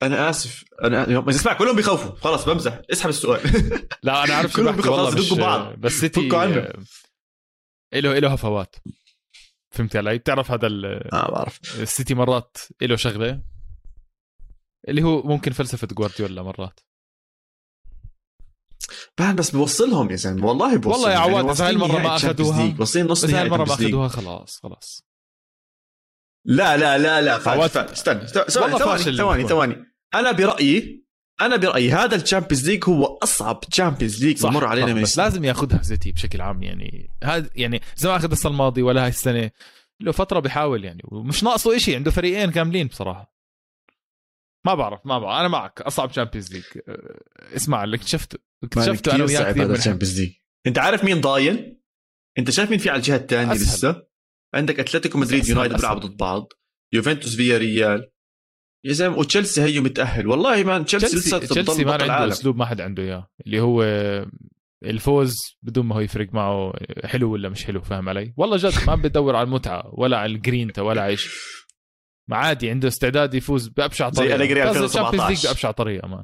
أنا 0.03 0.29
آسف. 0.29 0.63
أنا 0.83 1.19
بس 1.19 1.35
اسمع 1.35 1.53
كلهم 1.53 1.75
بيخوفوا 1.75 2.15
خلص 2.15 2.45
بمزح. 2.45 2.81
اسحب 2.91 3.09
السؤال. 3.09 3.41
لا 4.03 4.23
أنا 4.23 4.33
عارف 4.33 4.55
كلهم 4.55 4.75
بيخافوا، 4.75 4.97
خلص 4.97 5.13
مش 5.13 5.31
بدقوا 5.33 5.47
بعض. 5.47 5.73
بس 5.79 5.91
سيتي 5.91 6.27
له 7.93 8.19
له 8.19 8.33
هفوات. 8.33 8.75
فهمت 9.71 9.95
علي 9.95 10.17
بتعرف 10.17 10.51
هذا 10.51 10.67
ال- 10.67 11.13
آه 11.13 11.31
بعرف 11.31 11.81
السيتي 11.81 12.13
مرات 12.13 12.57
له 12.81 12.95
شغلة؟ 12.95 13.41
اللي 14.87 15.03
هو 15.03 15.21
ممكن 15.23 15.51
فلسفة 15.51 15.87
جوارديولا 15.87 16.43
مرات. 16.43 16.79
بان 19.17 19.35
بس 19.35 19.49
بوصلهم 19.51 20.11
يا 20.11 20.15
زلمة. 20.15 20.47
والله 20.47 20.77
بوصلهم. 20.77 20.91
والله 20.93 21.11
يا 21.11 21.17
عواد، 21.17 21.35
إذا 21.35 21.43
واصلين 21.49 21.67
هاي 21.67 21.75
المرة 21.75 21.87
نهائي 21.87 22.03
ما 22.03 22.15
League، 22.75 22.79
واصلين 22.79 23.07
نص 23.07 23.25
نهائي 23.25 23.45
المرة 23.45 23.63
ما. 23.65 23.87
أخذوها 23.87 24.07
خلاص 24.07 24.59
خلاص. 24.63 25.05
لا 26.45 26.77
لا 26.77 26.97
لا 26.97 27.21
لا 27.21 27.33
عواد- 27.49 27.69
فادي، 27.69 27.91
استنى 27.93 28.27
ثواني 28.27 28.79
فاشل 28.79 29.17
ثواني. 29.17 29.47
ثواني. 29.47 29.90
أنا 30.15 30.31
برايي 30.31 31.05
أنا 31.41 31.55
برأيي 31.55 31.91
هذا 31.91 32.15
ال 32.15 32.21
Champions 32.21 32.69
League 32.69 32.83
هو 32.89 33.05
أصعب 33.05 33.59
Champions 33.59 34.25
League 34.25 34.43
بمر 34.43 34.65
علينا 34.65 34.87
صح 34.87 34.93
من 34.93 35.01
بس. 35.01 35.17
لازم 35.17 35.43
ياخذها 35.43 35.81
سيتي 35.81 36.11
بشكل 36.11 36.41
عام 36.41 36.63
يعني 36.63 37.09
هذا 37.23 37.49
يعني 37.55 37.81
زي 37.95 38.09
ما 38.09 38.15
أخذ 38.15 38.31
السنة 38.31 38.51
الماضي 38.51 38.81
ولا 38.81 39.03
هاي 39.03 39.09
السنة 39.09 39.51
له 40.01 40.11
فترة 40.11 40.39
بيحاول 40.39 40.85
يعني 40.85 41.01
ومش 41.03 41.43
ناقصه 41.43 41.75
إشي 41.75 41.95
عنده 41.95 42.11
فريقين 42.11 42.51
كاملين 42.51 42.87
بصراحة 42.87 43.35
ما 44.65 44.73
بعرف 44.75 45.05
ما 45.05 45.19
بعرف 45.19 45.39
أنا 45.39 45.47
معك 45.47 45.81
أصعب 45.81 46.11
Champions 46.11 46.53
League 46.53 46.63
أه، 46.87 47.19
اسمع 47.55 47.83
اللي 47.83 47.97
اكتشفته 47.97 48.39
اكتشفته 48.63 49.15
أنا 49.15 49.23
وياك 49.23 49.51
كثير 49.51 49.67
من 49.67 49.75
ال 49.75 49.80
Champions 49.80 50.19
League 50.19 50.33
أنت 50.67 50.77
عارف 50.77 51.03
مين 51.03 51.21
ضايل؟ 51.21 51.81
أنت 52.37 52.49
شايف 52.49 52.69
مين 52.69 52.79
في 52.79 52.89
على 52.89 52.97
الجهة 52.97 53.15
الثانية. 53.15 53.53
لسه؟ 53.53 54.07
عندك 54.53 54.79
أتلتيكو 54.79 55.17
مدريد 55.17 55.47
يونايتد. 55.47 55.75
بيلعبوا 55.75 56.01
ضد 56.01 56.17
بعض 56.17 56.53
يوفنتوس 56.93 57.35
فيا 57.35 57.57
ريال 57.57 58.10
يا 58.85 58.93
زلمة 58.93 59.17
وتشيلسي 59.17 59.61
هيو 59.61 59.81
متأهل. 59.81 60.27
والله 60.27 60.63
man 60.63 60.85
تشيلسي 60.85 61.15
لسه 61.17 61.39
تشيلسي 61.39 61.85
ما 61.85 61.91
عنده 61.91 62.05
العالم. 62.05 62.31
أسلوب 62.31 62.57
ما 62.57 62.65
حد 62.65 62.81
عنده 62.81 63.03
إياه. 63.03 63.29
اللي 63.45 63.59
هو 63.59 63.83
الفوز 64.83 65.35
بدون 65.61 65.85
ما 65.85 65.95
هو 65.95 65.99
يفرق 65.99 66.33
معه 66.33 66.73
حلو 67.05 67.33
ولا 67.33 67.49
مش 67.49 67.65
حلو 67.65 67.81
فاهم 67.81 68.09
علي؟ 68.09 68.33
والله 68.37 68.57
جد 68.57 68.87
ما 68.87 68.95
بدور 68.95 69.35
على 69.35 69.45
المتعة 69.45 69.89
ولا 69.93 70.17
على 70.17 70.31
الجرينتا 70.31 70.81
ولا 70.81 71.01
على 71.01 71.17
شيء 71.17 71.31
ما 72.29 72.37
عادي 72.37 72.69
عنده 72.69 72.87
استعداد 72.87 73.33
يفوز 73.33 73.67
بأبشع 73.67 74.09
زي 74.09 74.15
طريقة. 74.21 74.35
أليجري 74.35 74.63
فاز 74.63 74.77
2017. 74.77 75.07
ال 75.07 75.10
Champions 75.10 75.29
League 75.29 75.47
بأبشع 75.47 75.71
طريقة 75.71 76.07
man 76.07 76.23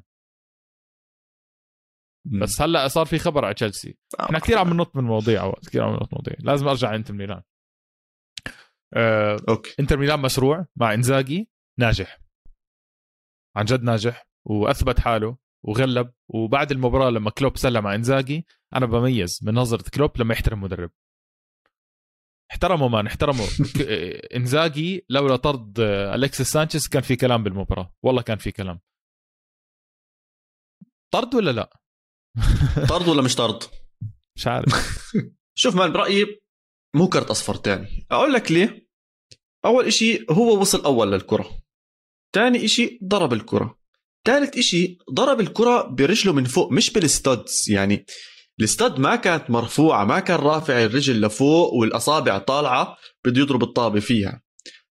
مم. 2.25 2.39
بس 2.39 2.61
هلأ 2.61 2.87
صار 2.87 3.05
في 3.05 3.19
خبر 3.19 3.45
على 3.45 3.53
تشيلسي. 3.53 3.97
إحنا 4.19 4.39
كثير 4.39 4.57
عم 4.57 4.73
ننط 4.73 4.95
من 4.95 5.03
مواضيع 5.03 5.41
عواد 5.41 5.65
كثير 5.67 5.83
عم 5.83 5.93
ننط 5.93 6.13
مواضيع. 6.13 6.35
لازم 6.39 6.67
أرجع 6.67 6.95
إنتر 6.95 7.13
ميلان. 7.13 7.41
آه، 8.93 9.37
okay. 9.49 9.75
إنتر 9.79 9.97
ميلان 9.97 10.19
مشروع 10.19 10.65
مع 10.75 10.93
إنزاجي 10.93 11.49
ناجح. 11.79 12.19
عن 13.57 13.65
جد 13.65 13.83
ناجح 13.83 14.27
وأثبت 14.45 14.99
حاله 14.99 15.37
وغلب. 15.63 16.13
وبعد 16.29 16.71
المباراة 16.71 17.09
لما 17.09 17.29
كلوب 17.29 17.57
سلم 17.57 17.83
مع 17.83 17.95
إنزاجي 17.95 18.45
أنا 18.75 18.85
بميز 18.85 19.39
من 19.43 19.53
نظرة 19.53 19.89
كلوب 19.93 20.11
لما 20.17 20.33
يحترم 20.33 20.61
مدرب. 20.61 20.91
احترمه 22.51 22.87
man 22.87 23.07
احترمه 23.07 23.43
إنزاجي 24.35 25.05
لولا 25.09 25.35
طرد 25.35 25.79
الكسيس 25.79 26.47
سانشيز 26.51 26.87
كان 26.87 27.01
في 27.01 27.15
كلام 27.15 27.43
بالمباراة. 27.43 27.95
والله 28.03 28.21
كان 28.21 28.37
في 28.37 28.51
كلام. 28.51 28.79
طرد 31.13 31.35
ولا 31.35 31.51
لا؟ 31.51 31.79
طرد 32.89 33.07
ولا 33.07 33.21
مش 33.21 33.35
طرد؟ 33.35 33.63
مش 34.37 34.47
عارف. 34.47 34.73
شوف 35.61 35.75
مان 35.75 35.93
برأيي 35.93 36.41
مو 36.95 37.07
كرت 37.09 37.29
أصفر 37.29 37.55
تاني. 37.55 38.07
أقول 38.11 38.33
لك 38.33 38.51
ليه؟ 38.51 38.87
أول 39.65 39.85
إشي 39.85 40.25
هو 40.31 40.61
وصل 40.61 40.85
أول 40.85 41.11
للكرة. 41.11 41.66
تاني 42.33 42.65
إشي 42.65 42.99
ضرب 43.03 43.33
الكرة. 43.33 43.77
ثالث 44.25 44.57
إشي 44.57 44.97
ضرب 45.13 45.39
الكرة 45.39 45.81
برجله 45.81 46.33
من 46.33 46.43
فوق 46.43 46.71
مش 46.71 46.89
بال 46.89 47.08
studs. 47.08 47.65
يعني 47.69 48.05
ال 48.61 48.69
stud 48.69 48.99
ما 48.99 49.15
كانت 49.15 49.49
مرفوعة 49.49 50.05
ما 50.05 50.19
كان 50.19 50.39
رافع 50.39 50.83
الرجل 50.83 51.21
لفوق 51.21 51.73
والأصابع 51.73 52.37
طالعة 52.37 52.97
بده 53.25 53.41
يضرب 53.41 53.63
الطابة 53.63 53.99
فيها. 53.99 54.41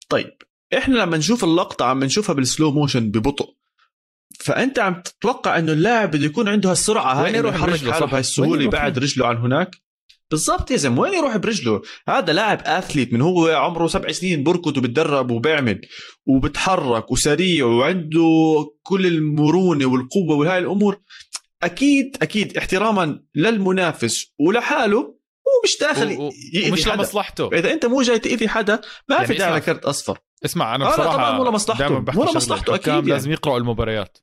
طيب 0.09 0.31
إحنا 0.77 0.95
لما 0.97 1.17
نشوف 1.17 1.43
اللقطة 1.43 1.86
عم 1.86 2.03
نشوفها 2.03 2.36
بال 2.36 2.47
slow 2.47 2.71
motion 2.71 3.11
ببطء 3.11 3.55
فأنت 4.39 4.79
عم 4.79 5.01
تتوقع 5.01 5.59
إنه 5.59 5.71
اللاعب 5.71 6.11
بده 6.11 6.25
يكون 6.25 6.47
عنده 6.47 6.71
هالسرعة 6.71 7.13
هاي 7.13 7.33
يروح 7.33 7.55
يحرك 7.55 7.69
حاله 7.79 7.88
يروح 7.88 8.13
يبعد؟ 8.61 8.99
رجله 8.99 9.27
عن 9.27 9.38
هناك؟ 9.38 9.75
بالضبط 10.32 10.71
يا 10.71 10.78
زلمة 10.78 11.01
وين 11.01 11.13
يروح 11.13 11.38
برجله؟ 11.38 11.82
هذا 12.09 12.34
لاعب 12.34 12.61
اثليت 12.65 13.13
من 13.13 13.21
هو 13.21 13.47
عمره 13.47 13.88
سبع 13.88 14.11
سنين 14.11 14.43
بركض 14.43 14.78
وبتدرب 14.78 15.32
وبيعمل 15.32 15.82
وبتحرك 16.26 17.11
وسريع 17.11 17.65
وعنده 17.65 18.23
كل 18.84 19.05
المرونة 19.05 19.86
والقوة 19.86 20.38
وهاي 20.38 20.59
الأمور. 20.59 21.01
أكيد 21.63 22.17
أكيد 22.21 22.57
احتراما 22.57 23.23
للمنافس 23.36 24.34
ولحاله 24.39 24.99
هو 24.99 25.61
مش 25.63 25.78
داخل 25.82 26.32
يأذي 26.53 26.71
ومش 26.71 26.88
لمصلحته. 26.88 27.47
إذا 27.53 27.73
أنت 27.73 27.86
مو 27.86 28.01
جاي 28.01 28.19
تأذي 28.19 28.47
حدا 28.47 28.82
ما 29.09 29.15
يعني 29.15 29.28
في 29.28 29.34
داعي 29.34 29.55
لكرت 29.55 29.86
أصفر. 29.86 30.19
اسمع 30.45 30.76
أنا 30.76 30.89
بصراحة 30.89 31.17
طبعا 31.17 31.32
مو 31.32 31.43
لمصلحته. 31.43 31.99
مو 31.99 32.23
لمصلحته 32.23 32.76
أكيد 32.76 32.88
يعني. 32.88 33.09
لازم 33.09 33.32
يقرأوا 33.32 33.57
المباريات 33.57 34.17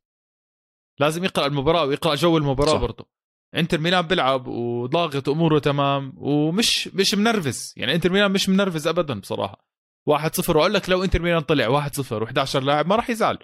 لازم 0.99 1.25
يقرا 1.25 1.47
المباراة 1.47 1.85
ويقرأ 1.85 2.15
جو 2.15 2.37
المباراة 2.37 2.77
برضه. 2.77 3.22
انتر 3.55 3.79
ميلان 3.81 4.07
بيلعب 4.07 4.47
وضاغط 4.47 5.29
أموره 5.29 5.59
تمام 5.59 6.13
ومش 6.17 6.89
مش 6.89 7.15
منرفز. 7.15 7.75
يعني 7.77 7.95
انتر 7.95 8.13
ميلان 8.13 8.33
مش 8.33 8.49
منرفز 8.49 8.87
ابدا 8.87 9.21
بصراحة. 9.21 9.67
1-0 10.11 10.57
وأقول 10.57 10.75
لك 10.75 10.91
لو 10.91 11.05
انتر 11.05 11.23
ميلان 11.23 11.41
طلع 11.41 11.89
1-0 11.89 12.27
و11 12.27 12.57
لاعب 12.57 12.87
ما 12.87 12.97
راح 12.97 13.11
يزعل. 13.11 13.39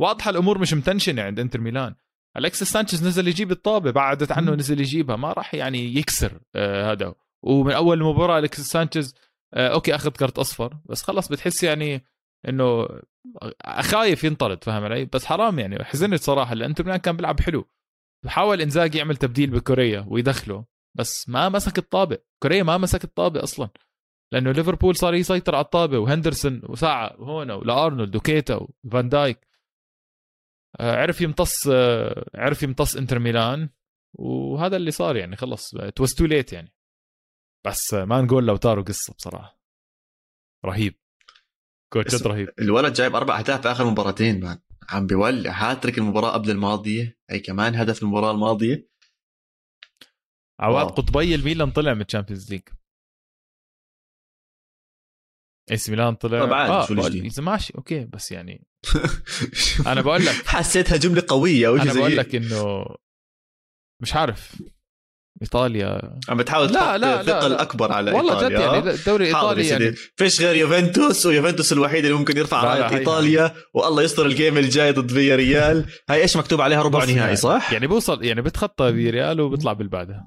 واضحة 0.00 0.30
الأمور 0.30 0.58
مش 0.58 0.74
متنشنة 0.74 1.22
عند 1.22 1.40
انتر 1.40 1.60
ميلان. 1.60 1.94
الكسس 2.36 2.72
سانشيز 2.72 3.06
نزل 3.06 3.28
يجيب 3.28 3.50
الطابة 3.50 3.90
بعدت 3.90 4.32
عنه 4.32 4.54
نزل 4.54 4.80
يجيبها. 4.80 5.16
ما 5.16 5.32
راح 5.32 5.54
يعني 5.54 5.96
يكسر 5.96 6.40
آه 6.56 6.92
هذا. 6.92 7.14
ومن 7.42 7.72
أول 7.72 7.98
المباراه 7.98 8.38
الكسس 8.38 8.66
سانشيز 8.70 9.14
آه 9.54 9.68
okay 9.68 9.94
أخذ 9.94 10.10
كرت 10.10 10.38
أصفر. 10.38 10.76
بس 10.86 11.02
خلص 11.02 11.28
بتحس 11.28 11.64
يعني 11.64 12.04
إنه 12.48 12.88
خايف 13.80 14.24
ينطرد 14.24 14.64
فاهم 14.64 14.84
علي؟ 14.84 15.04
بس 15.04 15.24
حرام 15.24 15.58
يعني. 15.58 15.84
حزنت 15.84 16.22
صراحة 16.22 16.54
لأن 16.54 16.68
انتر 16.68 16.84
ميلان 16.84 16.98
كان 16.98 17.16
بيلعب 17.16 17.40
حلو. 17.40 17.68
حاول 18.26 18.60
إنزاغي 18.60 18.94
يعمل 18.94 19.16
تبديل 19.16 19.50
بكوريا 19.50 20.04
ويدخله 20.08 20.64
بس 20.98 21.28
ما 21.28 21.48
مسك 21.48 21.78
الطابة. 21.78 22.18
كوريا 22.42 22.62
ما 22.62 22.78
مسك 22.78 23.04
الطابة 23.04 23.42
أصلا 23.42 23.68
لأنه 24.32 24.52
ليفربول 24.52 24.96
صار 24.96 25.14
يسيطر 25.14 25.54
على 25.54 25.64
الطابة 25.64 25.98
وهندرسون 25.98 26.62
وساعة 26.64 27.20
وهنا 27.20 27.54
ولأرنولد 27.54 28.16
وكيتا 28.16 28.66
وفان 28.84 29.08
دايك. 29.08 29.46
آه، 30.80 30.96
عرف 30.96 31.20
يمتص 31.20 31.68
آه، 31.68 32.30
عرف 32.34 32.62
يمتص 32.62 32.96
إنتر 32.96 33.18
ميلان 33.18 33.68
وهذا 34.18 34.76
اللي 34.76 34.90
صار 34.90 35.16
يعني 35.16 35.36
خلص 35.36 35.70
it 35.96 36.03
was 36.03 36.14
too 36.14 36.24
late 36.24 36.52
يعني. 36.52 36.72
بس 37.66 37.94
ما 37.94 38.20
نقول 38.20 38.46
لاوتارو 38.46 38.82
قصة 38.82 39.14
بصراحة. 39.14 39.60
رهيب. 40.64 40.94
coach 41.92 42.14
جد 42.14 42.26
رهيب. 42.26 42.48
الولد 42.58 42.92
جايب 42.92 43.16
أربع 43.16 43.38
أهداف 43.38 43.62
في 43.62 43.70
آخر 43.70 43.84
مباراتين 43.84 44.40
مان 44.40 44.58
عم 44.88 45.06
بيولع 45.06 45.50
هاتريك 45.50 45.98
المباراة 45.98 46.30
قبل 46.30 46.50
الماضية 46.50 47.18
أي 47.30 47.40
كمان 47.40 47.74
هدف 47.74 48.02
المباراة 48.02 48.30
الماضية. 48.30 48.88
عواد 50.60 50.86
قطبي 50.86 51.34
الميلان 51.34 51.70
طلع 51.70 51.94
من 51.94 52.00
ال 52.00 52.05
Champions 52.05 52.50
League. 52.50 52.62
ايه 55.70 55.80
سي 55.80 55.90
ميلان 55.90 56.14
طلع. 56.14 56.46
طبعا 56.46 56.68
آه 56.68 56.86
شو 56.86 56.94
اذا 56.94 57.42
ماشي 57.42 57.72
okay 57.74 58.04
بس 58.04 58.32
يعني 58.32 58.66
أنا 59.86 60.00
بقول 60.00 60.26
لك 60.26 60.46
حسيتها 60.46 60.96
جملة 60.96 61.24
قوية 61.28 61.68
أو 61.68 61.76
أنا 61.76 61.92
بقول 61.92 62.16
لك 62.16 62.34
إنه 62.34 62.84
مش 64.02 64.14
عارف. 64.14 64.62
إيطاليا. 65.42 66.18
عم 66.28 66.36
بتحاول 66.36 66.72
لا 66.72 66.98
لا 66.98 67.22
ثقل 67.22 67.52
أكبر 67.52 67.92
على 67.92 68.12
والله 68.12 68.34
إيطاليا. 68.34 68.58
والله 68.58 68.80
جد 68.80 68.84
يعني 68.84 69.00
الدوري 69.00 69.30
الايطالي 69.30 69.68
يعني. 69.68 69.92
فيش 69.92 70.40
غير 70.40 70.56
يوفنتوس 70.56 71.26
ويوفنتوس 71.26 71.72
الوحيد 71.72 72.04
اللي 72.04 72.18
ممكن 72.18 72.36
يرفع 72.36 72.64
رايه 72.64 72.98
إيطاليا 72.98 73.54
والله 73.74 74.02
يستر 74.02 74.26
الجيم 74.26 74.58
الجاي 74.58 74.92
ضد 74.92 75.10
فيا 75.10 75.36
ريال 75.36 75.86
هاي 76.10 76.22
إيش 76.22 76.36
مكتوب 76.36 76.60
عليها؟ 76.60 76.82
ربع 76.82 76.98
نهائي 76.98 77.16
يعني 77.16 77.36
صح؟ 77.36 77.72
يعني 77.72 77.86
بوصل 77.86 78.24
يعني 78.24 78.42
بتخطى 78.42 78.92
فيا 78.92 79.10
ريال 79.10 79.40
وبيطلع 79.40 79.72
بالبعدها. 79.72 80.26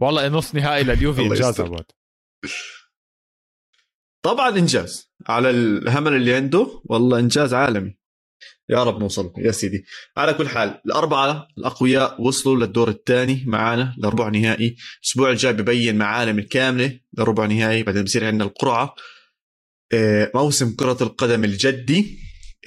والله 0.00 0.28
نص 0.28 0.54
نهائي 0.54 0.84
لليوفي 0.84 1.22
إنجاز 1.22 1.62
طبعا 4.22 4.48
إنجاز. 4.48 5.12
على 5.26 5.50
الهمل 5.50 6.12
اللي 6.12 6.34
عنده 6.34 6.82
والله 6.84 7.18
إنجاز 7.18 7.54
عالمي. 7.54 7.98
يا 8.70 8.84
رب 8.84 9.00
نوصل 9.00 9.32
يا 9.38 9.50
سيدي. 9.50 9.84
على 10.16 10.34
كل 10.34 10.48
حال 10.48 10.80
الأربعة 10.86 11.48
الأقوياء 11.58 12.22
وصلوا 12.22 12.56
للدور 12.56 12.88
الثاني 12.88 13.44
معانا 13.46 13.94
لربع 13.98 14.28
نهائي. 14.28 14.76
الأسبوع 15.02 15.30
الجاي 15.30 15.52
ببين 15.52 15.98
معالم 15.98 16.38
الكاملة 16.38 17.00
لربع 17.18 17.46
نهائي. 17.46 17.82
بعدين 17.82 18.04
بصير 18.04 18.24
عندنا 18.24 18.44
القرعة. 18.44 18.94
آه، 19.92 20.30
موسم 20.34 20.74
كرة 20.74 20.98
القدم 21.00 21.44
الجدي. 21.44 22.18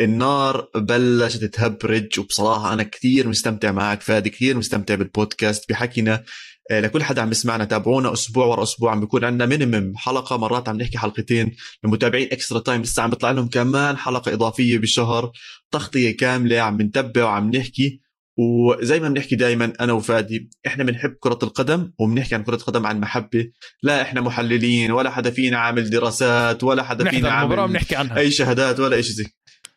النار 0.01 0.69
بلشت 0.75 1.43
تهبرج. 1.43 2.19
وبصراحة 2.19 2.73
أنا 2.73 2.83
كثير 2.83 3.27
مستمتع 3.27 3.71
معك 3.71 4.01
فادي 4.01 4.29
كثير 4.29 4.57
مستمتع 4.57 4.95
بالبودكاست. 4.95 5.69
بحكينا 5.69 6.23
لكل 6.71 7.03
حدا 7.03 7.21
عم 7.21 7.29
بيسمعنا 7.29 7.65
تابعونا 7.65 8.13
أسبوع 8.13 8.45
ورا 8.45 8.63
أسبوع. 8.63 8.91
عم 8.91 8.99
بيكون 8.99 9.23
عندنا 9.23 9.45
مينيمم 9.45 9.93
حلقة 9.95 10.37
مرات 10.37 10.69
عم 10.69 10.77
نحكي 10.77 10.97
حلقتين 10.97 11.55
لمتابعين 11.83 12.27
Extra 12.31 12.59
Time 12.59 12.81
لسه 12.81 13.03
عم 13.03 13.09
بيطلع 13.09 13.31
لهم 13.31 13.47
كمان 13.47 13.97
حلقة 13.97 14.33
إضافية 14.33 14.77
بالشهر 14.77 15.31
تغطية 15.71 16.17
كاملة 16.17 16.59
عم 16.59 16.77
بنتبع 16.77 17.23
وعم 17.23 17.51
نحكي. 17.51 18.01
وزي 18.37 18.99
ما 18.99 19.09
بنحكي 19.09 19.35
دائما 19.35 19.73
أنا 19.79 19.93
وفادي 19.93 20.49
إحنا 20.67 20.83
بنحب 20.83 21.15
كرة 21.19 21.39
القدم 21.43 21.91
وبنحكي 21.99 22.35
عن 22.35 22.43
كرة 22.43 22.55
القدم 22.55 22.85
عن 22.85 22.99
محبة. 22.99 23.51
لا 23.83 24.01
إحنا 24.01 24.21
محللين 24.21 24.91
ولا 24.91 25.09
حدا 25.09 25.31
فينا 25.31 25.57
عامل 25.57 25.89
دراسات 25.89 26.63
ولا 26.63 26.83
حدا 26.83 27.09
فينا 27.09 27.29
عامل 27.29 27.67
بنحكي 27.67 27.95
عنها. 27.95 28.17
أي 28.17 28.31
شهادات 28.31 28.79
ولا 28.79 29.01
شيء 29.01 29.11
زي 29.15 29.25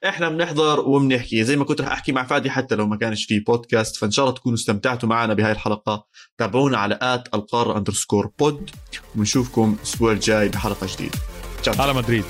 إحنا 0.08 0.28
بنحضر 0.28 0.80
وبنحكي 0.80 1.44
زي 1.44 1.56
ما 1.56 1.64
كنت 1.64 1.80
رح 1.80 1.88
أحكي 1.88 2.12
مع 2.12 2.24
فادي 2.26 2.50
حتى 2.50 2.74
لو 2.74 2.86
ما 2.86 2.96
كانش 2.96 3.24
في 3.24 3.40
بودكاست 3.40 3.96
فإن 3.96 4.10
شاء 4.10 4.24
الله 4.24 4.36
تكونوا 4.36 4.58
استمتعتوا 4.58 5.08
معنا 5.08 5.34
بهاي 5.34 5.52
الحلقة. 5.52 6.06
تابعونا 6.38 6.78
على 6.78 6.98
at 7.02 7.34
القاره 7.34 7.78
underscore 7.78 8.30
pod 8.38 8.70
ونشوفكم 9.16 9.76
الأسبوع 9.78 10.12
الجاي 10.12 10.48
بحلقة 10.48 10.86
جديدة. 10.90 11.18
على 11.78 11.92
مدريد. 11.94 12.24